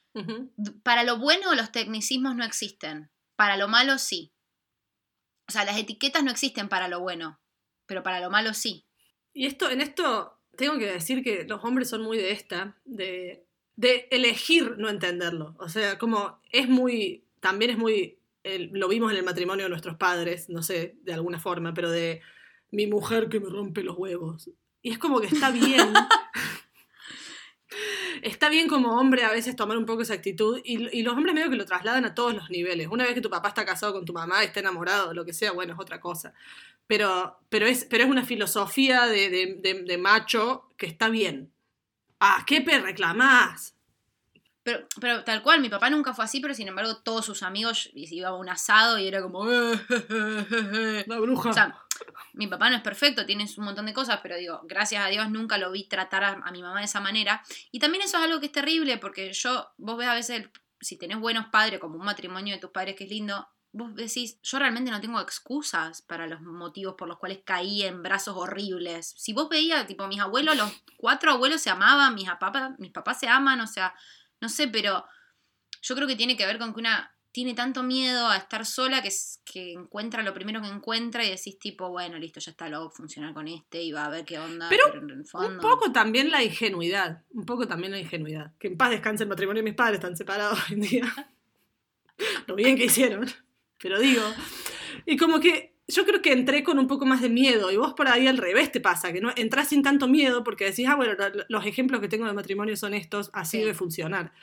para 0.84 1.04
lo 1.04 1.18
bueno 1.18 1.54
los 1.54 1.72
tecnicismos 1.72 2.36
no 2.36 2.44
existen, 2.44 3.12
para 3.36 3.58
lo 3.58 3.68
malo 3.68 3.98
sí. 3.98 4.34
O 5.48 5.52
sea, 5.52 5.64
las 5.64 5.78
etiquetas 5.78 6.24
no 6.24 6.32
existen 6.32 6.70
para 6.70 6.88
lo 6.88 7.00
bueno, 7.00 7.40
pero 7.86 8.04
para 8.04 8.20
lo 8.20 8.30
malo 8.30 8.54
sí. 8.54 8.86
Y 9.34 9.46
esto, 9.46 9.70
en 9.70 9.82
esto 9.82 10.40
tengo 10.56 10.78
que 10.80 10.92
decir 10.92 11.24
que 11.24 11.46
los 11.46 11.64
hombres 11.64 11.90
son 11.90 12.02
muy 12.02 12.18
de 12.18 12.32
esta, 12.32 12.76
de, 12.84 13.46
de 13.76 14.08
elegir 14.12 14.78
no 14.78 14.90
entenderlo. 14.90 15.56
O 15.60 15.70
sea, 15.70 15.98
como 15.98 16.42
es 16.52 16.68
muy, 16.68 17.26
también 17.40 17.72
es 17.72 17.78
muy, 17.78 18.20
el- 18.48 18.70
lo 18.74 18.88
vimos 18.88 19.12
en 19.12 19.18
el 19.18 19.24
matrimonio 19.26 19.66
de 19.66 19.70
nuestros 19.70 19.98
padres, 19.98 20.50
no 20.50 20.62
sé, 20.64 20.96
de 21.04 21.14
alguna 21.14 21.40
forma, 21.40 21.74
pero 21.74 21.90
de 21.92 22.22
mi 22.72 22.88
mujer 22.88 23.30
que 23.30 23.40
me 23.40 23.50
rompe 23.50 23.84
los 23.84 23.98
huevos. 23.98 24.50
Y 24.82 24.92
es 24.92 24.98
como 24.98 25.20
que 25.22 25.28
está 25.28 25.52
bien. 25.52 25.94
Está 28.22 28.50
bien 28.50 28.68
como 28.68 28.98
hombre 28.98 29.24
a 29.24 29.32
veces 29.32 29.56
tomar 29.56 29.78
un 29.78 29.86
poco 29.86 30.02
esa 30.02 30.14
actitud 30.14 30.60
y, 30.64 30.88
y 30.98 31.04
los 31.04 31.14
hombres 31.16 31.36
medio 31.36 31.50
que 31.50 31.56
lo 31.58 31.66
trasladan 31.66 32.06
a 32.06 32.16
todos 32.16 32.34
los 32.34 32.50
niveles. 32.50 32.88
Una 32.90 33.04
vez 33.04 33.14
que 33.14 33.22
tu 33.22 33.30
papá 33.30 33.50
está 33.50 33.66
casado 33.66 33.94
con 33.94 34.06
tu 34.06 34.14
mamá, 34.14 34.44
está 34.44 34.60
enamorado, 34.62 35.14
lo 35.14 35.26
que 35.26 35.34
sea, 35.34 35.52
bueno, 35.52 35.74
es 35.74 35.80
otra 35.80 36.00
cosa. 36.00 36.34
Pero, 36.88 37.38
pero, 37.50 37.68
es, 37.68 37.86
pero 37.86 38.04
es 38.06 38.10
una 38.10 38.24
filosofía 38.26 39.06
de, 39.06 39.30
de- 39.30 39.56
de- 39.62 39.84
de 39.84 39.98
macho 39.98 40.70
que 40.78 40.86
está 40.88 41.10
bien. 41.10 41.52
Ah, 42.20 42.44
¿qué 42.48 42.62
pe 42.62 42.80
reclamás? 42.80 43.76
Pero, 44.68 44.86
pero 45.00 45.24
tal 45.24 45.42
cual, 45.42 45.62
mi 45.62 45.70
papá 45.70 45.90
nunca 45.90 46.14
fue 46.14 46.26
así, 46.26 46.42
pero 46.42 46.54
sin 46.54 46.68
embargo 46.68 46.98
todos 46.98 47.26
sus 47.26 47.42
amigos 47.42 47.90
iban 47.94 48.34
a 48.34 48.36
un 48.36 48.50
asado 48.50 49.00
y 49.00 49.08
era 49.08 49.22
como... 49.22 49.50
"Eh, 49.50 49.80
La 51.08 51.20
bruja. 51.20 51.50
O 51.52 51.54
sea, 51.54 51.80
mi 52.34 52.48
papá 52.48 52.70
no 52.70 52.76
es 52.76 52.82
perfecto, 52.82 53.26
tiene 53.26 53.46
un 53.58 53.64
montón 53.64 53.86
de 53.86 53.94
cosas, 53.94 54.20
pero 54.22 54.36
digo, 54.36 54.60
gracias 54.66 55.06
a 55.06 55.08
Dios 55.08 55.32
nunca 55.32 55.58
lo 55.58 55.72
vi 55.72 55.88
tratar 55.88 56.26
a, 56.26 56.32
a 56.44 56.52
mi 56.52 56.62
mamá 56.62 56.80
de 56.80 56.86
esa 56.86 57.00
manera. 57.00 57.42
Y 57.72 57.80
también 57.80 58.04
eso 58.04 58.18
es 58.18 58.26
algo 58.26 58.42
que 58.42 58.48
es 58.48 58.52
terrible, 58.52 58.98
porque 58.98 59.32
yo, 59.32 59.70
vos 59.78 59.98
ves 59.98 60.10
a 60.10 60.16
veces, 60.16 60.50
si 60.82 60.98
tenés 60.98 61.18
buenos 61.18 61.46
padres, 61.46 61.80
como 61.80 61.98
un 61.98 62.04
matrimonio 62.04 62.54
de 62.54 62.60
tus 62.60 62.72
padres 62.72 62.98
que 62.98 63.06
es 63.06 63.10
lindo, 63.10 63.48
vos 63.72 63.96
decís, 63.96 64.38
yo 64.44 64.60
realmente 64.60 64.92
no 64.92 65.00
tengo 65.00 65.22
excusas 65.22 66.02
para 66.02 66.28
los 66.28 66.42
motivos 66.42 66.96
por 66.98 67.08
los 67.08 67.20
cuales 67.20 67.40
caí 67.46 67.84
en 67.84 68.04
brazos 68.04 68.36
horribles. 68.36 69.14
Si 69.18 69.32
vos 69.32 69.48
veías, 69.48 69.88
tipo, 69.88 70.06
mis 70.08 70.20
abuelos, 70.20 70.58
los 70.58 70.74
cuatro 70.98 71.32
abuelos 71.32 71.62
se 71.62 71.70
amaban, 71.70 72.16
mis 72.16 72.30
papás, 72.32 72.72
mis 72.80 72.92
papás 72.92 73.18
se 73.18 73.30
aman, 73.30 73.62
o 73.62 73.68
sea, 73.68 73.94
no 74.42 74.50
sé, 74.50 74.68
pero 74.68 75.06
yo 75.82 75.96
creo 75.96 76.08
que 76.08 76.16
tiene 76.16 76.38
que 76.38 76.46
ver 76.46 76.58
con 76.58 76.74
que 76.74 76.80
una 76.80 77.12
tiene 77.38 77.54
tanto 77.54 77.84
miedo 77.84 78.28
a 78.28 78.38
estar 78.38 78.66
sola 78.66 79.04
que, 79.04 79.12
que 79.46 79.74
encuentra 79.74 80.24
lo 80.24 80.34
primero 80.34 80.60
que 80.60 80.70
encuentra 80.70 81.24
y 81.24 81.30
decís 81.30 81.60
tipo, 81.60 81.88
bueno, 81.90 82.18
listo, 82.18 82.40
ya 82.40 82.50
está, 82.50 82.68
lo 82.68 82.78
hago 82.78 82.90
funcionar 82.90 83.32
con 83.36 83.48
este 83.48 83.84
y 83.84 83.92
va 83.92 84.06
a 84.06 84.10
ver 84.10 84.26
qué 84.26 84.40
onda. 84.40 84.68
Pero 84.70 84.92
en 84.96 85.10
el 85.12 85.24
fondo... 85.24 85.50
Un 85.50 85.60
poco 85.60 85.92
también 85.92 86.32
la 86.32 86.44
ingenuidad. 86.44 87.22
Un 87.30 87.46
poco 87.46 87.68
también 87.68 87.92
la 87.92 88.00
ingenuidad. 88.00 88.54
Que 88.58 88.70
en 88.70 88.78
paz 88.78 88.90
descanse 88.90 89.22
el 89.22 89.30
matrimonio 89.30 89.62
de 89.62 89.70
mis 89.70 89.76
padres, 89.76 90.00
están 90.00 90.18
separados 90.18 90.58
hoy 90.68 90.76
en 90.78 90.82
día. 90.82 91.32
Lo 92.48 92.56
bien 92.56 92.76
que 92.76 92.86
hicieron. 92.86 93.28
Pero 93.78 94.00
digo. 94.00 94.24
Y 95.06 95.16
como 95.16 95.40
que 95.40 95.77
yo 95.88 96.06
creo 96.06 96.22
que 96.22 96.34
entré 96.34 96.64
con 96.64 96.80
un 96.80 96.88
poco 96.88 97.06
más 97.06 97.22
de 97.22 97.30
miedo. 97.30 97.72
Y 97.72 97.78
vos 97.78 97.94
por 97.94 98.08
ahí 98.08 98.28
al 98.28 98.38
revés 98.38 98.72
te 98.72 98.80
pasa, 98.82 99.14
que 99.14 99.22
no 99.22 99.32
entras 99.36 99.70
sin 99.70 99.84
tanto 99.84 100.08
miedo 100.08 100.44
porque 100.44 100.66
decís, 100.66 100.88
ah, 100.88 100.96
bueno, 100.96 101.14
lo- 101.14 101.46
los 101.48 101.66
ejemplos 101.66 102.02
que 102.02 102.08
tengo 102.10 102.26
de 102.26 102.34
matrimonio 102.34 102.76
son 102.76 102.94
estos, 102.94 103.30
así 103.34 103.52
Sí. 103.58 103.60
debe 103.60 103.74
funcionar. 103.74 104.34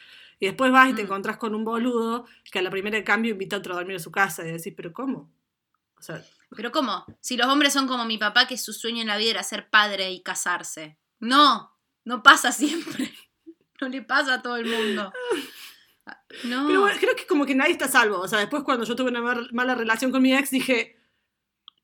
Y 0.41 0.47
después 0.47 0.73
vas 0.73 0.91
y 0.91 0.95
te 0.95 1.03
Mm. 1.03 1.07
encontrás 1.07 1.37
con 1.37 1.55
un 1.55 1.65
boludo 1.65 2.27
que 2.51 2.59
a 2.59 2.63
la 2.63 2.71
primera 2.71 2.97
de 2.97 3.05
cambio 3.05 3.33
invita 3.33 3.57
a 3.57 3.59
otro 3.61 3.75
a 3.75 3.77
dormir 3.77 3.97
a 3.97 4.01
su 4.01 4.11
casa 4.11 4.47
y 4.47 4.51
decís, 4.53 4.73
pero 4.77 4.93
¿cómo? 4.93 5.31
O 5.99 6.03
sea, 6.03 6.23
Pero 6.57 6.71
¿cómo? 6.71 7.05
Si 7.21 7.37
los 7.37 7.47
hombres 7.49 7.73
son 7.73 7.89
como 7.89 8.05
mi 8.05 8.17
papá, 8.19 8.47
que 8.47 8.57
su 8.59 8.73
sueño 8.73 9.01
en 9.01 9.09
la 9.09 9.17
vida 9.17 9.31
era 9.31 9.43
ser 9.43 9.69
padre 9.71 10.13
y 10.13 10.21
casarse. 10.23 10.97
No, 11.19 11.77
no 12.05 12.23
pasa 12.23 12.53
siempre. 12.53 13.13
No 13.81 13.89
le 13.89 14.03
pasa 14.03 14.35
a 14.35 14.43
todo 14.43 14.57
el 14.57 14.67
mundo. 14.67 15.13
No. 16.45 16.67
Pero 16.67 16.81
bueno, 16.83 16.97
creo 17.01 17.17
que 17.17 17.27
como 17.27 17.47
que 17.47 17.55
nadie 17.55 17.73
está 17.73 17.87
a 17.87 17.89
salvo. 17.89 18.19
O 18.21 18.29
sea, 18.29 18.39
después 18.41 18.63
cuando 18.63 18.85
yo 18.85 18.95
tuve 18.97 19.11
una 19.11 19.23
mala 19.53 19.75
relación 19.75 20.11
con 20.11 20.21
mi 20.23 20.35
ex, 20.35 20.51
dije, 20.51 20.99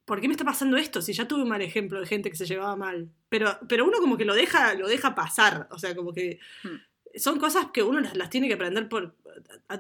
¿por 0.05 0.21
qué 0.21 0.29
me 0.29 0.33
está 0.35 0.45
pasando 0.45 0.77
esto? 0.77 1.01
Si 1.03 1.13
ya 1.13 1.27
tuve 1.29 1.43
un 1.43 1.49
mal 1.49 1.63
ejemplo 1.63 2.01
de 2.01 2.07
gente 2.07 2.31
que 2.31 2.37
se 2.37 2.47
llevaba 2.47 2.77
mal. 2.77 3.11
Pero, 3.29 3.59
pero 3.69 3.85
uno 3.85 3.99
como 3.99 4.17
que 4.17 4.25
lo 4.25 4.35
deja, 4.35 4.75
lo 4.75 4.89
deja 4.89 5.15
pasar. 5.15 5.69
O 5.71 5.79
sea, 5.79 5.95
como 5.95 6.13
que 6.13 6.41
Hmm. 6.65 6.77
son 7.17 7.39
cosas 7.39 7.67
que 7.73 7.83
uno 7.83 8.01
las, 8.01 8.17
las 8.17 8.31
tiene 8.31 8.49
que 8.49 8.55
aprender 8.55 8.89
por, 8.89 9.17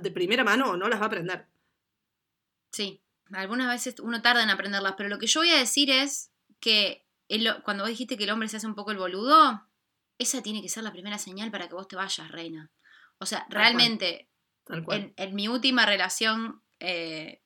de 0.00 0.10
primera 0.10 0.44
mano 0.44 0.70
o 0.70 0.76
no 0.76 0.88
las 0.88 1.00
va 1.00 1.04
a 1.04 1.06
aprender. 1.06 1.46
Sí, 2.72 3.02
algunas 3.32 3.68
veces 3.68 3.98
uno 4.00 4.22
tarda 4.22 4.42
en 4.42 4.50
aprenderlas, 4.50 4.94
pero 4.96 5.08
lo 5.08 5.18
que 5.18 5.26
yo 5.26 5.40
voy 5.40 5.50
a 5.50 5.58
decir 5.58 5.90
es 5.90 6.32
que 6.60 7.06
el- 7.28 7.62
cuando 7.64 7.82
vos 7.84 7.90
dijiste 7.90 8.16
que 8.16 8.24
el 8.24 8.30
hombre 8.30 8.48
se 8.48 8.56
hace 8.58 8.66
un 8.66 8.74
poco 8.74 8.90
el 8.92 8.98
boludo, 8.98 9.66
esa 10.18 10.42
tiene 10.42 10.62
que 10.62 10.68
ser 10.68 10.82
la 10.84 10.92
primera 10.92 11.18
señal 11.18 11.50
para 11.50 11.68
que 11.68 11.74
vos 11.74 11.88
te 11.88 11.96
vayas, 11.96 12.30
reina. 12.30 12.70
O 13.18 13.26
sea, 13.26 13.40
cual. 13.46 13.50
realmente, 13.52 14.28
Tal 14.64 14.84
cual. 14.84 14.98
en, 15.00 15.14
en 15.16 15.34
mi 15.34 15.48
última 15.48 15.86
relación, 15.86 16.62
eh, 16.78 17.40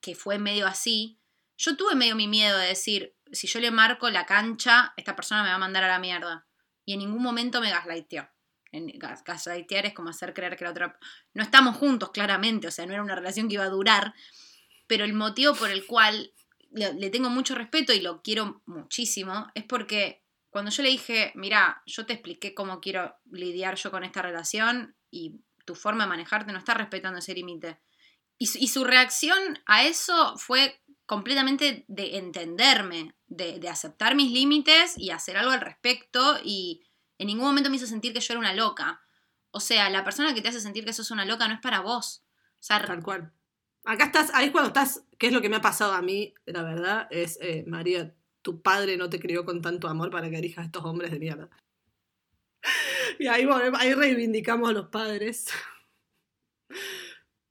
que 0.00 0.14
fue 0.14 0.38
medio 0.38 0.66
así, 0.66 1.18
yo 1.56 1.76
tuve 1.76 1.94
medio 1.94 2.16
mi 2.16 2.28
miedo 2.28 2.58
de 2.58 2.68
decir, 2.68 3.14
si 3.32 3.46
yo 3.46 3.60
le 3.60 3.70
marco 3.70 4.10
la 4.10 4.26
cancha, 4.26 4.92
esta 4.96 5.16
persona 5.16 5.42
me 5.42 5.48
va 5.50 5.54
a 5.56 5.58
mandar 5.58 5.84
a 5.84 5.88
la 5.88 5.98
mierda. 5.98 6.46
Y 6.84 6.92
en 6.94 6.98
ningún 7.00 7.22
momento 7.22 7.60
me 7.60 7.70
gaslighteó. 7.70 8.28
En, 8.72 8.86
gas- 8.98 9.24
gaslightear 9.24 9.86
es 9.86 9.94
como 9.94 10.10
hacer 10.10 10.34
creer 10.34 10.56
que 10.56 10.64
la 10.64 10.70
otra... 10.70 10.98
No 11.32 11.42
estamos 11.42 11.76
juntos, 11.76 12.10
claramente, 12.10 12.66
o 12.66 12.70
sea, 12.70 12.86
no 12.86 12.92
era 12.92 13.02
una 13.02 13.14
relación 13.14 13.48
que 13.48 13.54
iba 13.54 13.64
a 13.64 13.68
durar, 13.70 14.14
pero 14.86 15.04
el 15.04 15.12
motivo 15.14 15.54
por 15.54 15.70
el 15.70 15.86
cual 15.86 16.32
le, 16.70 16.92
le 16.94 17.10
tengo 17.10 17.30
mucho 17.30 17.54
respeto 17.54 17.92
y 17.92 18.00
lo 18.00 18.20
quiero 18.22 18.62
muchísimo 18.66 19.46
es 19.54 19.64
porque 19.64 20.22
cuando 20.50 20.70
yo 20.70 20.82
le 20.82 20.90
dije, 20.90 21.32
mira, 21.34 21.82
yo 21.86 22.04
te 22.04 22.12
expliqué 22.12 22.54
cómo 22.54 22.80
quiero 22.80 23.16
lidiar 23.30 23.76
yo 23.76 23.90
con 23.90 24.04
esta 24.04 24.22
relación 24.22 24.96
y 25.10 25.40
tu 25.64 25.74
forma 25.74 26.04
de 26.04 26.10
manejarte 26.10 26.52
no 26.52 26.58
está 26.58 26.74
respetando 26.74 27.18
ese 27.20 27.34
límite. 27.34 27.80
Y, 28.38 28.46
su- 28.68 28.84
reacción 28.84 29.38
a 29.66 29.84
eso 29.84 30.36
fue 30.36 30.80
completamente 31.06 31.84
de 31.88 32.16
entenderme, 32.18 33.14
de, 33.26 33.58
de 33.58 33.68
aceptar 33.68 34.14
mis 34.14 34.32
límites 34.32 34.98
y 34.98 35.10
hacer 35.10 35.36
algo 35.36 35.52
al 35.52 35.60
respecto 35.60 36.38
y 36.42 36.82
en 37.18 37.28
ningún 37.28 37.46
momento 37.46 37.70
me 37.70 37.76
hizo 37.76 37.86
sentir 37.86 38.12
que 38.12 38.20
yo 38.20 38.32
era 38.34 38.40
una 38.40 38.52
loca. 38.54 39.00
O 39.50 39.60
sea, 39.60 39.88
la 39.88 40.02
persona 40.04 40.34
que 40.34 40.42
te 40.42 40.48
hace 40.48 40.60
sentir 40.60 40.84
que 40.84 40.92
sos 40.92 41.10
una 41.10 41.24
loca 41.24 41.46
no 41.46 41.54
es 41.54 41.60
para 41.60 41.80
vos. 41.80 42.24
O 42.54 42.62
sea, 42.62 42.84
Tal 42.84 43.02
cual. 43.02 43.32
Acá 43.84 44.06
estás, 44.06 44.30
ahí 44.34 44.50
cuando 44.50 44.68
estás, 44.68 45.04
¿qué 45.18 45.26
es 45.28 45.32
lo 45.32 45.40
que 45.42 45.48
me 45.50 45.56
ha 45.56 45.60
pasado 45.60 45.92
a 45.92 46.02
mí? 46.02 46.34
La 46.46 46.62
verdad 46.62 47.06
es, 47.10 47.38
eh, 47.40 47.64
María, 47.66 48.14
tu 48.42 48.62
padre 48.62 48.96
no 48.96 49.10
te 49.10 49.20
crió 49.20 49.44
con 49.44 49.60
tanto 49.62 49.88
amor 49.88 50.10
para 50.10 50.28
que 50.30 50.38
elijas 50.38 50.62
a 50.62 50.66
estos 50.66 50.84
hombres 50.84 51.10
de 51.10 51.18
mierda. 51.18 51.50
Y 53.18 53.26
ahí, 53.28 53.44
volvemos- 53.44 53.78
ahí 53.80 53.94
reivindicamos 53.94 54.70
a 54.70 54.72
los 54.72 54.88
padres. 54.88 55.46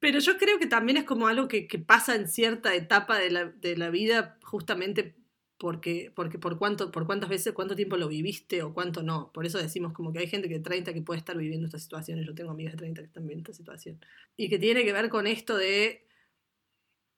Pero 0.04 0.20
yo 0.20 0.38
creo 0.38 0.60
que 0.60 0.68
también 0.68 0.98
es 0.98 1.06
como 1.06 1.28
algo 1.30 1.48
que, 1.48 1.66
que 1.66 1.80
pasa 1.80 2.13
en 2.16 2.28
cierta 2.28 2.76
etapa 2.76 3.18
de 3.18 3.32
la, 3.32 3.46
de 3.46 3.78
la 3.78 3.89
vida, 3.89 4.38
justamente 4.44 5.16
porque, 5.58 6.12
porque 6.13 6.38
por, 6.38 6.58
cuánto, 6.58 6.92
por 6.92 7.06
cuántas 7.06 7.30
veces, 7.30 7.54
cuánto 7.54 7.74
tiempo 7.74 7.96
lo 7.96 8.10
viviste 8.10 8.63
o 8.63 8.74
cuánto 8.74 9.02
no. 9.02 9.32
Por 9.32 9.46
eso 9.46 9.60
decimos 9.60 9.94
como 9.94 10.12
que 10.12 10.20
hay 10.20 10.28
gente 10.28 10.50
que 10.50 10.60
30 10.60 10.92
que 10.94 11.02
puede 11.02 11.20
estar 11.20 11.38
viviendo 11.38 11.68
estas 11.68 11.84
situaciones. 11.84 12.26
Yo 12.28 12.36
tengo 12.36 12.52
amigas 12.52 12.74
de 12.74 12.80
30 12.80 13.00
que 13.02 13.08
están 13.08 13.24
viviendo 13.24 13.50
esta 13.50 13.58
situación. 13.58 14.02
Y 14.36 14.50
que 14.50 14.60
tiene 14.60 14.84
que 14.84 14.92
ver 14.92 15.08
con 15.08 15.26
esto 15.26 15.56
de 15.56 16.06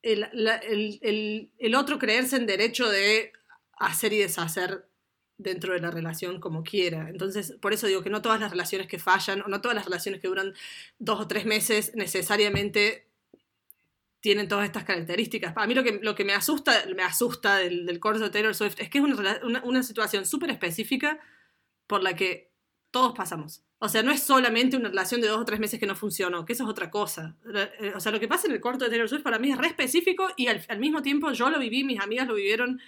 el, 0.04 0.28
la- 0.34 0.58
el- 0.58 1.00
el- 1.02 1.52
el 1.58 1.74
otro 1.74 1.98
creerse 1.98 2.36
en 2.36 2.46
derecho 2.46 2.88
de 2.88 3.34
hacer 3.80 4.14
y 4.14 4.20
deshacer 4.20 4.86
dentro 5.38 5.74
de 5.74 5.80
la 5.80 5.92
relación 5.92 6.40
como 6.40 6.64
quiera. 6.64 7.10
Entonces, 7.10 7.56
por 7.62 7.74
eso 7.74 7.88
digo 7.88 8.02
que 8.02 8.10
no 8.10 8.22
todas 8.22 8.40
las 8.40 8.52
relaciones 8.52 8.88
que 8.88 9.00
fallan 9.00 9.42
o 9.42 9.48
no 9.48 9.62
todas 9.62 9.76
las 9.76 9.86
relaciones 9.86 10.22
que 10.22 10.28
duran 10.28 10.54
dos 11.00 11.20
o 11.20 11.28
tres 11.28 11.46
meses 11.46 11.92
necesariamente 11.96 13.08
tienen 14.22 14.48
todas 14.48 14.66
estas 14.66 14.86
características. 14.86 15.54
A 15.56 15.68
mí 15.68 15.76
lo 15.76 15.84
que, 15.84 16.00
lo 16.02 16.16
que 16.16 16.26
me 16.26 16.34
asusta, 16.34 16.74
me 16.96 17.04
asusta 17.04 17.58
del, 17.58 17.86
del 17.86 18.00
corso 18.00 18.24
de 18.24 18.30
Taylor 18.32 18.56
Swift 18.56 18.80
es 18.80 18.90
que 18.90 18.98
es 18.98 19.04
una, 19.04 19.62
una, 19.64 19.84
situación 19.84 20.26
súper 20.26 20.50
específica 20.50 21.20
por 21.86 22.02
la 22.02 22.16
que 22.16 22.50
todos 22.90 23.14
pasamos. 23.16 23.62
O 23.78 23.88
sea, 23.88 24.02
no 24.02 24.12
es 24.12 24.24
solamente 24.24 24.78
una 24.78 24.90
relación 24.90 25.22
de 25.22 25.28
dos 25.28 25.42
o 25.42 25.46
tres 25.46 25.60
meses 25.60 25.80
que 25.80 25.86
no 25.86 25.96
funcionó, 25.96 26.44
que 26.44 26.54
eso 26.54 26.64
es 26.64 26.70
otra 26.70 26.90
cosa. 26.90 27.36
La- 27.44 27.70
eh, 27.80 27.94
O 27.96 28.00
sea, 28.00 28.12
lo 28.12 28.20
que 28.20 28.28
pasa 28.28 28.48
en 28.48 28.54
el 28.54 28.62
corto 28.62 28.86
de 28.86 28.90
Taylor 28.90 29.08
Swift 29.08 29.22
para 29.22 29.38
mí 29.38 29.52
es 29.52 29.60
re 29.60 29.68
específico 29.68 30.28
y 30.38 30.48
al, 30.48 30.66
al 30.70 30.80
mismo 30.80 31.04
tiempo 31.04 31.32
yo 31.32 31.52
lo 31.52 31.60
viví, 31.60 31.84
mis 31.84 32.00
amigas 32.00 32.28
lo 32.28 32.34
vivieron, 32.34 32.82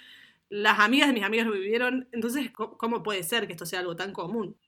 las 0.49 0.79
amigas 0.79 1.07
de 1.07 1.13
mis 1.13 1.23
amigas 1.23 1.47
lo 1.47 1.53
vivieron. 1.53 2.07
Entonces, 2.11 2.51
¿cómo, 2.51 3.03
puede 3.03 3.23
ser 3.23 3.47
que 3.47 3.53
esto 3.53 3.65
sea 3.65 3.79
algo 3.79 3.95
tan 3.95 4.13
común? 4.13 4.59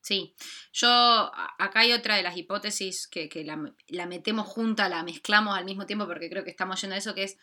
Sí, 0.00 0.34
yo 0.72 0.90
acá 1.58 1.80
hay 1.80 1.92
otra 1.92 2.16
de 2.16 2.24
las 2.24 2.36
hipótesis 2.36 3.06
que, 3.06 3.28
que 3.28 3.44
la, 3.44 3.72
la 3.86 4.06
metemos 4.06 4.48
junta, 4.48 4.88
la 4.88 5.04
mezclamos 5.04 5.56
al 5.56 5.64
mismo 5.64 5.86
tiempo 5.86 6.06
porque 6.06 6.28
creo 6.28 6.42
que 6.42 6.50
estamos 6.50 6.80
yendo 6.80 6.96
a 6.96 6.98
eso, 6.98 7.14
que 7.14 7.22
es 7.22 7.38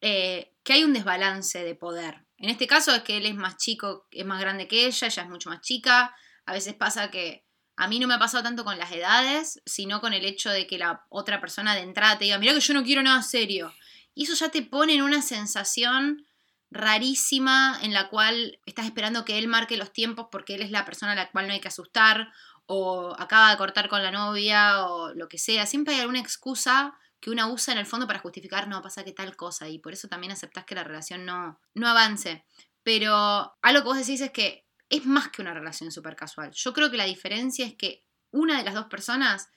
eh, 0.00 0.52
que 0.62 0.74
hay 0.74 0.84
un 0.84 0.92
desbalance 0.92 1.62
de 1.62 1.74
poder. 1.74 2.26
En 2.38 2.50
este 2.50 2.66
caso 2.66 2.94
es 2.94 3.02
que 3.02 3.16
él 3.16 3.26
es 3.26 3.34
más 3.34 3.56
chico, 3.56 4.06
es 4.10 4.26
más 4.26 4.40
grande 4.40 4.68
que 4.68 4.86
ella, 4.86 5.06
ella 5.06 5.22
es 5.22 5.28
mucho 5.28 5.48
más 5.48 5.60
chica. 5.62 6.14
A 6.44 6.52
veces 6.52 6.74
pasa 6.74 7.10
que 7.10 7.46
a 7.76 7.88
mí 7.88 7.98
no 7.98 8.08
me 8.08 8.14
ha 8.14 8.18
pasado 8.18 8.42
tanto 8.42 8.64
con 8.64 8.78
las 8.78 8.92
edades, 8.92 9.62
sino 9.64 10.00
con 10.00 10.12
el 10.12 10.24
hecho 10.24 10.50
de 10.50 10.66
que 10.66 10.78
la 10.78 11.04
otra 11.08 11.40
persona 11.40 11.74
de 11.74 11.82
entrada 11.82 12.18
te 12.18 12.24
diga, 12.24 12.38
mira 12.38 12.54
que 12.54 12.60
yo 12.60 12.74
no 12.74 12.84
quiero 12.84 13.02
nada 13.02 13.22
serio. 13.22 13.72
Y 14.16 14.24
eso 14.24 14.34
ya 14.34 14.48
te 14.48 14.62
pone 14.62 14.94
en 14.94 15.02
una 15.02 15.20
sensación 15.20 16.26
rarísima 16.70 17.78
en 17.82 17.92
la 17.92 18.08
cual 18.08 18.58
estás 18.64 18.86
esperando 18.86 19.26
que 19.26 19.38
él 19.38 19.46
marque 19.46 19.76
los 19.76 19.92
tiempos 19.92 20.28
porque 20.32 20.54
él 20.54 20.62
es 20.62 20.70
la 20.70 20.86
persona 20.86 21.12
a 21.12 21.14
la 21.14 21.30
cual 21.30 21.46
no 21.46 21.52
hay 21.52 21.60
que 21.60 21.68
asustar 21.68 22.32
o 22.64 23.14
acaba 23.18 23.50
de 23.50 23.58
cortar 23.58 23.90
con 23.90 24.02
la 24.02 24.10
novia 24.10 24.86
o 24.86 25.12
lo 25.12 25.28
que 25.28 25.36
sea. 25.36 25.66
Siempre 25.66 25.94
hay 25.94 26.00
alguna 26.00 26.18
excusa 26.18 26.94
que 27.20 27.28
una 27.28 27.46
usa 27.46 27.72
en 27.72 27.78
el 27.78 27.84
fondo 27.84 28.06
para 28.06 28.18
justificar, 28.18 28.68
no, 28.68 28.80
pasa 28.80 29.04
que 29.04 29.12
tal 29.12 29.36
cosa 29.36 29.68
y 29.68 29.80
por 29.80 29.92
eso 29.92 30.08
también 30.08 30.32
aceptás 30.32 30.64
que 30.64 30.74
la 30.74 30.82
relación 30.82 31.26
no, 31.26 31.60
no 31.74 31.86
avance. 31.86 32.46
Pero 32.82 33.58
algo 33.60 33.82
que 33.82 33.88
vos 33.88 33.98
decís 33.98 34.22
es 34.22 34.30
que 34.30 34.66
es 34.88 35.04
más 35.04 35.28
que 35.28 35.42
una 35.42 35.52
relación 35.52 35.92
súper 35.92 36.16
casual. 36.16 36.52
Yo 36.52 36.72
creo 36.72 36.90
que 36.90 36.96
la 36.96 37.04
diferencia 37.04 37.66
es 37.66 37.74
que 37.74 38.06
una 38.30 38.56
de 38.56 38.64
las 38.64 38.74
dos 38.74 38.86
personas 38.86 39.50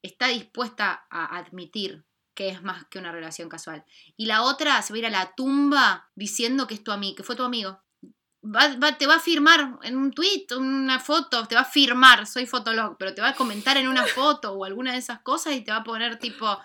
está 0.00 0.28
dispuesta 0.28 1.06
a 1.10 1.36
admitir 1.36 2.05
que 2.36 2.48
es 2.50 2.62
más 2.62 2.84
que 2.84 3.00
una 3.00 3.10
relación 3.10 3.48
casual. 3.48 3.84
Y 4.16 4.26
la 4.26 4.42
otra 4.42 4.80
se 4.82 4.92
va 4.92 4.96
a 4.96 4.98
ir 5.00 5.06
a 5.06 5.10
la 5.10 5.32
tumba 5.34 6.08
diciendo 6.14 6.68
que 6.68 6.74
es 6.74 6.84
tu 6.84 6.92
amigo, 6.92 7.16
que 7.16 7.24
fue 7.24 7.34
tu 7.34 7.42
amigo. 7.42 7.80
Va- 8.44 8.76
va- 8.76 8.96
te 8.96 9.08
va 9.08 9.16
a 9.16 9.20
firmar 9.20 9.78
en 9.82 9.96
un 9.96 10.12
tweet, 10.12 10.46
una 10.56 11.00
foto, 11.00 11.48
te 11.48 11.56
va 11.56 11.62
a 11.62 11.64
firmar, 11.64 12.28
soy 12.28 12.46
fotolog, 12.46 12.96
pero 12.96 13.12
te 13.12 13.20
va 13.22 13.30
a 13.30 13.34
comentar 13.34 13.76
en 13.76 13.88
una 13.88 14.06
foto 14.06 14.52
o 14.52 14.64
alguna 14.64 14.92
de 14.92 14.98
esas 14.98 15.20
cosas 15.22 15.54
y 15.54 15.62
te 15.62 15.72
va 15.72 15.78
a 15.78 15.84
poner 15.84 16.18
tipo, 16.20 16.56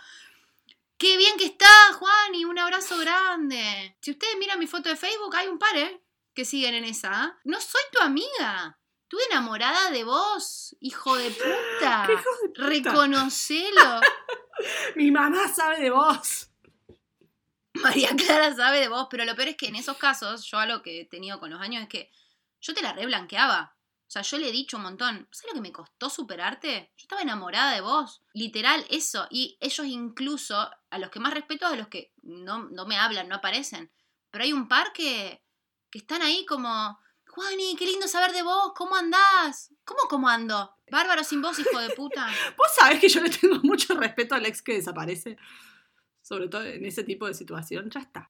qué 0.97 1.17
bien 1.17 1.37
que 1.37 1.45
estás, 1.45 1.95
Juan, 1.97 2.35
y 2.35 2.45
un 2.45 2.59
abrazo 2.59 2.97
grande. 2.99 3.97
Si 4.01 4.11
ustedes 4.11 4.37
miran 4.37 4.59
mi 4.59 4.67
foto 4.67 4.89
de 4.89 4.95
Facebook, 4.95 5.35
hay 5.35 5.47
un 5.47 5.57
par, 5.57 5.75
¿eh? 5.75 6.03
Que 6.35 6.45
siguen 6.45 6.75
en 6.75 6.85
esa. 6.85 7.09
¿ah? 7.11 7.39
No 7.45 7.59
soy 7.59 7.81
tu 7.91 7.99
amiga. 8.03 8.77
Estuve 9.11 9.25
enamorada 9.29 9.91
de 9.91 10.05
vos, 10.05 10.73
hijo 10.79 11.17
de 11.17 11.31
puta. 11.31 12.03
¡Qué 12.07 12.13
hijo 12.13 12.29
de 12.43 12.47
puta! 12.47 12.67
Reconocelo. 12.69 13.99
Mi 14.95 15.11
mamá 15.11 15.49
sabe 15.49 15.81
de 15.81 15.89
vos. 15.89 16.49
María 17.73 18.15
Clara 18.15 18.55
sabe 18.55 18.79
de 18.79 18.87
vos, 18.87 19.07
pero 19.11 19.25
lo 19.25 19.35
peor 19.35 19.49
es 19.49 19.57
que 19.57 19.67
en 19.67 19.75
esos 19.75 19.97
casos, 19.97 20.45
yo 20.45 20.59
algo 20.59 20.81
que 20.81 21.01
he 21.01 21.05
tenido 21.05 21.41
con 21.41 21.49
los 21.49 21.59
años 21.59 21.83
es 21.83 21.89
que 21.89 22.09
yo 22.61 22.73
te 22.73 22.81
la 22.81 22.93
reblanqueaba. 22.93 23.75
O 24.07 24.09
sea, 24.09 24.21
yo 24.21 24.37
le 24.37 24.47
he 24.47 24.53
dicho 24.53 24.77
un 24.77 24.83
montón, 24.83 25.27
¿sabes 25.29 25.47
lo 25.49 25.55
que 25.55 25.67
me 25.67 25.73
costó 25.73 26.09
superarte? 26.09 26.93
Yo 26.95 27.03
estaba 27.03 27.21
enamorada 27.21 27.73
de 27.73 27.81
vos. 27.81 28.21
Literal, 28.33 28.85
eso. 28.89 29.27
Y 29.29 29.57
ellos 29.59 29.87
incluso, 29.87 30.71
a 30.89 30.97
los 30.99 31.09
que 31.09 31.19
más 31.19 31.33
respeto, 31.33 31.67
a 31.67 31.75
los 31.75 31.89
que 31.89 32.13
no, 32.21 32.59
no 32.69 32.85
me 32.85 32.97
hablan, 32.97 33.27
no 33.27 33.35
aparecen. 33.35 33.91
Pero 34.29 34.45
hay 34.45 34.53
un 34.53 34.69
par 34.69 34.93
que, 34.93 35.43
que 35.89 35.97
están 35.97 36.21
ahí 36.21 36.45
como, 36.45 36.97
Juani, 37.33 37.75
qué 37.77 37.85
lindo 37.85 38.07
saber 38.07 38.33
de 38.33 38.43
vos, 38.43 38.73
¿cómo 38.75 38.95
andás? 38.95 39.73
¿Cómo 39.85 40.01
cómo 40.09 40.27
ando? 40.27 40.75
Bárbaro 40.91 41.23
sin 41.23 41.41
vos, 41.41 41.57
hijo 41.59 41.79
de 41.79 41.89
puta. 41.91 42.27
Vos 42.57 42.67
sabés 42.77 42.99
que 42.99 43.07
yo 43.07 43.21
le 43.21 43.29
tengo 43.29 43.59
mucho 43.63 43.93
respeto 43.95 44.35
al 44.35 44.45
ex 44.45 44.61
que 44.61 44.73
desaparece. 44.73 45.37
Sobre 46.21 46.49
todo 46.49 46.63
en 46.65 46.85
ese 46.85 47.03
tipo 47.05 47.27
de 47.27 47.33
situación. 47.33 47.89
Ya 47.89 48.01
está. 48.01 48.29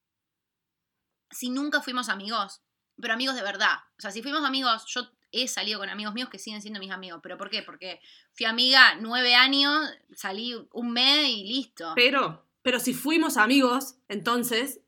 si 1.32 1.50
nunca 1.50 1.80
fuimos 1.82 2.08
amigos, 2.08 2.62
pero 3.00 3.14
amigos 3.14 3.34
de 3.34 3.42
verdad. 3.42 3.78
O 3.98 4.00
sea, 4.00 4.12
si 4.12 4.22
fuimos 4.22 4.44
amigos, 4.44 4.84
yo 4.86 5.08
he 5.32 5.48
salido 5.48 5.80
con 5.80 5.88
amigos 5.88 6.14
míos 6.14 6.28
que 6.28 6.38
siguen 6.38 6.62
siendo 6.62 6.78
mis 6.78 6.92
amigos. 6.92 7.18
¿Pero 7.22 7.36
por 7.36 7.50
qué? 7.50 7.62
Porque 7.62 8.00
fui 8.34 8.46
amiga 8.46 8.94
nueve 9.00 9.34
años, 9.34 9.84
salí 10.14 10.54
un 10.72 10.92
mes 10.92 11.28
y 11.28 11.44
listo. 11.44 11.92
Pero, 11.96 12.46
pero 12.62 12.78
si 12.78 12.94
fuimos 12.94 13.36
amigos, 13.36 13.96
entonces 14.08 14.81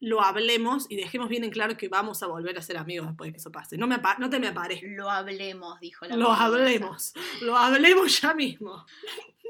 lo 0.00 0.22
hablemos 0.22 0.86
y 0.90 0.96
dejemos 0.96 1.28
bien 1.28 1.44
en 1.44 1.50
claro 1.50 1.76
que 1.76 1.88
vamos 1.88 2.22
a 2.22 2.26
volver 2.26 2.58
a 2.58 2.62
ser 2.62 2.76
amigos 2.76 3.06
después 3.08 3.28
de 3.28 3.32
que 3.32 3.38
eso 3.38 3.50
pase. 3.52 3.76
No, 3.78 3.86
me 3.86 3.98
no 4.18 4.30
te 4.30 4.38
me 4.38 4.48
aparezca. 4.48 4.86
Lo 4.88 5.10
hablemos, 5.10 5.80
dijo 5.80 6.04
la 6.06 6.16
Lo 6.16 6.32
hablemos. 6.32 7.12
Lo 7.40 7.56
hablemos 7.56 8.20
ya 8.20 8.34
mismo. 8.34 8.84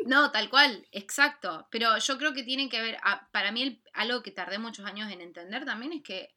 No, 0.06 0.30
tal 0.30 0.50
cual, 0.50 0.86
exacto. 0.92 1.66
Pero 1.70 1.96
yo 1.98 2.18
creo 2.18 2.34
que 2.34 2.42
tiene 2.42 2.68
que 2.68 2.80
ver, 2.80 2.98
para 3.32 3.52
mí 3.52 3.62
el- 3.62 3.82
algo 3.92 4.22
que 4.22 4.30
tardé 4.30 4.58
muchos 4.58 4.84
años 4.86 5.10
en 5.10 5.20
entender 5.20 5.64
también 5.64 5.92
es 5.94 6.02
que 6.02 6.34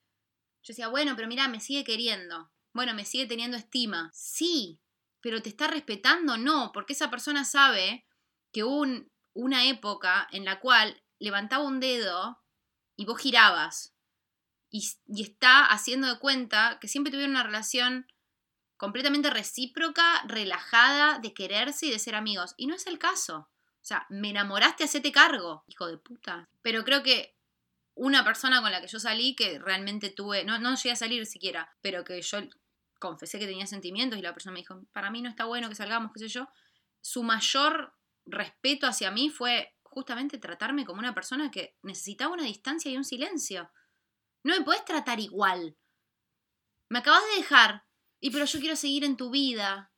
yo 0.63 0.71
decía, 0.73 0.87
bueno, 0.87 1.15
pero 1.15 1.27
mira, 1.27 1.47
me 1.47 1.59
sigue 1.59 1.83
queriendo. 1.83 2.49
Bueno, 2.73 2.93
me 2.93 3.05
sigue 3.05 3.25
teniendo 3.25 3.57
estima. 3.57 4.09
Sí, 4.13 4.79
pero 5.21 5.41
te 5.41 5.49
está 5.49 5.67
respetando, 5.67 6.37
no, 6.37 6.71
porque 6.73 6.93
esa 6.93 7.09
persona 7.09 7.43
sabe 7.43 8.05
que 8.53 8.63
hubo 8.63 8.81
un- 8.81 9.11
una 9.33 9.65
época 9.65 10.27
en 10.31 10.45
la 10.45 10.59
cual 10.59 11.01
levantaba 11.19 11.63
un 11.65 11.79
dedo 11.79 12.39
y 12.95 13.05
vos 13.05 13.19
girabas. 13.19 13.93
Y, 14.69 14.89
está 15.21 15.65
haciendo 15.65 16.07
de 16.07 16.19
cuenta 16.19 16.77
que 16.79 16.87
siempre 16.87 17.11
tuvieron 17.11 17.31
una 17.31 17.43
relación 17.43 18.07
completamente 18.75 19.29
recíproca, 19.29 20.23
relajada, 20.27 21.19
de 21.19 21.33
quererse 21.33 21.87
y 21.87 21.91
de 21.91 21.99
ser 21.99 22.15
amigos. 22.15 22.53
Y 22.57 22.67
no 22.67 22.75
es 22.75 22.85
el 22.87 22.99
caso. 22.99 23.49
O 23.81 23.85
sea, 23.87 24.05
me 24.09 24.29
enamoraste, 24.29 24.83
hacete 24.83 25.11
cargo, 25.11 25.63
hijo 25.67 25.87
de 25.87 25.97
puta. 25.97 26.49
Pero 26.61 26.83
creo 26.83 27.03
que 27.03 27.37
una 27.95 28.23
persona 28.23 28.61
con 28.61 28.71
la 28.71 28.81
que 28.81 28.87
yo 28.87 28.99
salí, 28.99 29.35
que 29.35 29.59
realmente 29.59 30.09
tuve, 30.09 30.43
no, 30.43 30.59
no 30.59 30.75
llegué 30.75 30.91
a 30.91 30.95
salir 30.95 31.25
siquiera, 31.25 31.75
pero 31.81 32.03
que 32.03 32.21
yo 32.21 32.39
confesé 32.99 33.39
que 33.39 33.47
tenía 33.47 33.67
sentimientos 33.67 34.19
y 34.19 34.21
la 34.21 34.33
persona 34.33 34.53
me 34.53 34.59
dijo, 34.59 34.83
para 34.91 35.09
mí 35.09 35.21
no 35.21 35.29
está 35.29 35.45
bueno 35.45 35.69
que 35.69 35.75
salgamos, 35.75 36.11
qué 36.13 36.19
sé 36.19 36.27
yo, 36.27 36.47
su 37.01 37.23
mayor 37.23 37.93
respeto 38.25 38.87
hacia 38.87 39.11
mí 39.11 39.29
fue 39.29 39.75
justamente 39.83 40.37
tratarme 40.37 40.85
como 40.85 40.99
una 40.99 41.13
persona 41.15 41.49
que 41.49 41.77
necesitaba 41.81 42.33
una 42.33 42.43
distancia 42.43 42.91
y 42.91 42.97
un 42.97 43.05
silencio. 43.05 43.71
No 44.47 44.57
me 44.57 44.63
puedes 44.63 44.85
tratar 44.85 45.19
igual. 45.19 45.75
Me 46.89 46.99
acabas 46.99 47.21
de 47.31 47.41
dejar, 47.41 47.83
y 48.21 48.31
pero 48.31 48.45
yo 48.45 48.59
quiero 48.61 48.77
seguir 48.77 49.03
en 49.03 49.17
tu 49.17 49.29
vida, 49.29 49.91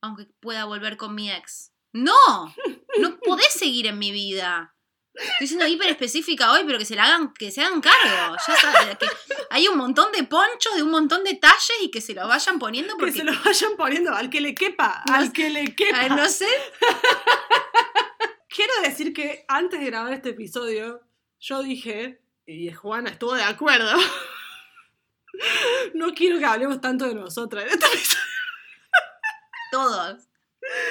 aunque 0.00 0.26
pueda 0.40 0.66
volver 0.66 0.96
con 0.96 1.16
mi 1.16 1.32
ex. 1.32 1.72
No, 1.92 2.54
no 3.00 3.18
podés 3.18 3.52
seguir 3.52 3.88
en 3.88 3.98
mi 3.98 4.12
vida. 4.12 4.76
Estoy 5.14 5.48
siendo 5.48 5.66
hiper 5.66 5.88
específica 5.90 6.52
hoy, 6.52 6.62
pero 6.64 6.78
que 6.78 6.84
se 6.84 6.94
la 6.94 7.06
hagan, 7.06 7.34
que 7.34 7.50
se 7.50 7.60
hagan 7.60 7.80
cargo. 7.80 8.36
Ya 8.46 8.54
está, 8.54 8.98
que 8.98 9.06
hay 9.50 9.66
un 9.66 9.76
montón 9.76 10.12
de 10.12 10.22
ponchos 10.22 10.76
de 10.76 10.84
un 10.84 10.92
montón 10.92 11.24
de 11.24 11.34
talles 11.34 11.72
y 11.82 11.90
que 11.90 12.00
se 12.00 12.14
lo 12.14 12.28
vayan 12.28 12.60
poniendo 12.60 12.94
Que 12.94 13.00
porque 13.00 13.12
se 13.18 13.24
lo 13.24 13.32
vayan 13.44 13.76
poniendo 13.76 14.14
al 14.14 14.30
que 14.30 14.40
le 14.40 14.54
quepa, 14.54 15.02
No 15.08 15.14
al 15.14 15.26
sé- 15.26 15.32
que 15.32 15.50
le 15.50 15.74
quepa. 15.74 16.08
No 16.10 16.28
sé. 16.28 16.46
Quiero 18.48 18.72
decir 18.84 19.12
que 19.12 19.44
antes 19.48 19.80
de 19.80 19.86
grabar 19.86 20.12
este 20.12 20.28
episodio, 20.30 21.00
yo 21.40 21.64
dije, 21.64 22.22
y 22.48 22.72
Juana 22.72 23.10
estuvo 23.10 23.34
de 23.34 23.42
acuerdo, 23.42 23.92
no 25.94 26.14
quiero 26.14 26.38
que 26.38 26.44
hablemos 26.46 26.80
tanto 26.80 27.06
de 27.06 27.14
nosotras 27.14 27.64
en 27.64 27.70
este. 27.70 27.86
Todos. 29.70 30.24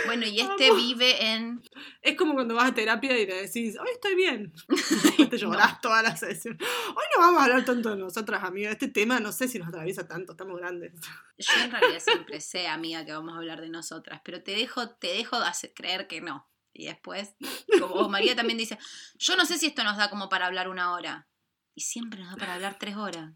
Bueno, 0.06 0.26
y 0.26 0.40
este 0.40 0.70
Vamos. 0.70 0.84
vive 0.84 1.32
en. 1.34 1.62
Es 2.02 2.16
como 2.16 2.34
cuando 2.34 2.56
vas 2.56 2.70
a 2.70 2.74
terapia 2.74 3.18
y 3.18 3.26
le 3.28 3.42
decís, 3.44 3.76
hoy 3.80 3.90
estoy 3.92 4.16
bien. 4.16 4.54
Después 4.68 5.30
te 5.30 5.38
llorás 5.38 5.82
toda 5.82 6.02
la 6.02 6.16
sesión. 6.16 6.58
Hoy 6.62 7.04
no 7.16 7.22
vamos 7.22 7.42
a 7.42 7.46
hablar 7.46 7.66
tanto 7.66 7.90
de 7.90 7.98
nosotras, 7.98 8.44
amiga. 8.44 8.72
Este 8.72 8.88
tema 8.88 9.20
no 9.20 9.32
sé 9.32 9.48
si 9.48 9.60
nos 9.60 9.68
atraviesa 9.68 10.08
tanto, 10.08 10.32
estamos 10.34 10.58
grandes. 10.60 10.94
Yo 11.38 11.54
en 11.64 11.72
realidad 11.72 12.00
siempre 12.00 12.40
sé, 12.42 12.68
amiga, 12.68 13.06
que 13.06 13.12
vamos 13.12 13.34
a 13.34 13.38
hablar 13.38 13.62
de 13.62 13.70
nosotras, 13.70 14.22
pero 14.24 14.42
te 14.42 14.52
dejo, 14.52 14.90
te 14.92 15.08
dejo 15.08 15.36
hacer- 15.38 15.74
creer 15.76 16.08
que 16.08 16.22
no. 16.22 16.48
Y 16.74 16.86
después, 16.86 17.36
como 17.80 18.08
María 18.10 18.36
también 18.36 18.58
dice, 18.58 18.78
yo 19.18 19.36
no 19.36 19.46
sé 19.46 19.58
si 19.58 19.68
esto 19.68 19.84
nos 19.84 19.98
da 19.98 20.10
como 20.10 20.30
para 20.30 20.46
hablar 20.46 20.70
una 20.70 20.94
hora. 20.94 21.28
Y 21.78 21.82
siempre 21.82 22.20
nos 22.20 22.32
da 22.32 22.38
para 22.38 22.56
hablar 22.56 22.80
tres 22.80 22.96
horas. 22.96 23.36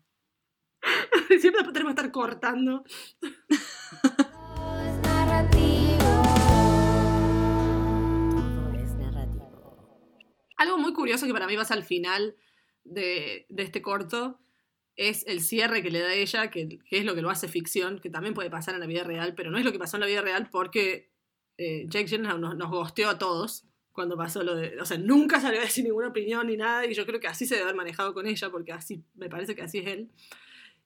Siempre 1.39 1.62
tenemos 1.72 1.94
que 1.94 2.02
estar 2.02 2.12
cortando. 2.12 2.84
Todo 3.20 4.80
es 4.82 4.98
narrativo. 5.04 5.98
Todo 8.32 8.72
es 8.72 8.96
narrativo. 8.96 10.18
Algo 10.58 10.80
muy 10.80 10.92
curioso 10.94 11.28
que 11.28 11.34
para 11.34 11.46
mí 11.46 11.56
pasa 11.56 11.76
al 11.76 11.84
final 11.84 12.36
de, 12.84 13.46
de 13.50 13.62
este 13.62 13.84
corto 13.84 14.39
es 14.96 15.24
el 15.28 15.42
cierre 15.42 15.84
que 15.84 15.92
le 15.92 16.00
da 16.00 16.16
ella, 16.16 16.50
que, 16.50 16.68
que 16.68 16.98
es 16.98 17.06
lo 17.06 17.14
que 17.14 17.22
lo 17.22 17.30
hace 17.30 17.48
ficción, 17.48 18.00
que 18.00 18.10
también 18.10 18.34
puede 18.34 18.50
pasar 18.50 18.74
en 18.74 18.80
la 18.80 18.88
vida 18.88 19.04
real, 19.04 19.36
pero 19.36 19.52
no 19.52 19.60
es 19.60 19.66
lo 19.66 19.72
que 19.72 19.78
pasó 19.78 19.98
en 19.98 20.02
la 20.02 20.08
vida 20.08 20.24
real 20.24 20.50
porque 20.52 21.12
eh, 21.60 21.86
Jake 21.89 22.08
Gyllenhaal 22.08 22.42
nos, 22.42 22.58
nos 22.58 22.72
gosteó 22.72 23.12
a 23.12 23.20
todos 23.20 23.68
cuando 23.92 24.18
pasó 24.18 24.44
lo 24.44 24.56
de... 24.56 24.80
O 24.80 24.86
sea, 24.86 24.98
nunca 24.98 25.39
salió 25.39 25.60
a 25.60 25.64
decir 25.64 25.84
ninguna 25.84 26.08
opinión 26.10 26.48
ni 26.48 26.58
nada, 26.58 26.86
y 26.86 26.94
yo 26.94 27.06
creo 27.06 27.20
que 27.20 27.28
así 27.28 27.46
se 27.46 27.56
debe 27.56 27.66
haber 27.66 27.76
manejado 27.76 28.14
con 28.14 28.28
ella, 28.28 28.50
porque 28.50 28.72
así, 28.72 29.04
me 29.16 29.30
parece 29.30 29.56
que 29.56 29.62
así 29.62 29.80
es 29.80 29.88
él. 29.88 30.10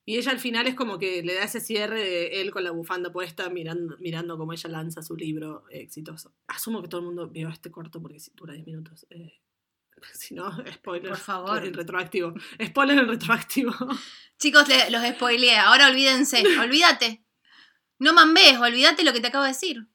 Y 0.07 0.17
ella 0.17 0.31
al 0.31 0.39
final 0.39 0.67
es 0.67 0.75
como 0.75 0.99
que 0.99 1.23
le 1.23 1.33
da 1.33 1.43
ese 1.43 1.59
cierre 1.59 1.99
de 1.99 2.41
él 2.41 2.51
con 2.51 2.63
la 2.63 2.71
bufanda 2.71 3.11
puesta, 3.11 3.49
mirando, 3.49 3.97
mirando 3.99 4.37
cómo 4.37 4.53
ella 4.53 4.69
lanza 4.69 5.01
su 5.01 5.15
libro 5.15 5.65
eh, 5.71 5.79
exitoso. 5.79 6.33
Asumo 6.47 6.81
que 6.81 6.87
todo 6.87 7.01
el 7.01 7.07
mundo 7.07 7.27
vio 7.27 7.49
este 7.49 7.71
corto 7.71 7.99
porque 8.01 8.19
dura 8.35 8.53
10 8.53 8.67
minutos. 8.67 9.07
eh, 9.09 9.33
si 10.13 10.35
no, 10.35 10.51
spoiler. 10.71 11.09
Por 11.09 11.17
favor. 11.17 11.65
En 11.65 11.73
retroactivo. 11.73 12.33
Spoiler 12.63 12.99
en 12.99 13.07
retroactivo. 13.07 13.71
Chicos, 14.39 14.67
los 14.91 15.03
spoileé. 15.15 15.57
Ahora 15.57 15.87
olvídense. 15.87 16.43
Olvídate. 16.59 17.23
No 17.97 18.13
mambes, 18.13 18.59
olvídate 18.59 19.03
lo 19.03 19.13
que 19.13 19.21
te 19.21 19.27
acabo 19.27 19.45
de 19.45 19.51
decir. 19.51 19.87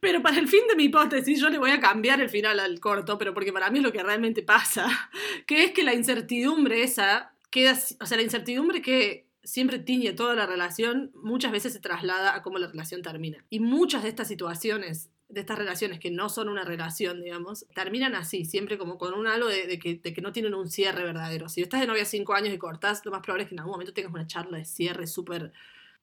Pero 0.00 0.22
para 0.22 0.38
el 0.38 0.48
fin 0.48 0.66
de 0.68 0.76
mi 0.76 0.84
hipótesis, 0.84 1.40
yo 1.40 1.48
le 1.48 1.58
voy 1.58 1.70
a 1.70 1.80
cambiar 1.80 2.20
el 2.20 2.28
final 2.28 2.58
al 2.58 2.80
corto, 2.80 3.18
pero 3.18 3.34
porque 3.34 3.52
para 3.52 3.70
mí 3.70 3.78
es 3.78 3.84
lo 3.84 3.92
que 3.92 4.02
realmente 4.02 4.42
pasa, 4.42 5.10
que 5.46 5.64
es 5.64 5.72
que 5.72 5.82
la 5.82 5.94
incertidumbre 5.94 6.82
esa 6.82 7.32
queda, 7.50 7.78
o 8.00 8.06
sea, 8.06 8.16
la 8.16 8.22
incertidumbre 8.22 8.82
que 8.82 9.26
siempre 9.44 9.78
tiñe 9.78 10.12
toda 10.12 10.34
la 10.34 10.46
relación, 10.46 11.12
muchas 11.14 11.52
veces 11.52 11.72
se 11.72 11.80
traslada 11.80 12.34
a 12.34 12.42
cómo 12.42 12.58
la 12.58 12.66
relación 12.66 13.02
termina. 13.02 13.44
Y 13.48 13.60
muchas 13.60 14.02
de 14.02 14.08
estas 14.08 14.26
situaciones, 14.26 15.10
de 15.28 15.40
estas 15.40 15.58
relaciones 15.58 16.00
que 16.00 16.10
no 16.10 16.28
son 16.28 16.48
una 16.48 16.64
relación, 16.64 17.22
digamos, 17.22 17.64
terminan 17.74 18.16
así, 18.16 18.44
siempre 18.44 18.76
como 18.76 18.98
con 18.98 19.14
un 19.14 19.28
halo 19.28 19.46
de, 19.46 19.78
que 19.78 20.20
no 20.20 20.32
tienen 20.32 20.54
un 20.54 20.68
cierre 20.68 21.04
verdadero. 21.04 21.48
Si 21.48 21.62
estás 21.62 21.80
de 21.80 21.86
novia 21.86 22.04
cinco 22.04 22.34
años 22.34 22.52
y 22.52 22.58
cortás, 22.58 23.04
lo 23.04 23.12
más 23.12 23.20
probable 23.20 23.44
es 23.44 23.48
que 23.48 23.54
en 23.54 23.60
algún 23.60 23.74
momento 23.74 23.92
tengas 23.92 24.12
una 24.12 24.26
charla 24.26 24.58
de 24.58 24.64
cierre 24.64 25.06
súper 25.06 25.52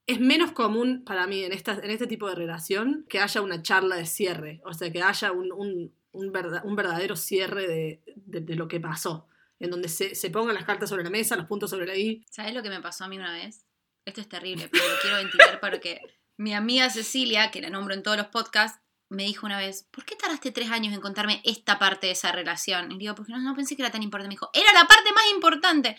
es 0.06 0.20
menos 0.20 0.52
común 0.52 1.02
para 1.04 1.26
mí 1.26 1.44
en, 1.44 1.52
esta, 1.52 1.72
en 1.72 1.90
este 1.90 2.06
tipo 2.06 2.28
de 2.28 2.34
relación 2.34 3.06
que 3.08 3.20
haya 3.20 3.40
una 3.40 3.62
charla 3.62 3.96
de 3.96 4.06
cierre, 4.06 4.60
o 4.64 4.74
sea, 4.74 4.90
que 4.92 5.02
haya 5.02 5.32
un, 5.32 5.50
un, 5.52 5.94
un, 6.12 6.32
verda- 6.32 6.62
un 6.64 6.76
verdadero 6.76 7.16
cierre 7.16 7.66
de, 7.66 8.02
de- 8.14 8.40
de 8.40 8.54
lo 8.54 8.68
que 8.68 8.80
pasó, 8.80 9.28
en 9.58 9.70
donde 9.70 9.88
se, 9.88 10.14
se 10.14 10.30
pongan 10.30 10.54
las 10.54 10.64
cartas 10.64 10.88
sobre 10.90 11.04
la 11.04 11.10
mesa, 11.10 11.36
los 11.36 11.46
puntos 11.46 11.70
sobre 11.70 11.86
la 11.86 11.96
I. 11.96 12.24
¿Sabes 12.30 12.54
lo 12.54 12.62
que 12.62 12.70
me 12.70 12.80
pasó 12.82 13.04
a 13.04 13.08
mí 13.08 13.16
una 13.16 13.32
vez? 13.32 13.64
Esto 14.04 14.20
es 14.20 14.28
terrible, 14.28 14.68
pero 14.70 14.84
lo 14.86 15.00
quiero 15.00 15.16
ventilar 15.16 15.60
porque 15.60 16.00
mi 16.36 16.52
amiga 16.52 16.90
Cecilia, 16.90 17.50
que 17.50 17.62
la 17.62 17.70
nombro 17.70 17.94
en 17.94 18.02
todos 18.02 18.16
los 18.18 18.26
podcasts, 18.26 18.80
me 19.08 19.22
dijo 19.24 19.46
una 19.46 19.58
vez, 19.58 19.86
¿por 19.90 20.04
qué 20.04 20.16
tardaste 20.16 20.50
tres 20.50 20.70
años 20.70 20.92
en 20.92 21.00
contarme 21.00 21.40
esta 21.44 21.78
parte 21.78 22.08
de 22.08 22.12
esa 22.12 22.32
relación? 22.32 22.90
Y 22.92 22.98
digo, 22.98 23.14
porque 23.14 23.32
no, 23.32 23.38
no 23.38 23.54
pensé 23.54 23.76
que 23.76 23.82
era 23.82 23.90
tan 23.92 24.02
importante. 24.02 24.28
Me 24.28 24.34
dijo, 24.34 24.50
era 24.52 24.72
la 24.72 24.86
parte 24.86 25.12
más 25.12 25.24
importante. 25.32 25.96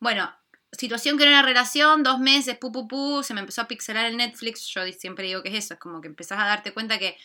Bueno, 0.00 0.32
situación 0.74 1.16
que 1.16 1.24
era 1.24 1.32
una 1.32 1.42
relación, 1.42 2.02
dos 2.02 2.18
meses, 2.18 2.58
pu, 2.58 2.72
pu, 2.72 2.88
pu, 2.88 3.22
se 3.22 3.34
me 3.34 3.40
empezó 3.40 3.62
a 3.62 3.68
pixelar 3.68 4.06
el 4.06 4.16
Netflix. 4.16 4.66
Yo 4.66 4.82
siempre 4.92 5.26
digo 5.26 5.42
que 5.42 5.50
es 5.50 5.64
eso, 5.64 5.74
es 5.74 5.80
como 5.80 6.00
que 6.00 6.08
empezás 6.08 6.38
a 6.38 6.46
darte 6.46 6.72
cuenta 6.72 6.98
que 6.98 7.16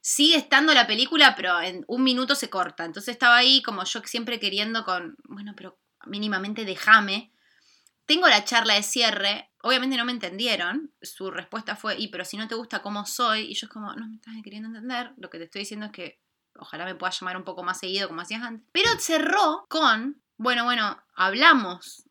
sigue 0.00 0.36
estando 0.36 0.72
la 0.74 0.86
película, 0.86 1.34
pero 1.36 1.60
en 1.60 1.84
un 1.86 2.02
minuto 2.02 2.34
se 2.34 2.50
corta. 2.50 2.84
Entonces 2.84 3.12
estaba 3.12 3.36
ahí 3.36 3.62
como 3.62 3.84
yo 3.84 4.00
siempre 4.04 4.40
queriendo 4.40 4.84
con, 4.84 5.16
bueno, 5.24 5.54
pero 5.56 5.78
mínimamente 6.06 6.64
déjame. 6.64 7.32
Tengo 8.06 8.26
la 8.28 8.44
charla 8.44 8.74
de 8.74 8.82
cierre, 8.82 9.50
obviamente 9.62 9.96
no 9.96 10.04
me 10.04 10.10
entendieron, 10.10 10.92
su 11.00 11.30
respuesta 11.30 11.76
fue, 11.76 11.96
y 11.96 12.08
pero 12.08 12.24
si 12.24 12.36
no 12.36 12.48
te 12.48 12.56
gusta 12.56 12.82
cómo 12.82 13.06
soy, 13.06 13.42
y 13.42 13.54
yo 13.54 13.66
es 13.66 13.72
como, 13.72 13.94
no 13.94 14.08
me 14.08 14.16
estás 14.16 14.34
queriendo 14.42 14.68
entender, 14.68 15.12
lo 15.16 15.30
que 15.30 15.38
te 15.38 15.44
estoy 15.44 15.60
diciendo 15.60 15.86
es 15.86 15.92
que 15.92 16.20
ojalá 16.56 16.84
me 16.86 16.96
puedas 16.96 17.20
llamar 17.20 17.36
un 17.36 17.44
poco 17.44 17.62
más 17.62 17.78
seguido 17.78 18.08
como 18.08 18.20
hacías 18.20 18.42
antes. 18.42 18.66
Pero 18.72 18.90
cerró 18.98 19.64
con, 19.68 20.20
bueno, 20.36 20.64
bueno, 20.64 21.00
hablamos, 21.14 22.02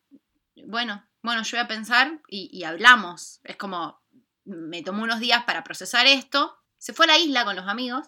bueno, 0.66 1.06
bueno, 1.22 1.42
yo 1.42 1.56
voy 1.56 1.64
a 1.64 1.68
pensar 1.68 2.20
y, 2.28 2.50
y 2.52 2.64
hablamos. 2.64 3.40
Es 3.44 3.56
como, 3.56 4.00
me 4.44 4.82
tomó 4.82 5.02
unos 5.02 5.20
días 5.20 5.44
para 5.44 5.64
procesar 5.64 6.06
esto, 6.06 6.58
se 6.78 6.92
fue 6.92 7.06
a 7.06 7.08
la 7.08 7.18
isla 7.18 7.44
con 7.44 7.56
los 7.56 7.68
amigos, 7.68 8.06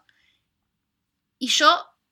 y 1.43 1.49
yo, 1.49 1.69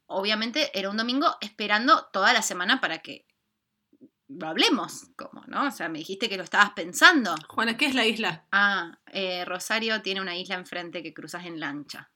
obviamente, 0.07 0.77
era 0.77 0.91
un 0.91 0.97
domingo 0.97 1.37
esperando 1.41 2.09
toda 2.13 2.33
la 2.33 2.43
semana 2.43 2.81
para 2.81 2.99
que 2.99 3.29
lo 4.27 4.49
hablemos, 4.49 5.07
como, 5.17 5.45
¿no? 5.47 5.69
O 5.69 5.71
sea, 5.71 5.89
me 5.89 6.01
dijiste 6.01 6.29
que 6.29 6.37
lo 6.37 6.43
estabas 6.43 6.71
pensando. 6.71 7.35
Juana, 7.49 7.77
¿qué 7.77 7.87
es 7.87 7.95
la 7.95 8.07
isla? 8.07 8.47
Ah, 8.51 8.99
eh, 9.13 9.45
Rosario 9.45 10.03
tiene 10.03 10.21
una 10.21 10.37
isla 10.37 10.57
enfrente 10.57 11.05
que 11.05 11.15
cruzas 11.15 11.47
en 11.47 11.61
lancha. 11.61 12.11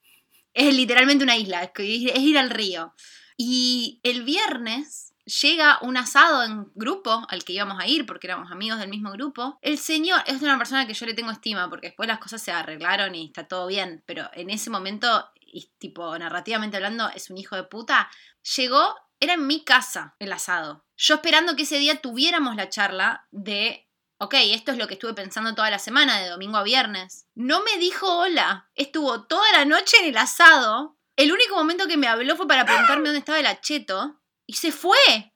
Es 0.53 0.75
literalmente 0.75 1.23
una 1.23 1.37
isla, 1.37 1.63
es 1.63 1.73
ir 2.19 2.37
al 2.37 2.51
río. 2.51 2.95
Y 3.37 4.01
el 4.03 4.25
viernes 4.25 5.14
llega 5.25 5.79
un 5.83 5.97
asado 5.97 6.43
en 6.43 6.71
grupo 6.75 7.27
al 7.29 7.45
que 7.45 7.53
íbamos 7.53 7.81
a 7.81 7.87
ir 7.87 8.07
porque 8.07 8.27
éramos 8.27 8.51
amigos 8.51 8.79
del 8.79 8.89
mismo 8.89 9.11
grupo. 9.13 9.59
El 9.63 9.79
señor 9.79 10.23
es 10.27 10.43
una 10.43 10.59
persona 10.59 10.87
que 10.87 10.95
yo 10.95 11.07
le 11.07 11.15
tengo 11.15 11.31
estima 11.31 11.69
porque 11.69 11.89
después 11.89 12.07
las 12.07 12.19
cosas 12.19 12.43
se 12.43 12.53
arreglaron 12.53 13.15
y 13.15 13.27
está 13.27 13.49
todo 13.49 13.67
bien, 13.67 14.03
pero 14.07 14.31
en 14.35 14.51
ese 14.51 14.71
momento, 14.71 15.29
y 15.41 15.71
tipo 15.79 16.17
narrativamente 16.19 16.77
hablando, 16.77 17.09
es 17.11 17.31
un 17.31 17.39
hijo 17.39 17.57
de 17.57 17.65
puta. 17.65 18.11
Llegó, 18.57 18.95
era 19.21 19.35
en 19.35 19.47
mi 19.47 19.65
casa 19.65 20.17
el 20.19 20.33
asado. 20.33 20.85
Yo 20.97 21.17
esperando 21.17 21.57
que 21.57 21.63
ese 21.63 21.79
día 21.79 22.01
tuviéramos 22.01 22.57
la 22.57 22.69
charla 22.69 23.27
de 23.31 23.89
ok, 24.19 24.35
esto 24.53 24.73
es 24.73 24.79
lo 24.79 24.87
que 24.87 24.95
estuve 24.95 25.15
pensando 25.15 25.55
toda 25.55 25.71
la 25.71 25.79
semana, 25.79 26.21
de 26.21 26.29
domingo 26.29 26.57
a 26.57 26.63
viernes. 26.63 27.27
No 27.35 27.63
me 27.63 27.79
dijo 27.79 28.07
hola. 28.19 28.71
Estuvo 28.75 29.25
toda 29.25 29.51
la 29.53 29.65
noche 29.65 29.97
en 30.01 30.07
el 30.07 30.17
asado. 30.17 30.97
El 31.17 31.33
único 31.33 31.55
momento 31.55 31.87
que 31.87 31.97
me 31.97 32.09
habló 32.09 32.37
fue 32.37 32.49
para 32.49 32.65
preguntarme 32.65 33.07
dónde 33.07 33.19
estaba 33.19 33.39
el 33.39 33.47
acheto. 33.47 34.21
Y 34.47 34.55
se 34.55 34.73
fue. 34.73 35.33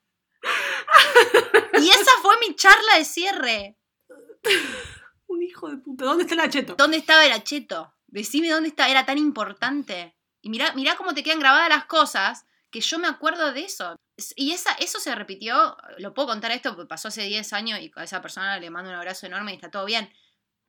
Y 1.81 1.89
esa 1.91 2.11
fue 2.23 2.35
mi 2.47 2.55
charla 2.57 2.97
de 2.99 3.05
cierre. 3.05 3.79
Un 5.27 5.43
hijo 5.43 5.69
de 5.69 5.77
puta. 5.79 6.05
¿Dónde 6.05 6.23
está 6.25 6.35
el 6.35 6.41
acheto? 6.41 6.75
¿Dónde 6.77 6.97
estaba 6.97 7.25
el 7.25 7.33
acheto? 7.33 7.95
Decime 8.07 8.51
dónde 8.51 8.69
estaba. 8.71 8.89
Era 8.91 9.05
tan 9.07 9.19
importante. 9.19 10.17
Y 10.41 10.51
mirá, 10.51 10.73
mirá 10.75 10.97
cómo 10.97 11.15
te 11.15 11.23
quedan 11.23 11.41
grabadas 11.41 11.69
las 11.69 11.85
cosas, 11.87 12.47
que 12.71 12.81
yo 12.81 12.99
me 12.99 13.09
acuerdo 13.09 13.53
de 13.53 13.65
eso. 13.65 13.97
Es- 14.17 14.33
Y 14.37 14.53
esa, 14.53 14.73
eso 14.75 15.01
se 15.01 15.15
repitió, 15.15 15.77
lo 15.99 16.15
puedo 16.15 16.29
contar 16.29 16.51
esto, 16.53 16.71
porque 16.75 16.89
pasó 16.89 17.09
hace 17.09 17.23
10 17.23 17.53
años 17.53 17.81
y 17.81 17.91
a 17.95 18.05
esa 18.05 18.23
persona 18.23 18.59
le 18.59 18.71
mando 18.71 18.91
un 18.91 18.97
abrazo 18.97 19.27
enorme 19.27 19.53
y 19.53 19.57
está 19.57 19.71
todo 19.71 19.85
bien. 19.85 20.11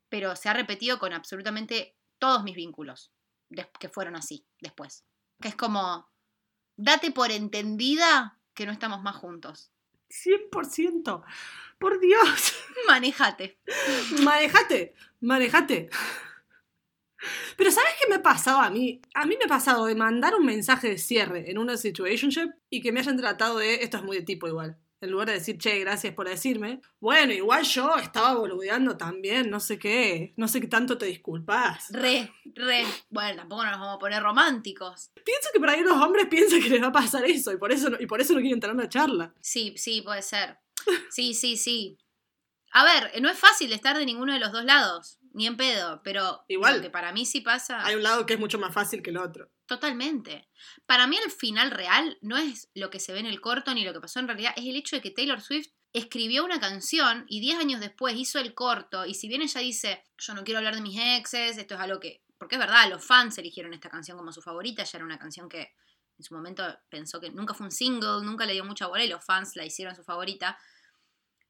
Pero 0.09 0.35
se 0.35 0.49
ha 0.49 0.53
repetido 0.53 0.99
con 0.99 1.13
absolutamente 1.13 1.95
todos 2.19 2.43
mis 2.43 2.55
vínculos, 2.55 3.11
que 3.79 3.89
fueron 3.89 4.15
así 4.15 4.45
después. 4.59 5.05
Que 5.41 5.49
es 5.49 5.55
como, 5.55 6.09
date 6.79 7.11
por 7.11 7.31
entendida 7.31 8.37
que 8.53 8.65
no 8.65 8.71
estamos 8.71 9.01
más 9.01 9.15
juntos. 9.15 9.71
100%. 10.09 11.23
Por 11.77 11.99
Dios. 11.99 12.55
Manejate. 12.87 13.59
Manejate, 14.23 14.93
manejate. 15.21 15.89
Pero 17.57 17.71
¿sabes 17.71 17.91
qué 17.99 18.09
me 18.09 18.15
ha 18.15 18.23
pasado 18.23 18.59
a 18.59 18.69
mí? 18.69 19.01
A 19.13 19.25
mí 19.25 19.35
me 19.37 19.45
ha 19.45 19.49
pasado 19.49 19.85
de 19.85 19.95
mandar 19.95 20.35
un 20.35 20.45
mensaje 20.45 20.89
de 20.89 20.97
cierre 20.97 21.51
en 21.51 21.57
una 21.57 21.75
situationship 21.75 22.51
y 22.69 22.81
que 22.81 22.91
me 22.91 23.01
hayan 23.01 23.17
tratado 23.17 23.57
de, 23.57 23.75
esto 23.75 23.97
es 23.97 24.03
muy 24.03 24.17
de 24.17 24.23
tipo 24.23 24.47
igual, 24.47 24.77
en 25.01 25.11
lugar 25.11 25.27
de 25.27 25.33
decir, 25.35 25.57
che, 25.57 25.79
gracias 25.79 26.13
por 26.13 26.27
decirme, 26.27 26.81
bueno, 26.99 27.31
igual 27.33 27.63
yo 27.63 27.95
estaba 27.95 28.33
boludeando 28.33 28.97
también, 28.97 29.49
no 29.49 29.59
sé 29.59 29.79
qué, 29.79 30.33
no 30.35 30.47
sé 30.47 30.59
qué 30.59 30.67
tanto 30.67 30.97
te 30.97 31.05
disculpas. 31.05 31.87
Re, 31.91 32.31
re. 32.55 32.85
Bueno, 33.09 33.37
tampoco 33.37 33.63
nos 33.65 33.79
vamos 33.79 33.95
a 33.95 33.99
poner 33.99 34.21
románticos. 34.21 35.11
Pienso 35.23 35.49
que 35.53 35.59
por 35.59 35.69
ahí 35.69 35.81
los 35.81 35.93
hombres 35.93 36.27
piensan 36.27 36.61
que 36.61 36.69
les 36.69 36.81
va 36.83 36.87
a 36.87 36.91
pasar 36.91 37.23
eso 37.25 37.51
y 37.51 37.57
por 37.57 37.71
eso 37.71 37.89
no, 37.89 37.97
y 37.99 38.05
por 38.07 38.19
eso 38.21 38.33
no 38.33 38.41
quieren 38.41 38.59
tener 38.59 38.75
una 38.75 38.89
charla. 38.89 39.33
Sí, 39.41 39.73
sí, 39.77 40.01
puede 40.01 40.21
ser. 40.21 40.57
Sí, 41.09 41.33
sí, 41.33 41.57
sí. 41.57 41.97
A 42.71 42.83
ver, 42.83 43.21
no 43.21 43.29
es 43.29 43.37
fácil 43.37 43.71
estar 43.73 43.97
de 43.97 44.05
ninguno 44.05 44.33
de 44.33 44.39
los 44.39 44.51
dos 44.51 44.63
lados, 44.63 45.17
ni 45.33 45.47
en 45.47 45.57
pedo, 45.57 46.01
pero 46.03 46.43
Igual. 46.47 46.81
que 46.81 46.89
para 46.89 47.11
mí 47.11 47.25
sí 47.25 47.41
pasa. 47.41 47.83
Hay 47.85 47.95
un 47.95 48.03
lado 48.03 48.25
que 48.25 48.33
es 48.33 48.39
mucho 48.39 48.59
más 48.59 48.73
fácil 48.73 49.01
que 49.01 49.09
el 49.09 49.17
otro. 49.17 49.49
Totalmente. 49.69 50.49
Para 50.87 51.05
mí 51.05 51.15
el 51.23 51.29
final 51.29 51.69
real 51.69 52.17
no 52.21 52.37
es 52.37 52.71
lo 52.73 52.89
que 52.89 52.99
se 52.99 53.13
ve 53.13 53.19
en 53.19 53.27
el 53.27 53.39
corto 53.39 53.71
ni 53.71 53.85
lo 53.85 53.93
que 53.93 54.01
pasó 54.01 54.19
en 54.19 54.27
realidad, 54.27 54.51
es 54.57 54.65
el 54.65 54.75
hecho 54.75 54.95
de 54.95 55.01
que 55.03 55.11
Taylor 55.11 55.39
Swift 55.41 55.67
escribió 55.93 56.43
una 56.43 56.59
canción 56.59 57.25
y 57.27 57.39
10 57.39 57.59
años 57.59 57.79
después 57.79 58.15
hizo 58.17 58.39
el 58.39 58.55
corto 58.55 59.05
y 59.05 59.13
si 59.13 59.27
bien 59.27 59.43
ella 59.43 59.61
dice, 59.61 60.03
yo 60.17 60.33
no 60.33 60.43
quiero 60.43 60.57
hablar 60.57 60.73
de 60.73 60.81
mis 60.81 60.99
exes, 60.99 61.59
esto 61.59 61.75
es 61.75 61.81
algo 61.81 61.99
que, 61.99 62.23
porque 62.39 62.55
es 62.55 62.59
verdad, 62.59 62.89
los 62.89 63.05
fans 63.05 63.37
eligieron 63.37 63.71
esta 63.75 63.91
canción 63.91 64.17
como 64.17 64.31
su 64.31 64.41
favorita, 64.41 64.83
ya 64.83 64.97
era 64.97 65.05
una 65.05 65.19
canción 65.19 65.47
que 65.47 65.75
en 66.17 66.23
su 66.23 66.33
momento 66.33 66.63
pensó 66.89 67.21
que 67.21 67.29
nunca 67.29 67.53
fue 67.53 67.67
un 67.67 67.71
single, 67.71 68.23
nunca 68.23 68.47
le 68.47 68.53
dio 68.53 68.65
mucha 68.65 68.87
bola 68.87 69.03
y 69.03 69.07
los 69.07 69.23
fans 69.23 69.55
la 69.55 69.65
hicieron 69.65 69.95
su 69.95 70.03
favorita. 70.03 70.57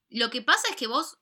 Lo 0.09 0.29
que 0.29 0.41
pasa 0.41 0.67
es 0.69 0.75
que 0.75 0.87
vos 0.87 1.19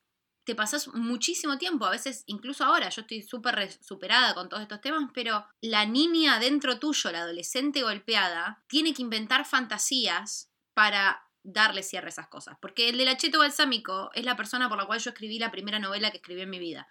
te 0.48 0.56
pasás 0.56 0.88
muchísimo 0.94 1.58
tiempo, 1.58 1.86
a 1.86 1.90
veces 1.90 2.24
incluso 2.26 2.64
ahora, 2.64 2.88
yo 2.88 3.02
estoy 3.02 3.22
súper 3.22 3.70
superada 3.84 4.34
con 4.34 4.48
todos 4.48 4.64
estos 4.64 4.80
temas, 4.80 5.12
pero 5.14 5.46
la 5.60 5.86
niña 5.86 6.40
dentro 6.40 6.80
tuyo, 6.80 7.12
la 7.12 7.20
adolescente 7.20 7.84
golpeada, 7.84 8.64
tiene 8.68 8.94
que 8.94 9.02
inventar 9.02 9.46
fantasías 9.46 10.50
para 10.74 11.22
darle 11.44 11.84
cierre 11.84 12.06
a 12.06 12.10
esas 12.12 12.30
cosas. 12.30 12.56
Porque 12.62 12.88
el 12.88 12.98
del 12.98 13.10
acheto 13.10 13.40
balsámico 13.40 14.10
es 14.14 14.24
la 14.24 14.38
persona 14.38 14.70
por 14.70 14.78
la 14.78 14.86
cual 14.86 15.02
yo 15.02 15.10
escribí 15.10 15.38
la 15.38 15.52
primera 15.52 15.80
novela 15.80 16.12
que 16.12 16.18
escribí 16.18 16.44
en 16.44 16.50
mi 16.50 16.60
vida. 16.60 16.88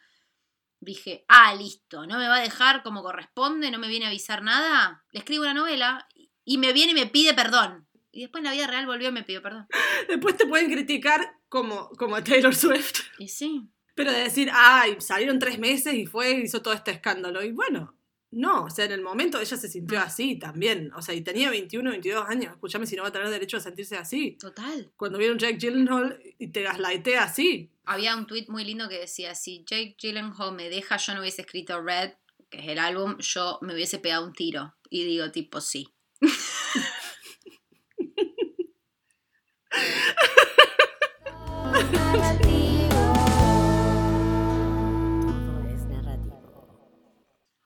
Dije, 0.78 1.24
ah, 1.26 1.54
listo, 1.54 2.06
no 2.06 2.18
me 2.18 2.28
va 2.28 2.36
a 2.36 2.42
dejar 2.42 2.82
como 2.82 3.02
corresponde, 3.02 3.70
no 3.70 3.78
me 3.78 3.88
viene 3.88 4.04
a 4.04 4.08
avisar 4.08 4.42
nada. 4.42 5.02
Le 5.12 5.20
escribo 5.20 5.44
una 5.44 5.54
novela 5.54 6.06
y 6.44 6.58
me 6.58 6.74
viene 6.74 6.92
y 6.92 6.94
me 6.94 7.06
pide 7.06 7.32
perdón. 7.32 7.88
Y 8.12 8.20
después 8.20 8.40
en 8.40 8.50
la 8.50 8.52
vida 8.52 8.66
real 8.66 8.84
volvió 8.84 9.08
y 9.08 9.12
me 9.12 9.22
pidió 9.22 9.40
perdón. 9.40 9.66
Después 10.08 10.36
te 10.36 10.46
pueden 10.46 10.70
criticar 10.70 11.35
como, 11.48 11.90
como 11.90 12.16
a 12.16 12.24
Taylor 12.24 12.54
Swift. 12.54 13.00
Y 13.18 13.28
sí, 13.28 13.68
Pero 13.94 14.12
de 14.12 14.20
decir, 14.20 14.50
ay, 14.52 14.96
salieron 15.00 15.38
tres 15.38 15.58
meses 15.58 15.94
y 15.94 16.06
fue, 16.06 16.32
hizo 16.32 16.62
todo 16.62 16.74
este 16.74 16.90
escándalo. 16.90 17.42
Y 17.42 17.52
bueno, 17.52 17.96
no, 18.30 18.64
o 18.64 18.70
sea, 18.70 18.84
en 18.84 18.92
el 18.92 19.02
momento 19.02 19.40
ella 19.40 19.56
se 19.56 19.68
sintió 19.68 20.00
así 20.00 20.36
también. 20.38 20.92
O 20.94 21.02
sea, 21.02 21.14
y 21.14 21.22
tenía 21.22 21.48
21, 21.48 21.90
22 21.90 22.28
años. 22.28 22.52
Escúchame 22.52 22.86
si 22.86 22.96
no 22.96 23.02
va 23.02 23.08
a 23.08 23.12
tener 23.12 23.30
derecho 23.30 23.56
a 23.56 23.60
sentirse 23.60 23.96
así. 23.96 24.32
total. 24.32 24.92
Cuando 24.96 25.18
vieron 25.18 25.38
Jack 25.38 25.58
Gyllenhaal 25.58 26.20
y 26.38 26.48
te 26.48 26.62
gaslightea 26.62 27.22
así. 27.24 27.70
Había 27.84 28.16
un 28.16 28.26
tweet 28.26 28.46
muy 28.48 28.64
lindo 28.64 28.88
que 28.88 28.98
decía, 28.98 29.34
si 29.34 29.64
Jake 29.64 29.96
Gyllenhaal 29.98 30.54
me 30.54 30.68
deja, 30.68 30.96
yo 30.96 31.14
no 31.14 31.20
hubiese 31.20 31.42
escrito 31.42 31.80
Red, 31.80 32.12
que 32.50 32.58
es 32.58 32.68
el 32.68 32.78
álbum, 32.78 33.16
yo 33.18 33.58
me 33.62 33.72
hubiese 33.74 33.98
pegado 34.00 34.26
un 34.26 34.32
tiro. 34.32 34.74
Y 34.90 35.04
digo, 35.04 35.30
tipo, 35.30 35.60
sí. 35.60 35.88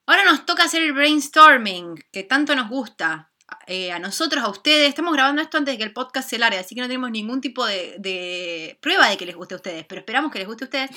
Ahora 0.06 0.24
nos 0.24 0.44
toca 0.44 0.64
hacer 0.64 0.82
el 0.82 0.92
brainstorming, 0.92 2.04
que 2.10 2.24
tanto 2.24 2.56
nos 2.56 2.68
gusta. 2.68 3.30
Eh, 3.66 3.92
a 3.92 3.98
nosotros, 3.98 4.42
a 4.42 4.48
ustedes, 4.48 4.88
estamos 4.88 5.12
grabando 5.12 5.40
esto 5.42 5.58
antes 5.58 5.74
de 5.74 5.78
que 5.78 5.84
el 5.84 5.92
podcast 5.92 6.28
se 6.28 6.38
largue, 6.38 6.58
así 6.58 6.74
que 6.74 6.80
no 6.80 6.88
tenemos 6.88 7.10
ningún 7.10 7.40
tipo 7.40 7.64
de, 7.64 7.96
de 7.98 8.78
prueba 8.80 9.08
de 9.08 9.16
que 9.16 9.26
les 9.26 9.36
guste 9.36 9.54
a 9.54 9.58
ustedes, 9.58 9.84
pero 9.86 10.00
esperamos 10.00 10.32
que 10.32 10.38
les 10.38 10.48
guste 10.48 10.64
a 10.64 10.66
ustedes. 10.66 10.90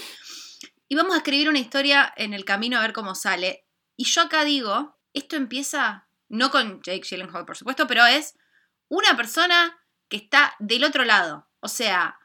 Y 0.88 0.95
vamos 0.95 1.13
a 1.13 1.17
escribir 1.17 1.49
una 1.49 1.59
historia 1.59 2.11
en 2.17 2.34
el 2.34 2.45
camino 2.45 2.78
a 2.78 2.82
ver 2.82 2.93
cómo 2.93 3.15
sale. 3.15 3.65
Y 3.95 4.05
yo 4.05 4.24
acá 4.24 4.43
digo, 4.43 4.97
esto 5.13 5.36
empieza, 5.36 6.07
no 6.30 6.49
con 6.49 6.82
Jake 6.82 7.03
Gyllenhaal, 7.07 7.45
por 7.45 7.57
supuesto, 7.57 7.86
pero 7.88 8.05
es 8.05 8.36
una 8.89 9.15
persona 9.15 9.80
que 10.09 10.17
está 10.17 10.55
del 10.59 10.84
otro 10.84 11.03
lado. 11.05 11.47
O 11.59 11.67
sea, 11.67 12.19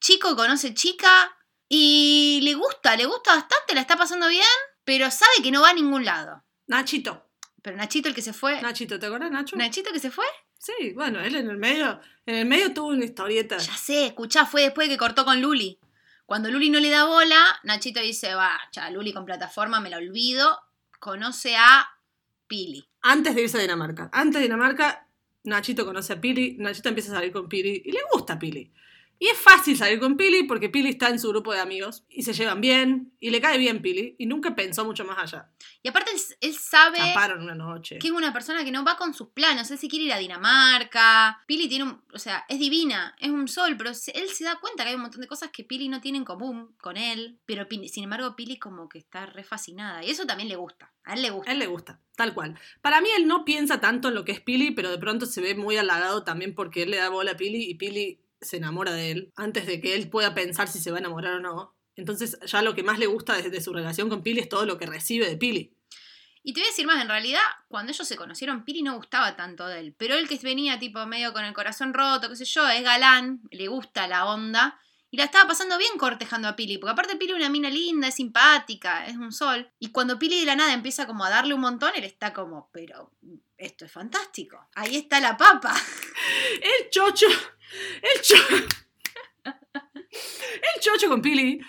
chico 0.00 0.36
conoce 0.36 0.74
chica 0.74 1.36
y 1.68 2.40
le 2.42 2.54
gusta, 2.54 2.96
le 2.96 3.06
gusta 3.06 3.34
bastante, 3.34 3.74
la 3.74 3.82
está 3.82 3.96
pasando 3.96 4.28
bien, 4.28 4.46
pero 4.84 5.10
sabe 5.10 5.42
que 5.42 5.50
no 5.50 5.62
va 5.62 5.70
a 5.70 5.74
ningún 5.74 6.04
lado. 6.04 6.44
Nachito. 6.66 7.26
Pero 7.62 7.76
Nachito 7.76 8.08
el 8.08 8.14
que 8.14 8.22
se 8.22 8.32
fue. 8.32 8.60
Nachito, 8.62 8.98
¿te 8.98 9.06
acuerdas, 9.06 9.30
Nacho? 9.30 9.56
Nachito 9.56 9.92
que 9.92 10.00
se 10.00 10.10
fue. 10.10 10.24
Sí, 10.58 10.92
bueno, 10.94 11.20
él 11.20 11.36
en 11.36 11.50
el 11.50 11.56
medio, 11.56 12.00
en 12.26 12.34
el 12.34 12.46
medio 12.46 12.72
tuvo 12.72 12.88
una 12.88 13.04
historieta. 13.04 13.58
Ya 13.58 13.76
sé, 13.76 14.06
escuchá, 14.06 14.46
fue 14.46 14.62
después 14.62 14.88
de 14.88 14.94
que 14.94 14.98
cortó 14.98 15.24
con 15.24 15.40
Luli. 15.40 15.78
Cuando 16.26 16.50
Luli 16.50 16.68
no 16.70 16.80
le 16.80 16.90
da 16.90 17.06
bola, 17.06 17.42
Nachito 17.62 18.00
dice, 18.00 18.34
va, 18.34 18.58
ya, 18.72 18.90
Luli 18.90 19.12
con 19.12 19.24
plataforma, 19.24 19.80
me 19.80 19.90
la 19.90 19.98
olvido. 19.98 20.60
Conoce 20.98 21.56
a 21.56 21.88
Pili. 22.46 22.88
Antes 23.02 23.34
de 23.34 23.42
irse 23.42 23.58
a 23.58 23.60
Dinamarca. 23.60 24.10
Antes 24.12 24.40
de 24.40 24.42
Dinamarca, 24.42 25.06
Nachito 25.44 25.86
conoce 25.86 26.14
a 26.14 26.20
Pili, 26.20 26.56
Nachito 26.58 26.88
empieza 26.88 27.12
a 27.12 27.16
salir 27.16 27.32
con 27.32 27.48
Pili 27.48 27.82
y 27.84 27.92
le 27.92 28.00
gusta 28.12 28.38
Pili. 28.38 28.72
Y 29.20 29.26
es 29.26 29.36
fácil 29.38 29.76
salir 29.76 29.98
con 29.98 30.16
Pili 30.16 30.44
porque 30.44 30.68
Pili 30.68 30.90
está 30.90 31.08
en 31.08 31.18
su 31.18 31.28
grupo 31.30 31.52
de 31.52 31.58
amigos 31.60 32.04
y 32.08 32.22
se 32.22 32.32
llevan 32.32 32.60
bien 32.60 33.12
y 33.18 33.30
le 33.30 33.40
cae 33.40 33.58
bien 33.58 33.82
Pili 33.82 34.14
y 34.16 34.26
nunca 34.26 34.54
pensó 34.54 34.84
mucho 34.84 35.04
más 35.04 35.18
allá. 35.18 35.50
Y 35.82 35.88
aparte 35.88 36.12
él, 36.12 36.20
él 36.40 36.54
sabe 36.54 36.98
Taparon 36.98 37.42
una 37.42 37.54
noche. 37.56 37.98
que 37.98 38.06
es 38.08 38.12
una 38.12 38.32
persona 38.32 38.64
que 38.64 38.70
no 38.70 38.84
va 38.84 38.96
con 38.96 39.14
sus 39.14 39.28
planos. 39.30 39.70
Él 39.72 39.78
se 39.78 39.88
quiere 39.88 40.04
ir 40.04 40.12
a 40.12 40.18
Dinamarca. 40.18 41.42
Pili 41.46 41.68
tiene 41.68 41.84
un. 41.84 42.02
O 42.12 42.18
sea, 42.18 42.44
es 42.48 42.58
divina, 42.58 43.16
es 43.20 43.30
un 43.30 43.48
sol, 43.48 43.74
pero 43.76 43.90
él 43.90 43.96
se 43.96 44.44
da 44.44 44.58
cuenta 44.60 44.82
que 44.84 44.90
hay 44.90 44.94
un 44.96 45.02
montón 45.02 45.20
de 45.20 45.26
cosas 45.26 45.50
que 45.50 45.64
Pili 45.64 45.88
no 45.88 46.00
tiene 46.00 46.18
en 46.18 46.24
común 46.24 46.74
con 46.80 46.96
él. 46.96 47.38
Pero 47.44 47.68
Pili- 47.68 47.88
sin 47.88 48.04
embargo, 48.04 48.36
Pili 48.36 48.58
como 48.58 48.88
que 48.88 48.98
está 48.98 49.26
re 49.26 49.42
fascinada. 49.44 50.04
Y 50.04 50.10
eso 50.10 50.26
también 50.26 50.48
le 50.48 50.56
gusta. 50.56 50.92
A 51.04 51.14
él 51.14 51.22
le 51.22 51.30
gusta. 51.30 51.50
A 51.50 51.54
él 51.54 51.58
le 51.58 51.66
gusta, 51.66 52.00
tal 52.16 52.34
cual. 52.34 52.58
Para 52.82 53.00
mí 53.00 53.08
él 53.16 53.26
no 53.26 53.44
piensa 53.44 53.80
tanto 53.80 54.08
en 54.08 54.14
lo 54.14 54.24
que 54.24 54.32
es 54.32 54.40
Pili, 54.40 54.70
pero 54.72 54.90
de 54.90 54.98
pronto 54.98 55.26
se 55.26 55.40
ve 55.40 55.54
muy 55.54 55.76
halagado 55.76 56.22
también 56.22 56.54
porque 56.54 56.82
él 56.82 56.90
le 56.90 56.98
da 56.98 57.08
bola 57.08 57.32
a 57.32 57.36
Pili 57.36 57.64
y 57.64 57.74
Pili 57.74 58.20
se 58.40 58.58
enamora 58.58 58.92
de 58.92 59.10
él 59.10 59.32
antes 59.36 59.66
de 59.66 59.80
que 59.80 59.94
él 59.94 60.10
pueda 60.10 60.34
pensar 60.34 60.68
si 60.68 60.78
se 60.78 60.90
va 60.90 60.98
a 60.98 61.00
enamorar 61.00 61.34
o 61.34 61.40
no. 61.40 61.76
Entonces 61.96 62.38
ya 62.46 62.62
lo 62.62 62.74
que 62.74 62.82
más 62.82 62.98
le 62.98 63.06
gusta 63.06 63.36
de, 63.36 63.50
de 63.50 63.60
su 63.60 63.72
relación 63.72 64.08
con 64.08 64.22
Pili 64.22 64.40
es 64.40 64.48
todo 64.48 64.66
lo 64.66 64.78
que 64.78 64.86
recibe 64.86 65.28
de 65.28 65.36
Pili. 65.36 65.74
Y 66.42 66.52
te 66.52 66.60
voy 66.60 66.68
a 66.68 66.70
decir 66.70 66.86
más, 66.86 67.02
en 67.02 67.08
realidad, 67.08 67.42
cuando 67.68 67.92
ellos 67.92 68.08
se 68.08 68.16
conocieron, 68.16 68.64
Pili 68.64 68.82
no 68.82 68.96
gustaba 68.96 69.36
tanto 69.36 69.66
de 69.66 69.80
él. 69.80 69.94
Pero 69.98 70.14
él 70.14 70.28
que 70.28 70.38
venía 70.38 70.78
tipo 70.78 71.04
medio 71.04 71.32
con 71.32 71.44
el 71.44 71.52
corazón 71.52 71.92
roto, 71.92 72.28
qué 72.28 72.36
sé 72.36 72.44
yo, 72.44 72.66
es 72.68 72.82
galán, 72.82 73.42
le 73.50 73.68
gusta 73.68 74.06
la 74.06 74.26
onda. 74.26 74.80
Y 75.10 75.16
la 75.16 75.24
estaba 75.24 75.48
pasando 75.48 75.78
bien 75.78 75.98
cortejando 75.98 76.48
a 76.48 76.56
Pili, 76.56 76.78
porque 76.78 76.92
aparte 76.92 77.16
Pili 77.16 77.32
es 77.32 77.36
una 77.36 77.48
mina 77.48 77.70
linda, 77.70 78.08
es 78.08 78.14
simpática, 78.14 79.06
es 79.06 79.16
un 79.16 79.32
sol. 79.32 79.70
Y 79.78 79.90
cuando 79.90 80.18
Pili 80.18 80.40
de 80.40 80.46
la 80.46 80.54
nada 80.54 80.72
empieza 80.72 81.06
como 81.06 81.24
a 81.24 81.30
darle 81.30 81.54
un 81.54 81.60
montón, 81.60 81.92
él 81.96 82.04
está 82.04 82.32
como, 82.32 82.70
pero 82.72 83.12
esto 83.56 83.84
es 83.86 83.92
fantástico. 83.92 84.68
Ahí 84.74 84.96
está 84.96 85.20
la 85.20 85.36
papa. 85.36 85.74
El 86.62 86.90
chocho, 86.90 87.26
el 88.02 88.22
chocho, 88.22 88.66
el 89.44 90.80
chocho 90.80 91.08
con 91.08 91.22
Pili. 91.22 91.60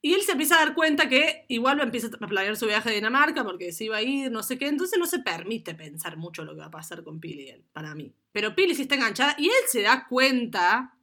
Y 0.00 0.14
él 0.14 0.22
se 0.22 0.32
empieza 0.32 0.54
a 0.56 0.64
dar 0.64 0.74
cuenta 0.74 1.08
que 1.08 1.44
igual 1.48 1.78
va 1.78 1.82
a 1.82 1.86
empezar 1.86 2.10
a 2.20 2.26
planear 2.28 2.56
su 2.56 2.66
viaje 2.66 2.88
a 2.88 2.92
Dinamarca 2.92 3.42
porque 3.44 3.72
se 3.72 3.84
iba 3.84 3.96
a 3.96 4.02
ir, 4.02 4.30
no 4.30 4.44
sé 4.44 4.56
qué. 4.56 4.68
Entonces 4.68 4.98
no 4.98 5.06
se 5.06 5.18
permite 5.18 5.74
pensar 5.74 6.16
mucho 6.16 6.44
lo 6.44 6.54
que 6.54 6.60
va 6.60 6.66
a 6.66 6.70
pasar 6.70 7.02
con 7.02 7.18
Pili, 7.18 7.52
para 7.72 7.94
mí. 7.96 8.14
Pero 8.30 8.54
Pili 8.54 8.76
sí 8.76 8.82
está 8.82 8.94
enganchada 8.94 9.34
y 9.38 9.46
él 9.46 9.64
se 9.66 9.82
da 9.82 10.06
cuenta, 10.06 10.96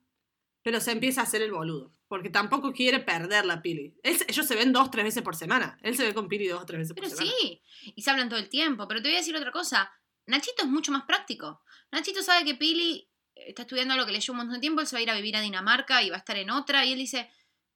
pero 0.64 0.80
se 0.80 0.92
empieza 0.92 1.22
a 1.22 1.24
hacer 1.26 1.42
el 1.42 1.52
boludo. 1.52 1.94
Porque 2.08 2.30
tampoco 2.30 2.72
quiere 2.72 3.00
perder 3.00 3.46
la 3.46 3.62
Pili. 3.62 3.96
Él 4.02 4.18
ellos 4.28 4.46
se 4.46 4.56
ven 4.56 4.72
dos, 4.72 4.90
tres 4.92 5.04
veces 5.04 5.24
por 5.24 5.36
semana. 5.36 5.78
Él 5.82 5.98
se 5.98 6.06
ve 6.06 6.14
con 6.14 6.30
Pili 6.30 6.48
dos 6.48 6.62
o 6.62 6.66
tres 6.66 6.80
veces 6.80 6.94
Pero 6.96 7.10
por 7.10 7.18
semana. 7.18 7.36
sí, 7.38 7.62
y 7.96 8.02
se 8.02 8.10
hablan 8.12 8.30
todo 8.30 8.40
el 8.40 8.48
tiempo. 8.48 8.88
Pero 8.88 9.02
te 9.02 9.10
voy 9.10 9.16
a 9.16 9.20
decir 9.20 9.36
otra 9.36 9.52
cosa. 9.52 9.92
Nachito 10.28 10.64
es 10.64 10.70
mucho 10.70 10.94
más 10.94 11.04
práctico. 11.04 11.62
Nachito 11.92 12.24
sabe 12.24 12.46
que 12.46 12.56
Pili 12.56 13.10
está 13.36 13.64
estudiando 13.64 13.96
lo 13.96 14.06
que 14.06 14.12
leyó 14.12 14.34
un 14.34 14.38
montón 14.38 14.56
de 14.56 14.62
tiempo, 14.62 14.82
él 14.82 14.88
se 14.88 14.96
va 14.96 15.00
a 15.00 15.04
ir 15.04 15.10
a 15.12 15.16
vivir 15.16 15.36
a 15.36 15.42
Dinamarca 15.42 16.02
y 16.02 16.10
va 16.10 16.16
a 16.16 16.20
estar 16.20 16.38
en 16.38 16.50
otra. 16.50 16.86
Y 16.86 16.94
él 16.94 16.98
dice, 16.98 17.30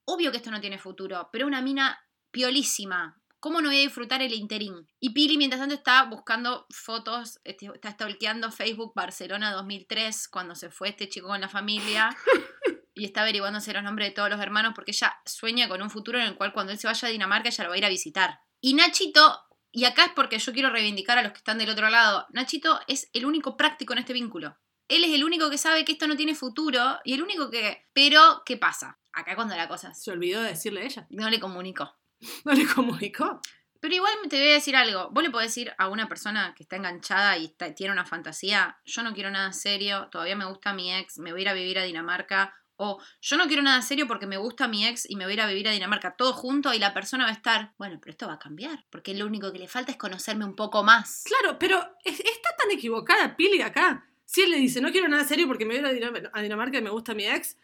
obvio 0.06 0.32
que 0.32 0.38
esto 0.38 0.52
no 0.52 0.62
tiene 0.62 0.78
futuro, 0.78 1.30
pero 1.32 1.48
una 1.48 1.62
mina 1.62 2.00
piolísima, 2.32 3.22
¿cómo 3.40 3.62
no 3.62 3.70
voy 3.70 3.78
a 3.78 3.82
disfrutar 3.82 4.22
el 4.22 4.34
interín? 4.34 4.88
Y 5.00 5.12
Pili, 5.12 5.38
mientras 5.38 5.60
tanto, 5.60 5.76
está 5.76 6.04
buscando 6.04 6.66
fotos, 6.70 7.40
este, 7.44 7.68
está 7.74 7.92
stalkeando 7.92 8.52
Facebook 8.52 8.94
Barcelona 8.96 9.52
2003, 9.54 10.28
cuando 10.28 10.56
se 10.56 10.70
fue 10.70 10.90
este 10.90 11.10
chico 11.10 11.28
con 11.28 11.42
la 11.42 11.50
familia. 11.50 12.16
y 13.00 13.06
está 13.06 13.22
averiguándose 13.22 13.74
los 13.74 13.84
nombres 13.84 14.10
de 14.10 14.16
todos 14.16 14.30
los 14.30 14.42
hermanos 14.42 14.74
porque 14.76 14.92
ella 14.92 15.16
sueña 15.26 15.70
con 15.70 15.82
un 15.82 15.90
futuro 15.90 16.20
en 16.20 16.26
el 16.26 16.36
cual 16.36 16.52
cuando 16.52 16.74
él 16.74 16.80
se 16.80 16.88
vaya 16.88 17.08
a 17.08 17.12
Dinamarca 17.12 17.48
ella 17.48 17.64
lo 17.64 17.70
va 17.70 17.76
a 17.76 17.78
ir 17.78 17.86
a 17.86 17.90
visitar. 17.90 18.42
Y 18.62 18.74
Nachito, 18.74 19.40
y 19.72 19.86
acá 19.86 20.06
es 20.06 20.12
porque 20.14 20.38
yo 20.38 20.52
quiero 20.52 20.70
reivindicar 20.70 21.18
a 21.18 21.24
los 21.24 21.32
que 21.32 21.38
están 21.38 21.58
del 21.58 21.70
otro 21.70 21.90
lado, 21.90 22.28
Nachito 22.32 22.80
es 22.88 23.10
el 23.14 23.26
único 23.26 23.56
práctico 23.56 23.94
en 23.94 24.00
este 24.00 24.14
vínculo. 24.14 24.58
Él 24.90 25.04
es 25.06 25.12
el 25.14 25.24
único 25.24 25.50
que 25.50 25.58
sabe 25.58 25.86
que 25.86 25.94
esto 25.94 26.08
no 26.08 26.18
tiene 26.18 26.36
futuro 26.36 27.00
y 27.06 27.14
el 27.14 27.22
único 27.24 27.50
que... 27.50 27.88
Pero, 27.94 28.44
¿qué 28.46 28.58
pasa? 28.58 29.00
Acá 29.14 29.36
cuando 29.36 29.56
la 29.56 29.68
cosa 29.68 29.94
Se 29.94 30.12
olvidó 30.12 30.42
de 30.42 30.50
decirle 30.50 30.82
a 30.82 30.86
ella. 30.86 31.08
no 31.10 31.30
le 31.30 31.40
comunicó. 31.40 31.96
No 32.44 32.52
le 32.54 32.68
comunicó. 32.68 33.40
Pero 33.80 33.96
igual 33.96 34.14
te 34.30 34.38
voy 34.38 34.50
a 34.50 34.54
decir 34.56 34.76
algo. 34.76 35.10
Vos 35.12 35.24
le 35.24 35.30
podés 35.30 35.48
decir 35.52 35.74
a 35.78 35.88
una 35.88 36.10
persona 36.10 36.54
que 36.56 36.64
está 36.64 36.76
enganchada 36.76 37.38
y 37.38 37.46
está- 37.46 37.74
tiene 37.74 37.94
una 37.94 38.04
fantasía, 38.06 38.78
yo 38.84 39.04
no 39.04 39.14
quiero 39.14 39.32
nada 39.32 39.54
serio, 39.54 40.10
todavía 40.12 40.36
me 40.36 40.44
gusta 40.46 40.74
mi 40.74 40.94
ex, 40.94 41.18
me 41.20 41.32
voy 41.32 41.40
a 41.40 41.44
ir 41.44 41.50
a 41.50 41.54
vivir 41.54 41.80
a 41.80 41.84
Dinamarca. 41.84 42.54
O 42.82 43.02
yo 43.22 43.38
no 43.38 43.48
quiero 43.48 43.62
nada 43.62 43.82
serio 43.82 44.08
porque 44.08 44.26
me 44.26 44.38
gusta 44.38 44.68
mi 44.68 44.86
ex 44.88 45.10
y 45.10 45.16
me 45.18 45.26
voy 45.26 45.32
a 45.32 45.36
ir 45.36 45.42
a 45.42 45.48
vivir 45.48 45.68
a 45.68 45.72
Dinamarca 45.72 46.16
todo 46.18 46.34
junto 46.34 46.74
y 46.74 46.80
la 46.80 46.94
persona 46.94 47.24
va 47.26 47.30
a 47.30 47.34
estar, 47.34 47.74
bueno, 47.78 48.00
pero 48.02 48.12
esto 48.12 48.28
va 48.28 48.34
a 48.34 48.40
cambiar, 48.40 48.86
porque 48.90 49.14
lo 49.14 49.26
único 49.26 49.52
que 49.54 49.60
le 49.60 49.68
falta 49.68 49.92
es 49.92 49.98
conocerme 49.98 50.46
un 50.46 50.56
poco 50.56 50.84
más. 50.84 51.24
Claro, 51.26 51.58
pero 51.60 51.80
es- 52.04 52.20
está 52.20 52.50
tan 52.58 52.72
equivocada 52.72 53.36
Pili 53.38 53.62
acá. 53.62 54.06
Si 54.32 54.42
él 54.42 54.52
le 54.52 54.58
dice, 54.58 54.80
no 54.80 54.92
quiero 54.92 55.08
nada 55.08 55.24
serio 55.24 55.48
porque 55.48 55.66
me 55.66 55.80
voy 55.82 55.90
a 56.32 56.42
Dinamarca 56.44 56.78
y 56.78 56.84
me 56.84 56.92
gusta 56.92 57.16
mi 57.16 57.26
ex, 57.26 57.58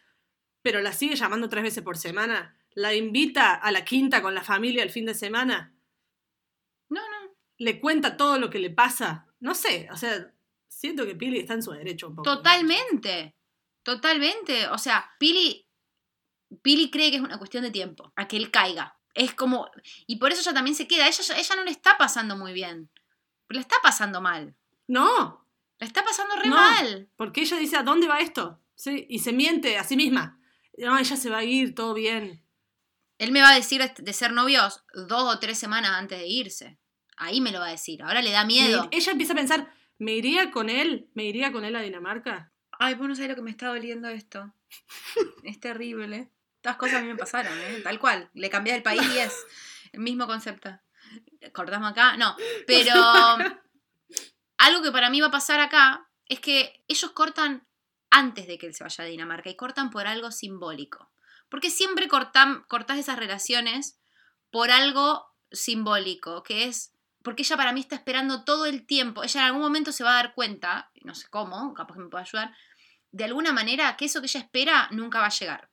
pero 0.62 0.80
la 0.82 0.92
sigue 0.92 1.14
llamando 1.14 1.48
tres 1.48 1.62
veces 1.62 1.84
por 1.84 1.96
semana, 1.96 2.58
la 2.74 2.92
invita 2.92 3.54
a 3.54 3.70
la 3.70 3.84
quinta 3.84 4.20
con 4.20 4.34
la 4.34 4.42
familia 4.42 4.82
el 4.82 4.90
fin 4.90 5.06
de 5.06 5.14
semana, 5.14 5.72
No, 6.88 7.00
no. 7.00 7.36
le 7.58 7.78
cuenta 7.78 8.16
todo 8.16 8.40
lo 8.40 8.50
que 8.50 8.58
le 8.58 8.70
pasa. 8.70 9.28
No 9.38 9.54
sé, 9.54 9.88
o 9.92 9.96
sea, 9.96 10.34
siento 10.66 11.06
que 11.06 11.14
Pili 11.14 11.38
está 11.38 11.54
en 11.54 11.62
su 11.62 11.70
derecho 11.70 12.08
un 12.08 12.16
poco. 12.16 12.34
Totalmente. 12.34 13.36
Totalmente. 13.84 14.66
O 14.66 14.78
sea, 14.78 15.08
Pili, 15.20 15.68
Pili 16.62 16.90
cree 16.90 17.10
que 17.10 17.18
es 17.18 17.22
una 17.22 17.38
cuestión 17.38 17.62
de 17.62 17.70
tiempo, 17.70 18.12
a 18.16 18.26
que 18.26 18.36
él 18.36 18.50
caiga. 18.50 18.98
Es 19.14 19.34
como. 19.34 19.70
Y 20.08 20.16
por 20.16 20.32
eso 20.32 20.40
ella 20.40 20.52
también 20.52 20.74
se 20.74 20.88
queda. 20.88 21.06
Ella, 21.06 21.36
ella 21.38 21.54
no 21.54 21.62
le 21.62 21.70
está 21.70 21.96
pasando 21.96 22.36
muy 22.36 22.52
bien. 22.52 22.90
Le 23.50 23.60
está 23.60 23.76
pasando 23.84 24.20
mal. 24.20 24.56
No, 24.88 25.45
Le 25.78 25.86
está 25.86 26.02
pasando 26.04 26.36
re 26.36 26.48
No. 26.48 26.56
mal. 26.56 27.08
porque 27.16 27.42
ella 27.42 27.56
dice, 27.58 27.76
¿a 27.76 27.82
dónde 27.82 28.08
va 28.08 28.20
esto? 28.20 28.60
Sí, 28.74 29.06
y 29.08 29.18
se 29.20 29.32
miente 29.32 29.78
a 29.78 29.84
sí 29.84 29.96
misma. 29.96 30.40
No, 30.78 30.98
ella 30.98 31.16
se 31.16 31.30
va 31.30 31.38
a 31.38 31.44
ir, 31.44 31.74
todo 31.74 31.94
bien. 31.94 32.42
Él 33.18 33.32
me 33.32 33.40
va 33.40 33.50
a 33.50 33.54
decir 33.54 33.82
de- 33.96 34.12
ser 34.12 34.32
novios 34.32 34.84
dos 34.94 35.34
o 35.34 35.38
tres 35.38 35.58
semanas 35.58 35.92
antes 35.92 36.18
de 36.18 36.26
irse. 36.26 36.78
Ahí 37.16 37.40
me 37.40 37.50
lo 37.52 37.60
va 37.60 37.68
a 37.68 37.70
decir. 37.70 38.02
Ahora 38.02 38.20
le 38.20 38.30
da 38.30 38.44
miedo. 38.44 38.88
Ella 38.90 39.12
empieza 39.12 39.32
a 39.32 39.36
pensar, 39.36 39.72
¿me 39.98 40.12
iría 40.12 40.50
con 40.50 40.68
él? 40.68 41.08
¿Me 41.14 41.24
iría 41.24 41.50
con 41.50 41.64
él 41.64 41.74
a 41.76 41.80
Dinamarca? 41.80 42.52
Ay, 42.78 42.94
vos 42.94 43.08
no 43.08 43.14
sabés 43.14 43.30
lo 43.30 43.36
que 43.36 43.42
me 43.42 43.50
está 43.50 43.68
doliendo 43.68 44.08
esto. 44.08 44.52
es 45.44 45.58
terrible. 45.60 46.30
Estas 46.56 46.76
cosas 46.76 46.96
a 46.96 47.00
mí 47.02 47.08
me 47.08 47.16
pasaron, 47.16 47.56
¿eh? 47.58 47.80
Tal 47.82 47.98
cual. 47.98 48.28
Le 48.34 48.50
cambié 48.50 48.74
el 48.74 48.82
país 48.82 49.00
y 49.14 49.18
es 49.18 49.46
el 49.92 50.00
mismo 50.00 50.26
concepto. 50.26 50.78
Cortamos 51.54 51.90
acá. 51.92 52.16
No, 52.18 52.36
pero 52.66 52.92
algo 54.58 54.82
que 54.82 54.92
para 54.92 55.10
mí 55.10 55.20
va 55.20 55.28
a 55.28 55.30
pasar 55.32 55.60
acá 55.60 56.08
es 56.26 56.40
que 56.40 56.84
ellos 56.88 57.10
cortan 57.12 57.66
antes 58.10 58.46
de 58.46 58.58
que 58.58 58.66
él 58.66 58.74
se 58.74 58.84
vaya 58.84 59.04
a 59.04 59.06
Dinamarca 59.06 59.50
y 59.50 59.56
cortan 59.56 59.90
por 59.90 60.06
algo 60.06 60.30
simbólico. 60.30 61.10
Porque 61.48 61.70
siempre 61.70 62.08
cortan, 62.08 62.64
cortas 62.68 62.98
esas 62.98 63.18
relaciones 63.18 63.98
por 64.50 64.70
algo 64.70 65.26
simbólico, 65.50 66.42
que 66.42 66.64
es 66.64 66.92
porque 67.22 67.42
ella 67.42 67.56
para 67.56 67.72
mí 67.72 67.80
está 67.80 67.96
esperando 67.96 68.44
todo 68.44 68.66
el 68.66 68.86
tiempo. 68.86 69.24
Ella 69.24 69.40
en 69.40 69.46
algún 69.46 69.62
momento 69.62 69.90
se 69.90 70.04
va 70.04 70.12
a 70.12 70.22
dar 70.22 70.34
cuenta, 70.34 70.92
no 71.02 71.14
sé 71.14 71.26
cómo, 71.28 71.74
capaz 71.74 71.94
que 71.94 72.00
me 72.00 72.08
pueda 72.08 72.22
ayudar, 72.22 72.54
de 73.10 73.24
alguna 73.24 73.52
manera 73.52 73.96
que 73.96 74.04
eso 74.04 74.20
que 74.20 74.26
ella 74.26 74.40
espera 74.40 74.88
nunca 74.92 75.18
va 75.18 75.26
a 75.26 75.30
llegar. 75.30 75.68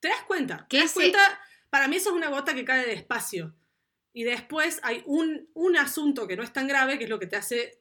¿Te 0.00 0.08
das 0.08 0.22
cuenta? 0.22 0.66
¿Te 0.68 0.78
das 0.78 0.92
cuenta? 0.92 1.20
Para 1.68 1.86
mí 1.86 1.96
eso 1.96 2.10
es 2.10 2.16
una 2.16 2.28
gota 2.28 2.54
que 2.54 2.64
cae 2.64 2.86
despacio. 2.86 3.54
Y 4.12 4.24
después 4.24 4.80
hay 4.82 5.02
un, 5.06 5.48
un 5.54 5.76
asunto 5.76 6.26
que 6.26 6.36
no 6.36 6.42
es 6.42 6.52
tan 6.52 6.66
grave, 6.66 6.98
que 6.98 7.04
es 7.04 7.10
lo 7.10 7.20
que 7.20 7.28
te 7.28 7.36
hace 7.36 7.80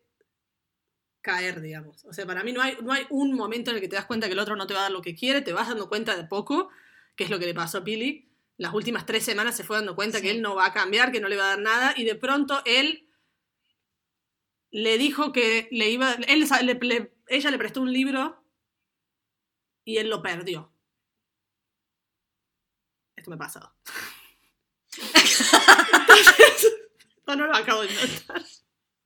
caer, 1.22 1.62
digamos. 1.62 2.04
O 2.06 2.14
sea, 2.14 2.26
para 2.26 2.44
mí 2.44 2.52
no 2.54 2.62
hay, 2.62 2.78
no 2.82 2.92
hay 2.94 3.06
un 3.10 3.34
momento 3.34 3.72
en 3.72 3.78
el 3.78 3.82
que 3.82 3.88
te 3.90 3.96
das 3.96 4.06
cuenta 4.06 4.28
que 4.28 4.34
el 4.34 4.40
otro 4.40 4.56
no 4.56 4.68
te 4.68 4.74
va 4.74 4.82
a 4.82 4.84
dar 4.84 4.92
lo 4.92 5.02
que 5.02 5.16
quiere, 5.16 5.42
te 5.42 5.54
vas 5.54 5.68
dando 5.68 5.90
cuenta 5.90 6.16
de 6.16 6.24
poco, 6.26 6.70
que 7.16 7.24
es 7.26 7.30
lo 7.30 7.40
que 7.40 7.46
le 7.46 7.54
pasó 7.54 7.80
a 7.80 7.84
Pili. 7.84 8.30
Las 8.58 8.74
últimas 8.74 9.06
tres 9.06 9.24
semanas 9.24 9.56
se 9.56 9.64
fue 9.64 9.78
dando 9.78 9.96
cuenta 9.96 10.18
Sí. 10.20 10.24
que 10.26 10.32
él 10.32 10.42
no 10.42 10.56
va 10.56 10.66
a 10.68 10.74
cambiar, 10.74 11.12
que 11.12 11.20
no 11.22 11.28
le 11.30 11.38
va 11.38 11.46
a 11.46 11.50
dar 11.50 11.60
nada, 11.60 11.94
y 11.96 12.04
de 12.06 12.16
pronto 12.16 12.62
él 12.66 13.08
le 14.72 14.98
dijo 14.98 15.32
que 15.32 15.68
le 15.72 15.90
iba. 15.90 16.14
Él, 16.28 16.46
le- 16.64 16.74
le- 16.82 17.14
ella 17.28 17.52
le 17.52 17.58
prestó 17.58 17.82
un 17.82 17.92
libro 17.94 18.44
y 19.86 19.98
él 19.98 20.10
lo 20.10 20.22
perdió. 20.22 20.72
Esto 23.16 23.30
me 23.32 23.36
ha 23.36 23.40
pasado. 23.40 23.74
Entonces, 25.94 26.74
no, 27.28 27.36
no 27.36 27.48
lo 27.48 27.56
acabo 27.56 27.82
de 27.82 27.88
inventar. 27.92 28.44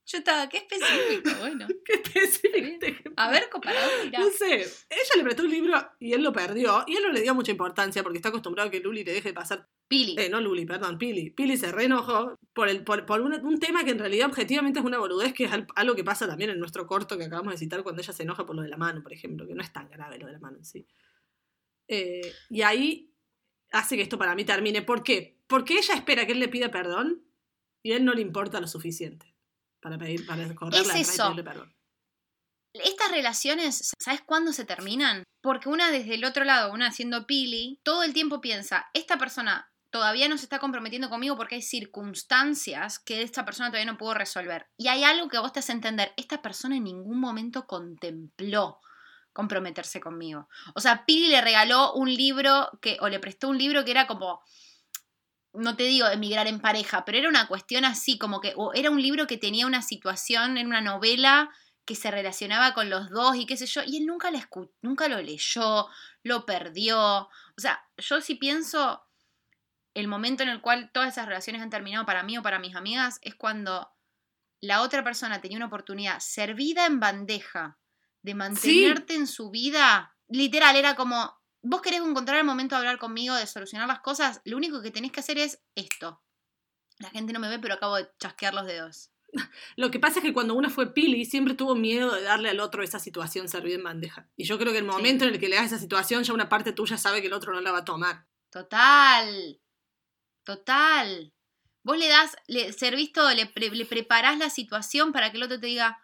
Yo 0.06 0.18
estaba, 0.18 0.48
qué 0.50 0.58
específico, 0.58 1.30
bueno. 1.40 1.66
Qué 1.84 1.94
específico. 1.94 3.10
A 3.16 3.30
ver, 3.30 3.48
comparado, 3.48 3.90
mirá. 4.04 4.18
No 4.20 4.28
sé, 4.30 4.56
ella 4.60 5.14
le 5.16 5.22
prestó 5.22 5.44
un 5.44 5.50
libro 5.50 5.74
y 5.98 6.12
él 6.12 6.22
lo 6.22 6.30
perdió. 6.32 6.84
Y 6.86 6.96
él 6.96 7.02
no 7.04 7.10
le 7.12 7.22
dio 7.22 7.34
mucha 7.34 7.50
importancia 7.52 8.02
porque 8.02 8.18
está 8.18 8.28
acostumbrado 8.28 8.68
a 8.68 8.70
que 8.70 8.80
Luli 8.80 9.02
le 9.02 9.14
deje 9.14 9.30
de 9.30 9.34
pasar. 9.34 9.66
Pili. 9.88 10.14
Eh, 10.18 10.28
no 10.28 10.40
Luli, 10.42 10.66
perdón, 10.66 10.98
Pili. 10.98 11.30
Pili 11.30 11.56
se 11.56 11.72
reenojó 11.72 12.38
por, 12.52 12.68
el, 12.68 12.84
por, 12.84 13.06
por 13.06 13.22
un, 13.22 13.32
un 13.32 13.58
tema 13.58 13.82
que 13.84 13.92
en 13.92 13.98
realidad 13.98 14.28
objetivamente 14.28 14.78
es 14.80 14.84
una 14.84 14.98
boludez, 14.98 15.32
que 15.32 15.44
es 15.44 15.52
al- 15.52 15.66
algo 15.74 15.94
que 15.94 16.04
pasa 16.04 16.26
también 16.26 16.50
en 16.50 16.58
nuestro 16.58 16.86
corto 16.86 17.16
que 17.16 17.24
acabamos 17.24 17.52
de 17.54 17.58
citar 17.58 17.82
cuando 17.82 18.02
ella 18.02 18.12
se 18.12 18.22
enoja 18.24 18.44
por 18.44 18.56
lo 18.56 18.62
de 18.62 18.68
la 18.68 18.76
mano, 18.76 19.02
por 19.02 19.12
ejemplo, 19.14 19.46
que 19.46 19.54
no 19.54 19.62
es 19.62 19.72
tan 19.72 19.88
grave 19.88 20.18
lo 20.18 20.26
de 20.26 20.32
la 20.32 20.38
mano 20.38 20.58
en 20.58 20.64
sí. 20.66 20.86
Eh, 21.88 22.32
y 22.50 22.62
ahí 22.62 23.14
hace 23.72 23.96
que 23.96 24.02
esto 24.02 24.18
para 24.18 24.34
mí 24.34 24.44
termine. 24.44 24.82
¿Por 24.82 25.02
qué? 25.02 25.38
Porque 25.46 25.78
ella 25.78 25.94
espera 25.94 26.26
que 26.26 26.32
él 26.32 26.40
le 26.40 26.48
pida 26.48 26.70
perdón 26.70 27.24
y 27.82 27.92
a 27.92 27.96
él 27.96 28.04
no 28.04 28.14
le 28.14 28.20
importa 28.22 28.60
lo 28.60 28.66
suficiente 28.66 29.33
para 29.84 29.98
pedir, 29.98 30.26
para 30.26 30.54
correrla 30.54 30.94
Es 30.94 30.96
y 30.96 31.00
eso. 31.02 31.24
pedirle 31.24 31.44
perdón. 31.44 31.76
Estas 32.72 33.10
relaciones, 33.10 33.92
¿sabes 33.98 34.22
cuándo 34.22 34.54
se 34.54 34.64
terminan? 34.64 35.24
Porque 35.42 35.68
una 35.68 35.90
desde 35.90 36.14
el 36.14 36.24
otro 36.24 36.44
lado, 36.44 36.72
una 36.72 36.90
siendo 36.90 37.26
Pili, 37.26 37.80
todo 37.84 38.02
el 38.02 38.14
tiempo 38.14 38.40
piensa, 38.40 38.86
esta 38.94 39.18
persona 39.18 39.70
todavía 39.90 40.26
no 40.26 40.38
se 40.38 40.44
está 40.44 40.58
comprometiendo 40.58 41.10
conmigo 41.10 41.36
porque 41.36 41.56
hay 41.56 41.62
circunstancias 41.62 42.98
que 42.98 43.20
esta 43.20 43.44
persona 43.44 43.68
todavía 43.68 43.92
no 43.92 43.98
pudo 43.98 44.14
resolver. 44.14 44.66
Y 44.78 44.88
hay 44.88 45.04
algo 45.04 45.28
que 45.28 45.38
vos 45.38 45.52
te 45.52 45.58
hace 45.58 45.72
entender, 45.72 46.14
esta 46.16 46.40
persona 46.40 46.78
en 46.78 46.84
ningún 46.84 47.20
momento 47.20 47.66
contempló 47.66 48.80
comprometerse 49.34 50.00
conmigo. 50.00 50.48
O 50.74 50.80
sea, 50.80 51.04
Pili 51.04 51.28
le 51.28 51.42
regaló 51.42 51.92
un 51.92 52.12
libro 52.12 52.70
que, 52.80 52.96
o 53.02 53.08
le 53.10 53.20
prestó 53.20 53.50
un 53.50 53.58
libro 53.58 53.84
que 53.84 53.90
era 53.90 54.06
como, 54.06 54.40
no 55.54 55.76
te 55.76 55.84
digo 55.84 56.06
emigrar 56.08 56.46
en 56.46 56.60
pareja, 56.60 57.04
pero 57.04 57.18
era 57.18 57.28
una 57.28 57.46
cuestión 57.48 57.84
así, 57.84 58.18
como 58.18 58.40
que, 58.40 58.52
o 58.56 58.72
era 58.74 58.90
un 58.90 59.00
libro 59.00 59.26
que 59.26 59.38
tenía 59.38 59.66
una 59.66 59.82
situación, 59.82 60.58
en 60.58 60.66
una 60.66 60.80
novela 60.80 61.50
que 61.84 61.94
se 61.94 62.10
relacionaba 62.10 62.74
con 62.74 62.88
los 62.90 63.10
dos 63.10 63.36
y 63.36 63.46
qué 63.46 63.56
sé 63.56 63.66
yo, 63.66 63.82
y 63.86 63.98
él 63.98 64.06
nunca, 64.06 64.30
la 64.30 64.38
escu- 64.38 64.70
nunca 64.82 65.06
lo 65.08 65.20
leyó, 65.20 65.86
lo 66.22 66.46
perdió. 66.46 66.98
O 66.98 67.58
sea, 67.58 67.84
yo 67.98 68.20
sí 68.20 68.34
pienso, 68.36 69.04
el 69.92 70.08
momento 70.08 70.42
en 70.42 70.48
el 70.48 70.60
cual 70.60 70.90
todas 70.92 71.12
esas 71.12 71.26
relaciones 71.26 71.62
han 71.62 71.70
terminado 71.70 72.06
para 72.06 72.22
mí 72.22 72.36
o 72.38 72.42
para 72.42 72.58
mis 72.58 72.74
amigas 72.74 73.18
es 73.22 73.34
cuando 73.34 73.90
la 74.60 74.80
otra 74.80 75.04
persona 75.04 75.40
tenía 75.40 75.58
una 75.58 75.66
oportunidad 75.66 76.20
servida 76.20 76.86
en 76.86 77.00
bandeja 77.00 77.78
de 78.22 78.34
mantenerte 78.34 79.14
en 79.14 79.26
su 79.26 79.50
vida. 79.50 80.16
Literal, 80.28 80.74
era 80.76 80.96
como, 80.96 81.38
vos 81.64 81.82
querés 81.82 82.00
encontrar 82.00 82.38
el 82.38 82.44
momento 82.44 82.74
de 82.74 82.78
hablar 82.80 82.98
conmigo, 82.98 83.34
de 83.34 83.46
solucionar 83.46 83.88
las 83.88 84.00
cosas, 84.00 84.40
lo 84.44 84.56
único 84.56 84.80
que 84.82 84.90
tenés 84.90 85.12
que 85.12 85.20
hacer 85.20 85.38
es 85.38 85.60
esto. 85.74 86.22
La 86.98 87.10
gente 87.10 87.32
no 87.32 87.40
me 87.40 87.48
ve, 87.48 87.58
pero 87.58 87.74
acabo 87.74 87.96
de 87.96 88.08
chasquear 88.20 88.54
los 88.54 88.66
dedos. 88.66 89.10
Lo 89.76 89.90
que 89.90 89.98
pasa 89.98 90.20
es 90.20 90.24
que 90.24 90.32
cuando 90.32 90.54
uno 90.54 90.70
fue 90.70 90.94
Pili, 90.94 91.24
siempre 91.24 91.54
tuvo 91.54 91.74
miedo 91.74 92.14
de 92.14 92.22
darle 92.22 92.50
al 92.50 92.60
otro 92.60 92.84
esa 92.84 93.00
situación 93.00 93.48
servida 93.48 93.74
en 93.74 93.82
bandeja. 93.82 94.28
Y 94.36 94.44
yo 94.44 94.58
creo 94.60 94.70
que 94.72 94.78
el 94.78 94.84
momento 94.84 95.24
en 95.24 95.34
el 95.34 95.40
que 95.40 95.48
le 95.48 95.56
das 95.56 95.66
esa 95.66 95.78
situación, 95.80 96.22
ya 96.22 96.32
una 96.32 96.48
parte 96.48 96.72
tuya 96.72 96.96
sabe 96.98 97.20
que 97.20 97.26
el 97.26 97.32
otro 97.32 97.52
no 97.52 97.60
la 97.60 97.72
va 97.72 97.78
a 97.78 97.84
tomar. 97.84 98.28
Total. 98.50 99.60
Total. 100.44 101.32
Vos 101.82 101.98
le 101.98 102.08
das, 102.08 102.36
le 102.46 102.72
servís 102.72 103.12
todo, 103.12 103.30
le, 103.34 103.46
pre- 103.46 103.70
le 103.70 103.84
preparás 103.84 104.38
la 104.38 104.50
situación 104.50 105.12
para 105.12 105.30
que 105.30 105.36
el 105.38 105.42
otro 105.42 105.58
te 105.58 105.66
diga, 105.66 106.00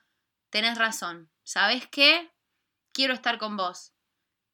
tenés 0.51 0.77
razón, 0.77 1.31
¿sabes 1.45 1.87
qué? 1.87 2.33
Quiero 2.93 3.15
estar 3.15 3.39
con 3.39 3.57
vos. 3.57 3.95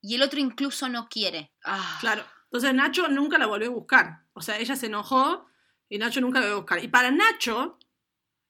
Y 0.06 0.14
el 0.14 0.22
otro 0.22 0.38
incluso 0.38 0.88
no 0.88 1.08
quiere. 1.08 1.52
Ah, 1.64 1.98
Claro. 2.00 2.24
Entonces 2.44 2.72
Nacho 2.74 3.08
nunca 3.08 3.38
la 3.38 3.46
volvió 3.46 3.68
a 3.68 3.72
buscar. 3.74 4.22
O 4.32 4.40
sea, 4.40 4.56
ella 4.58 4.76
se 4.76 4.86
enojó 4.86 5.46
y 5.88 5.98
Nacho 5.98 6.20
nunca 6.20 6.38
la 6.38 6.46
volvió 6.46 6.56
a 6.56 6.60
buscar. 6.60 6.84
Y 6.84 6.88
para 6.88 7.10
Nacho, 7.10 7.78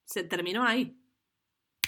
se 0.05 0.23
terminó 0.23 0.65
ahí. 0.65 0.97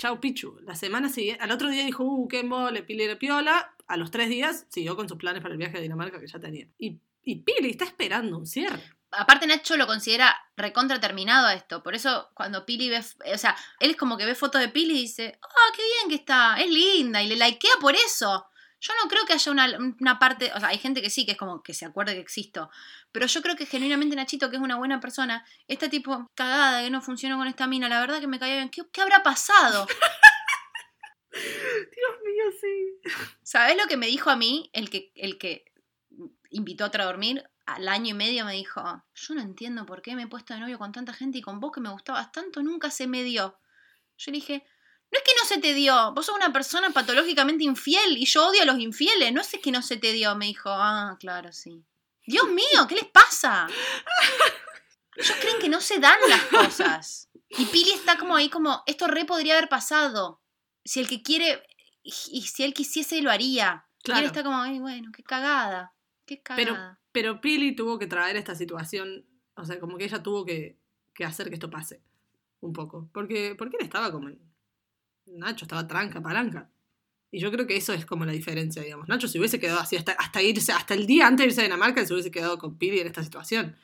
Chau, 0.00 0.18
Pichu. 0.20 0.58
La 0.62 0.74
semana 0.74 1.08
siguiente, 1.08 1.42
al 1.42 1.50
otro 1.50 1.68
día 1.68 1.84
dijo, 1.84 2.04
uh, 2.04 2.26
qué 2.28 2.42
mole, 2.44 2.82
Pili 2.82 3.14
piola. 3.16 3.74
A 3.86 3.96
los 3.96 4.10
tres 4.10 4.28
días 4.28 4.66
siguió 4.70 4.96
con 4.96 5.08
sus 5.08 5.18
planes 5.18 5.42
para 5.42 5.52
el 5.52 5.58
viaje 5.58 5.78
a 5.78 5.80
Dinamarca 5.80 6.18
que 6.18 6.26
ya 6.26 6.38
tenía. 6.38 6.66
Y, 6.78 7.00
y 7.22 7.36
Pili 7.42 7.70
está 7.70 7.84
esperando 7.84 8.38
un 8.38 8.46
cierre. 8.46 8.82
aparte 9.10 9.46
Nacho 9.46 9.76
lo 9.76 9.86
considera 9.86 10.34
recontra 10.56 10.98
terminado 11.00 11.46
a 11.46 11.54
esto. 11.54 11.82
Por 11.82 11.94
eso 11.94 12.30
cuando 12.34 12.64
Pili 12.64 12.88
ve, 12.88 13.00
o 13.34 13.38
sea, 13.38 13.56
él 13.80 13.90
es 13.90 13.96
como 13.96 14.16
que 14.16 14.24
ve 14.24 14.34
fotos 14.34 14.60
de 14.60 14.68
Pili 14.68 14.94
y 14.94 15.02
dice, 15.02 15.38
ah, 15.42 15.72
qué 15.76 15.82
bien 15.82 16.08
que 16.08 16.14
está, 16.16 16.56
es 16.56 16.70
linda, 16.70 17.22
y 17.22 17.28
le 17.28 17.36
likea 17.36 17.72
por 17.80 17.94
eso. 17.94 18.46
Yo 18.80 18.92
no 19.02 19.08
creo 19.08 19.24
que 19.26 19.32
haya 19.32 19.50
una, 19.50 19.66
una 20.00 20.18
parte, 20.18 20.52
o 20.54 20.60
sea, 20.60 20.68
hay 20.68 20.78
gente 20.78 21.02
que 21.02 21.10
sí, 21.10 21.26
que 21.26 21.32
es 21.32 21.38
como 21.38 21.62
que 21.62 21.74
se 21.74 21.84
acuerde 21.84 22.14
que 22.14 22.20
existo. 22.20 22.70
Pero 23.10 23.26
yo 23.26 23.42
creo 23.42 23.56
que 23.56 23.66
genuinamente 23.66 24.14
Nachito, 24.14 24.50
que 24.50 24.56
es 24.56 24.62
una 24.62 24.76
buena 24.76 25.00
persona, 25.00 25.44
está 25.66 25.88
tipo 25.90 26.30
cagada 26.34 26.82
que 26.82 26.90
no 26.90 27.00
funcionó 27.00 27.38
con 27.38 27.48
esta 27.48 27.66
mina, 27.66 27.88
la 27.88 28.00
verdad 28.00 28.20
que 28.20 28.28
me 28.28 28.38
caía 28.38 28.56
bien. 28.56 28.68
¿Qué, 28.68 28.82
qué 28.92 29.00
habrá 29.00 29.22
pasado? 29.22 29.86
Dios 31.32 32.16
mío, 32.24 32.44
sí. 32.60 33.12
¿Sabes 33.42 33.76
lo 33.76 33.86
que 33.86 33.96
me 33.96 34.06
dijo 34.06 34.30
a 34.30 34.36
mí? 34.36 34.70
El 34.72 34.90
que, 34.90 35.12
el 35.14 35.38
que 35.38 35.64
invitó 36.50 36.84
a 36.84 36.88
otra 36.88 37.04
a 37.04 37.06
dormir, 37.06 37.48
al 37.66 37.88
año 37.88 38.10
y 38.10 38.14
medio 38.14 38.44
me 38.44 38.54
dijo, 38.54 38.80
yo 39.14 39.34
no 39.34 39.42
entiendo 39.42 39.84
por 39.84 40.00
qué 40.00 40.16
me 40.16 40.22
he 40.22 40.26
puesto 40.26 40.54
de 40.54 40.60
novio 40.60 40.78
con 40.78 40.92
tanta 40.92 41.12
gente 41.12 41.38
y 41.38 41.42
con 41.42 41.60
vos 41.60 41.72
que 41.72 41.80
me 41.80 41.90
gustabas 41.90 42.32
tanto, 42.32 42.62
nunca 42.62 42.90
se 42.90 43.06
me 43.06 43.22
dio. 43.22 43.58
Yo 44.16 44.32
le 44.32 44.36
dije, 44.36 44.64
no 45.10 45.18
es 45.18 45.24
que 45.24 45.32
no 45.40 45.46
se 45.48 45.58
te 45.58 45.74
dio, 45.74 46.12
vos 46.12 46.26
sos 46.26 46.34
una 46.36 46.52
persona 46.52 46.90
patológicamente 46.90 47.64
infiel 47.64 48.18
y 48.18 48.26
yo 48.26 48.46
odio 48.48 48.62
a 48.62 48.66
los 48.66 48.78
infieles, 48.78 49.32
no 49.32 49.42
sé 49.42 49.60
que 49.60 49.70
no 49.72 49.80
se 49.82 49.96
te 49.96 50.12
dio. 50.12 50.34
Me 50.36 50.46
dijo, 50.46 50.68
ah, 50.70 51.16
claro, 51.18 51.52
sí. 51.52 51.82
Dios 52.26 52.46
mío, 52.50 52.86
¿qué 52.88 52.94
les 52.96 53.06
pasa? 53.06 53.66
Ellos 55.16 55.36
creen 55.40 55.58
que 55.58 55.68
no 55.68 55.80
se 55.80 55.98
dan 55.98 56.18
las 56.28 56.42
cosas. 56.44 57.28
Y 57.48 57.64
Pili 57.66 57.90
está 57.92 58.18
como 58.18 58.36
ahí 58.36 58.48
como, 58.50 58.82
esto 58.86 59.06
re 59.06 59.24
podría 59.24 59.56
haber 59.56 59.68
pasado. 59.68 60.40
Si 60.84 61.00
el 61.00 61.08
que 61.08 61.22
quiere, 61.22 61.62
y 62.02 62.42
si 62.42 62.62
él 62.62 62.74
quisiese, 62.74 63.20
lo 63.22 63.30
haría. 63.30 63.86
Y 64.00 64.02
Claro. 64.04 64.20
él 64.20 64.26
está 64.26 64.42
como, 64.44 64.58
ay, 64.60 64.78
bueno, 64.78 65.10
qué 65.14 65.22
cagada. 65.24 65.92
Qué 66.26 66.40
Pero, 66.54 66.74
cagada. 66.74 67.00
pero 67.10 67.40
Pili 67.40 67.74
tuvo 67.74 67.98
que 67.98 68.06
traer 68.06 68.36
esta 68.36 68.54
situación, 68.54 69.26
o 69.54 69.64
sea, 69.64 69.80
como 69.80 69.96
que 69.98 70.04
ella 70.04 70.22
tuvo 70.22 70.44
que, 70.44 70.78
que 71.14 71.24
hacer 71.24 71.48
que 71.48 71.54
esto 71.54 71.70
pase. 71.70 72.02
Un 72.60 72.72
poco. 72.72 73.08
Porque, 73.12 73.54
porque 73.56 73.76
él 73.78 73.84
estaba 73.84 74.12
como. 74.12 74.28
en- 74.28 74.40
Nacho 75.36 75.64
estaba 75.64 75.86
tranca, 75.86 76.20
palanca. 76.20 76.70
Y 77.30 77.40
yo 77.40 77.50
creo 77.50 77.66
que 77.66 77.76
eso 77.76 77.92
es 77.92 78.06
como 78.06 78.24
la 78.24 78.32
diferencia, 78.32 78.82
digamos. 78.82 79.06
Nacho 79.08 79.28
se 79.28 79.38
hubiese 79.38 79.60
quedado 79.60 79.80
así 79.80 79.96
hasta, 79.96 80.12
hasta 80.12 80.40
irse, 80.42 80.72
hasta 80.72 80.94
el 80.94 81.06
día 81.06 81.26
antes 81.26 81.44
de 81.44 81.48
irse 81.48 81.60
a 81.60 81.64
Dinamarca, 81.64 82.04
se 82.06 82.12
hubiese 82.14 82.30
quedado 82.30 82.58
con 82.58 82.78
Pili 82.78 83.00
en 83.00 83.06
esta 83.06 83.22
situación. 83.22 83.76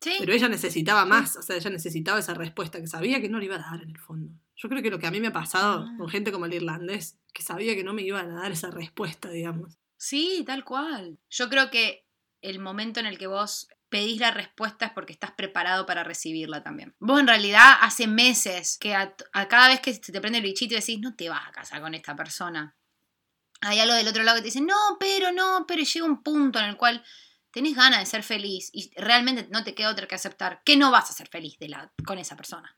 Sí. 0.00 0.12
Pero 0.20 0.32
ella 0.32 0.48
necesitaba 0.48 1.04
más, 1.04 1.36
o 1.36 1.42
sea, 1.42 1.56
ella 1.56 1.70
necesitaba 1.70 2.20
esa 2.20 2.34
respuesta 2.34 2.80
que 2.80 2.86
sabía 2.86 3.20
que 3.20 3.28
no 3.28 3.40
le 3.40 3.46
iba 3.46 3.56
a 3.56 3.70
dar 3.70 3.82
en 3.82 3.90
el 3.90 3.98
fondo. 3.98 4.30
Yo 4.54 4.68
creo 4.68 4.80
que 4.82 4.90
lo 4.90 4.98
que 5.00 5.08
a 5.08 5.10
mí 5.10 5.20
me 5.20 5.28
ha 5.28 5.32
pasado 5.32 5.86
Ah. 5.88 5.94
con 5.98 6.08
gente 6.08 6.30
como 6.30 6.46
el 6.46 6.54
irlandés, 6.54 7.18
que 7.34 7.42
sabía 7.42 7.74
que 7.74 7.82
no 7.82 7.92
me 7.94 8.02
iban 8.02 8.30
a 8.30 8.42
dar 8.42 8.52
esa 8.52 8.70
respuesta, 8.70 9.28
digamos. 9.30 9.76
Sí, 9.96 10.44
tal 10.46 10.64
cual. 10.64 11.18
Yo 11.30 11.48
creo 11.48 11.70
que 11.70 12.06
el 12.40 12.60
momento 12.60 13.00
en 13.00 13.06
el 13.06 13.18
que 13.18 13.26
vos 13.26 13.68
pedís 13.88 14.20
la 14.20 14.30
respuesta 14.30 14.86
es 14.86 14.92
porque 14.92 15.12
estás 15.12 15.32
preparado 15.32 15.86
para 15.86 16.04
recibirla 16.04 16.62
también. 16.62 16.94
Vos 16.98 17.20
en 17.20 17.26
realidad 17.26 17.78
hace 17.80 18.06
meses 18.06 18.78
que 18.78 18.94
a, 18.94 19.14
cada 19.48 19.68
vez 19.68 19.80
que 19.80 19.94
te 19.94 20.20
prende 20.20 20.38
el 20.38 20.44
bichito 20.44 20.74
decís, 20.74 21.00
no 21.00 21.14
te 21.14 21.28
vas 21.28 21.46
a 21.46 21.52
casar 21.52 21.80
con 21.80 21.94
esta 21.94 22.14
persona. 22.14 22.76
Hay 23.60 23.80
algo 23.80 23.94
del 23.94 24.08
otro 24.08 24.22
lado 24.22 24.36
que 24.36 24.42
te 24.42 24.48
dice, 24.48 24.60
no, 24.60 24.96
pero 25.00 25.32
no, 25.32 25.64
pero 25.66 25.82
llega 25.82 26.06
un 26.06 26.22
punto 26.22 26.58
en 26.58 26.66
el 26.66 26.76
cual 26.76 27.04
tenés 27.50 27.74
ganas 27.74 28.00
de 28.00 28.06
ser 28.06 28.22
feliz 28.22 28.70
y 28.72 28.92
realmente 28.96 29.48
no 29.50 29.64
te 29.64 29.74
queda 29.74 29.90
otra 29.90 30.06
que 30.06 30.14
aceptar 30.14 30.62
que 30.64 30.76
no 30.76 30.90
vas 30.90 31.10
a 31.10 31.14
ser 31.14 31.28
feliz 31.28 31.56
con 32.04 32.18
esa 32.18 32.36
persona. 32.36 32.76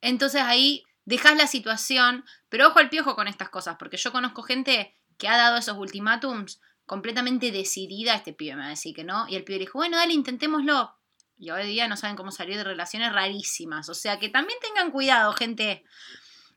Entonces 0.00 0.42
ahí 0.42 0.84
dejas 1.04 1.36
la 1.36 1.46
situación, 1.46 2.24
pero 2.48 2.68
ojo 2.68 2.78
al 2.78 2.90
piojo 2.90 3.16
con 3.16 3.26
estas 3.26 3.48
cosas, 3.48 3.76
porque 3.78 3.96
yo 3.96 4.12
conozco 4.12 4.42
gente 4.42 4.94
que 5.18 5.28
ha 5.28 5.36
dado 5.36 5.56
esos 5.56 5.78
ultimátums 5.78 6.60
completamente 6.86 7.50
decidida, 7.52 8.14
este 8.14 8.32
pibe 8.32 8.54
me 8.56 8.62
va 8.62 8.66
a 8.68 8.70
decir 8.70 8.94
que 8.94 9.04
no, 9.04 9.28
y 9.28 9.36
el 9.36 9.44
pibe 9.44 9.58
dijo, 9.58 9.78
bueno, 9.78 9.96
dale, 9.96 10.12
intentémoslo. 10.14 10.94
Y 11.38 11.50
hoy 11.50 11.66
día 11.66 11.86
no 11.88 11.96
saben 11.96 12.16
cómo 12.16 12.30
salir 12.30 12.56
de 12.56 12.64
relaciones 12.64 13.12
rarísimas, 13.12 13.88
o 13.90 13.94
sea 13.94 14.18
que 14.18 14.28
también 14.30 14.58
tengan 14.60 14.90
cuidado, 14.90 15.32
gente. 15.32 15.84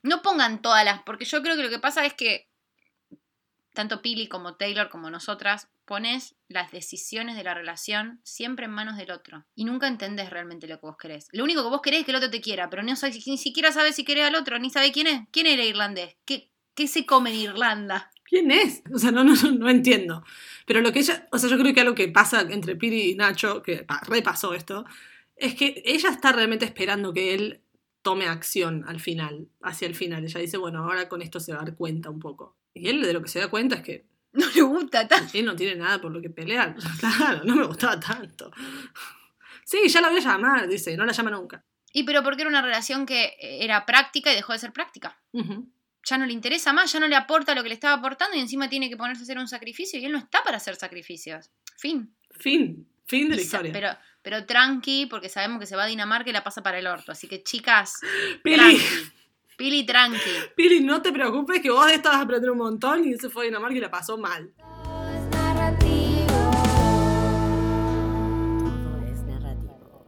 No 0.02 0.22
pongan 0.22 0.62
todas 0.62 0.86
las, 0.86 1.02
porque 1.04 1.26
yo 1.26 1.42
creo 1.42 1.58
que 1.58 1.64
lo 1.64 1.70
que 1.70 1.80
pasa 1.80 2.06
es 2.06 2.14
que 2.14 2.48
tanto 3.74 4.02
Pili 4.02 4.28
como 4.28 4.56
Taylor 4.56 4.90
como 4.90 5.10
nosotras 5.10 5.70
pones 5.86 6.36
las 6.48 6.72
decisiones 6.72 7.36
de 7.36 7.44
la 7.44 7.54
relación 7.54 8.20
siempre 8.24 8.66
en 8.66 8.72
manos 8.72 8.98
del 8.98 9.12
otro 9.12 9.46
y 9.56 9.66
nunca 9.66 9.88
entendés 9.88 10.30
realmente 10.30 10.68
lo 10.68 10.80
que 10.80 10.86
vos 10.86 10.98
querés. 10.98 11.28
Lo 11.32 11.44
único 11.44 11.64
que 11.64 11.70
vos 11.70 11.82
querés 11.82 12.02
es 12.02 12.06
que 12.06 12.12
el 12.12 12.18
otro 12.18 12.30
te 12.30 12.42
quiera, 12.42 12.70
pero 12.70 12.84
sabes- 12.96 13.26
ni 13.28 13.38
siquiera 13.38 13.72
sabes 13.72 13.96
si 13.96 14.06
querés 14.06 14.26
al 14.26 14.36
otro, 14.36 14.60
ni 14.60 14.70
sabe 14.70 14.92
quién 14.92 15.08
es. 15.08 15.22
¿Quién 15.32 15.48
era 15.48 15.64
irlandés? 15.64 16.16
¿Qué, 16.26 16.52
qué 16.76 16.88
se 16.88 17.06
come 17.06 17.32
en 17.32 17.38
Irlanda? 17.38 18.12
¿Quién 18.30 18.52
es? 18.52 18.84
O 18.94 19.00
sea, 19.00 19.12
no, 19.12 19.24
no, 19.24 19.34
no, 19.34 19.70
entiendo. 19.70 20.24
Pero 20.66 20.82
lo 20.82 20.92
que 20.92 21.00
ella, 21.00 21.28
o 21.32 21.40
sea, 21.40 21.50
yo 21.50 21.58
creo 21.58 21.74
que 21.74 21.82
algo 21.82 21.96
que 21.96 22.08
pasa 22.10 22.42
entre 22.42 22.76
Piri 22.76 23.12
y 23.12 23.16
Nacho, 23.16 23.64
que 23.64 23.78
pa- 23.84 24.02
repasó 24.08 24.54
esto, 24.54 24.86
es 25.36 25.56
que 25.56 25.82
ella 25.86 26.10
está 26.10 26.32
realmente 26.32 26.66
esperando 26.66 27.12
que 27.14 27.34
él 27.34 27.62
tome 28.02 28.28
acción 28.28 28.86
al 28.88 29.00
final, 29.00 29.48
hacia 29.62 29.88
el 29.88 29.96
final. 29.96 30.24
Ella 30.24 30.40
dice, 30.40 30.58
bueno, 30.58 30.84
ahora 30.84 31.10
con 31.10 31.22
esto 31.22 31.40
se 31.40 31.54
va 31.54 31.62
a 31.62 31.66
dar 31.66 31.76
cuenta 31.76 32.10
un 32.10 32.20
poco. 32.20 32.56
Y 32.74 32.88
él 32.88 33.02
de 33.02 33.14
lo 33.14 33.22
que 33.22 33.30
se 33.30 33.40
da 33.40 33.48
cuenta 33.50 33.78
es 33.78 33.82
que 33.82 34.06
No 34.32 34.46
le 34.54 34.62
gusta 34.62 35.08
tanto. 35.08 35.36
él 35.38 35.46
no 35.46 35.56
tiene 35.56 35.76
nada 35.76 36.00
por 36.00 36.12
lo 36.12 36.22
que 36.22 36.30
pelear. 36.30 36.76
Claro, 37.00 37.44
no 37.46 37.56
me 37.56 37.66
gustaba 37.66 38.00
tanto. 38.00 38.52
Sí, 39.66 39.88
ya 39.88 40.02
la 40.02 40.10
voy 40.10 40.20
a 40.20 40.22
llamar, 40.24 40.68
dice, 40.68 40.96
no 40.98 41.06
la 41.06 41.12
llama 41.14 41.32
nunca. 41.32 41.64
Y 41.92 42.04
pero 42.04 42.24
porque 42.24 42.42
era 42.44 42.50
una 42.50 42.62
relación 42.62 43.06
que 43.06 43.34
era 43.40 43.86
práctica 43.86 44.32
y 44.32 44.36
dejó 44.36 44.54
de 44.54 44.60
ser 44.60 44.72
práctica. 44.72 45.20
Ujú. 45.32 45.68
Ya 46.04 46.18
no 46.18 46.26
le 46.26 46.34
interesa 46.34 46.74
más, 46.74 46.92
ya 46.92 47.00
no 47.00 47.08
le 47.08 47.16
aporta 47.16 47.54
lo 47.54 47.62
que 47.62 47.70
le 47.70 47.76
estaba 47.76 47.96
aportando 47.96 48.36
y 48.38 48.40
encima 48.40 48.70
tiene 48.70 48.90
que 48.90 48.98
ponerse 48.98 49.22
a 49.22 49.24
hacer 49.24 49.38
un 49.38 49.48
sacrificio 49.48 50.00
y 50.00 50.06
él 50.06 50.12
no 50.12 50.18
está 50.18 50.44
para 50.44 50.58
hacer 50.58 50.76
sacrificios. 50.76 51.52
Fin. 51.78 52.16
Fin, 52.32 52.88
fin 53.06 53.30
de 53.30 53.36
la 53.36 53.42
historia. 53.42 53.74
Pero, 53.74 53.90
pero 54.22 54.46
tranqui, 54.46 55.08
porque 55.08 55.30
sabemos 55.30 55.60
que 55.60 55.66
se 55.66 55.76
va 55.76 55.84
a 55.84 55.88
Dinamarca 55.88 56.30
y 56.30 56.34
la 56.34 56.44
pasa 56.44 56.64
para 56.64 56.80
el 56.80 56.88
orto. 56.88 57.12
Así 57.12 57.28
que 57.28 57.44
chicas, 57.44 58.00
Pili, 58.44 58.58
tranqui. 58.58 59.12
Pili, 59.58 59.86
tranqui. 59.86 60.32
Pili, 60.56 60.80
no 60.82 61.02
te 61.02 61.12
preocupes 61.12 61.62
que 61.62 61.70
vos 61.70 61.86
de 61.86 61.96
esta 61.96 62.10
vas 62.10 62.20
a 62.20 62.22
aprender 62.22 62.50
un 62.50 62.60
montón 62.60 63.06
y 63.06 63.18
se 63.18 63.30
fue 63.30 63.44
a 63.44 63.46
Dinamarca 63.48 63.76
y 63.76 63.82
la 63.82 63.92
pasó 63.92 64.18
mal. 64.18 64.54
Todo 64.58 65.10
es 65.10 65.30
narrativo. 65.32 66.26
Todo 68.64 69.00
es 69.12 69.20
narrativo. 69.24 70.06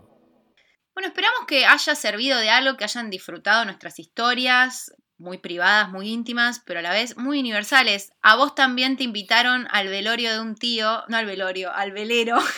Bueno, 0.93 1.07
esperamos 1.07 1.45
que 1.47 1.65
haya 1.65 1.95
servido 1.95 2.39
de 2.39 2.49
algo, 2.49 2.77
que 2.77 2.85
hayan 2.85 3.09
disfrutado 3.09 3.65
nuestras 3.65 3.99
historias, 3.99 4.93
muy 5.21 5.37
privadas, 5.37 5.89
muy 5.89 6.09
íntimas, 6.09 6.61
pero 6.65 6.79
a 6.79 6.81
la 6.81 6.91
vez 6.91 7.15
muy 7.15 7.39
universales. 7.39 8.11
A 8.21 8.35
vos 8.35 8.55
también 8.55 8.97
te 8.97 9.03
invitaron 9.03 9.67
al 9.71 9.87
velorio 9.87 10.33
de 10.33 10.39
un 10.39 10.55
tío, 10.55 11.03
no 11.07 11.17
al 11.17 11.25
velorio, 11.25 11.71
al 11.71 11.91
velero. 11.91 12.37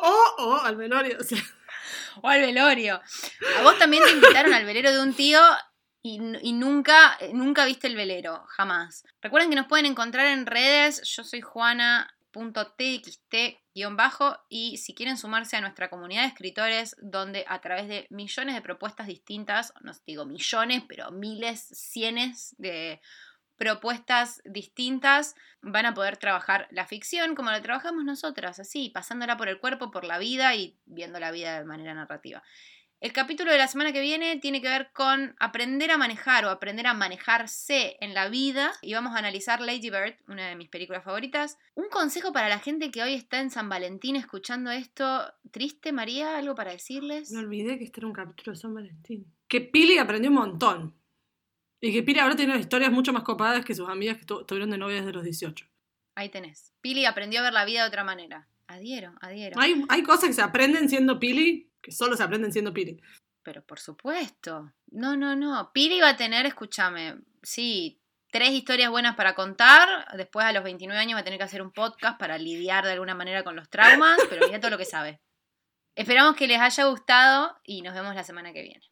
O, 0.00 0.34
o 0.38 0.60
al 0.60 0.76
velorio. 0.76 1.16
O 1.18 1.24
sea, 1.24 1.42
o 2.22 2.28
al 2.28 2.40
velorio. 2.40 3.00
A 3.58 3.62
vos 3.62 3.76
también 3.78 4.04
te 4.04 4.12
invitaron 4.12 4.54
al 4.54 4.64
velero 4.64 4.92
de 4.92 5.00
un 5.00 5.12
tío 5.12 5.40
y, 6.02 6.20
y 6.42 6.52
nunca, 6.52 7.18
nunca 7.32 7.64
viste 7.64 7.88
el 7.88 7.96
velero, 7.96 8.44
jamás. 8.46 9.04
Recuerden 9.20 9.50
que 9.50 9.56
nos 9.56 9.66
pueden 9.66 9.86
encontrar 9.86 10.26
en 10.26 10.46
redes. 10.46 11.02
Yo 11.02 11.24
soy 11.24 11.40
Juana.txt-bajo 12.32 14.38
y 14.48 14.76
si 14.78 14.94
quieren 14.94 15.16
sumarse 15.16 15.56
a 15.56 15.60
nuestra 15.60 15.90
comunidad 15.90 16.22
de 16.22 16.28
escritores, 16.28 16.96
donde 17.00 17.44
a 17.48 17.60
través 17.60 17.88
de 17.88 18.06
millones 18.10 18.54
de 18.54 18.62
propuestas 18.62 19.06
distintas, 19.06 19.72
no 19.82 19.92
digo 20.06 20.26
millones, 20.26 20.82
pero 20.88 21.10
miles, 21.10 21.60
cienes 21.60 22.54
de 22.58 23.00
propuestas 23.56 24.40
distintas, 24.44 25.34
van 25.60 25.86
a 25.86 25.94
poder 25.94 26.16
trabajar 26.16 26.68
la 26.70 26.86
ficción 26.86 27.34
como 27.34 27.50
la 27.50 27.60
trabajamos 27.60 28.04
nosotras, 28.04 28.60
así, 28.60 28.90
pasándola 28.90 29.36
por 29.36 29.48
el 29.48 29.58
cuerpo, 29.58 29.90
por 29.90 30.04
la 30.04 30.18
vida 30.18 30.54
y 30.54 30.78
viendo 30.86 31.18
la 31.18 31.32
vida 31.32 31.58
de 31.58 31.64
manera 31.64 31.94
narrativa. 31.94 32.44
El 33.00 33.12
capítulo 33.12 33.52
de 33.52 33.58
la 33.58 33.68
semana 33.68 33.92
que 33.92 34.00
viene 34.00 34.38
tiene 34.38 34.60
que 34.60 34.66
ver 34.68 34.90
con 34.92 35.36
aprender 35.38 35.92
a 35.92 35.98
manejar 35.98 36.44
o 36.44 36.50
aprender 36.50 36.84
a 36.88 36.94
manejarse 36.94 37.96
en 38.00 38.12
la 38.12 38.28
vida 38.28 38.72
y 38.82 38.92
vamos 38.94 39.14
a 39.14 39.18
analizar 39.18 39.60
Lady 39.60 39.88
Bird, 39.90 40.16
una 40.26 40.48
de 40.48 40.56
mis 40.56 40.68
películas 40.68 41.04
favoritas. 41.04 41.58
Un 41.76 41.88
consejo 41.90 42.32
para 42.32 42.48
la 42.48 42.58
gente 42.58 42.90
que 42.90 43.04
hoy 43.04 43.14
está 43.14 43.38
en 43.40 43.50
San 43.50 43.68
Valentín 43.68 44.16
escuchando 44.16 44.72
esto. 44.72 45.32
Triste, 45.52 45.92
María, 45.92 46.36
algo 46.38 46.56
para 46.56 46.72
decirles. 46.72 47.30
me 47.30 47.38
olvidé 47.38 47.78
que 47.78 47.84
este 47.84 48.00
era 48.00 48.08
un 48.08 48.12
capítulo 48.14 48.52
de 48.52 48.58
San 48.60 48.74
Valentín. 48.74 49.32
Que 49.46 49.60
Pili 49.60 49.98
aprendió 49.98 50.30
un 50.30 50.36
montón. 50.36 50.94
Y 51.80 51.92
que 51.92 52.02
Pili 52.02 52.18
ahora 52.18 52.34
tiene 52.34 52.58
historias 52.58 52.90
mucho 52.90 53.12
más 53.12 53.22
copadas 53.22 53.64
que 53.64 53.76
sus 53.76 53.88
amigas 53.88 54.18
que 54.18 54.24
tu- 54.24 54.44
tuvieron 54.44 54.70
de 54.70 54.78
novias 54.78 55.02
desde 55.02 55.12
los 55.12 55.22
18. 55.22 55.64
Ahí 56.16 56.30
tenés. 56.30 56.74
Pili 56.80 57.04
aprendió 57.04 57.38
a 57.38 57.42
ver 57.44 57.52
la 57.52 57.64
vida 57.64 57.82
de 57.82 57.88
otra 57.88 58.02
manera. 58.02 58.48
Adhiero, 58.66 59.14
adhiero. 59.20 59.58
Hay, 59.60 59.84
hay 59.88 60.02
cosas 60.02 60.24
que 60.30 60.32
se 60.32 60.42
aprenden 60.42 60.88
siendo 60.88 61.20
Pili 61.20 61.70
que 61.88 61.92
solo 61.92 62.16
se 62.16 62.22
aprenden 62.22 62.52
siendo 62.52 62.72
Pili. 62.72 63.00
Pero 63.42 63.62
por 63.64 63.80
supuesto. 63.80 64.72
No, 64.90 65.16
no, 65.16 65.34
no. 65.34 65.70
Pili 65.72 66.00
va 66.00 66.10
a 66.10 66.16
tener, 66.16 66.44
escúchame, 66.46 67.16
sí, 67.42 68.00
tres 68.30 68.50
historias 68.50 68.90
buenas 68.90 69.16
para 69.16 69.34
contar. 69.34 70.06
Después 70.16 70.44
a 70.44 70.52
los 70.52 70.64
29 70.64 71.00
años 71.00 71.16
va 71.16 71.20
a 71.20 71.24
tener 71.24 71.38
que 71.38 71.44
hacer 71.44 71.62
un 71.62 71.72
podcast 71.72 72.18
para 72.18 72.38
lidiar 72.38 72.84
de 72.84 72.92
alguna 72.92 73.14
manera 73.14 73.44
con 73.44 73.56
los 73.56 73.68
traumas, 73.70 74.18
pero 74.28 74.46
mira 74.46 74.60
todo 74.60 74.70
lo 74.70 74.78
que 74.78 74.84
sabe. 74.84 75.20
Esperamos 75.94 76.36
que 76.36 76.46
les 76.46 76.60
haya 76.60 76.84
gustado 76.84 77.58
y 77.64 77.82
nos 77.82 77.94
vemos 77.94 78.14
la 78.14 78.24
semana 78.24 78.52
que 78.52 78.62
viene. 78.62 78.84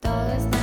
Todo 0.00 0.32
es 0.32 0.61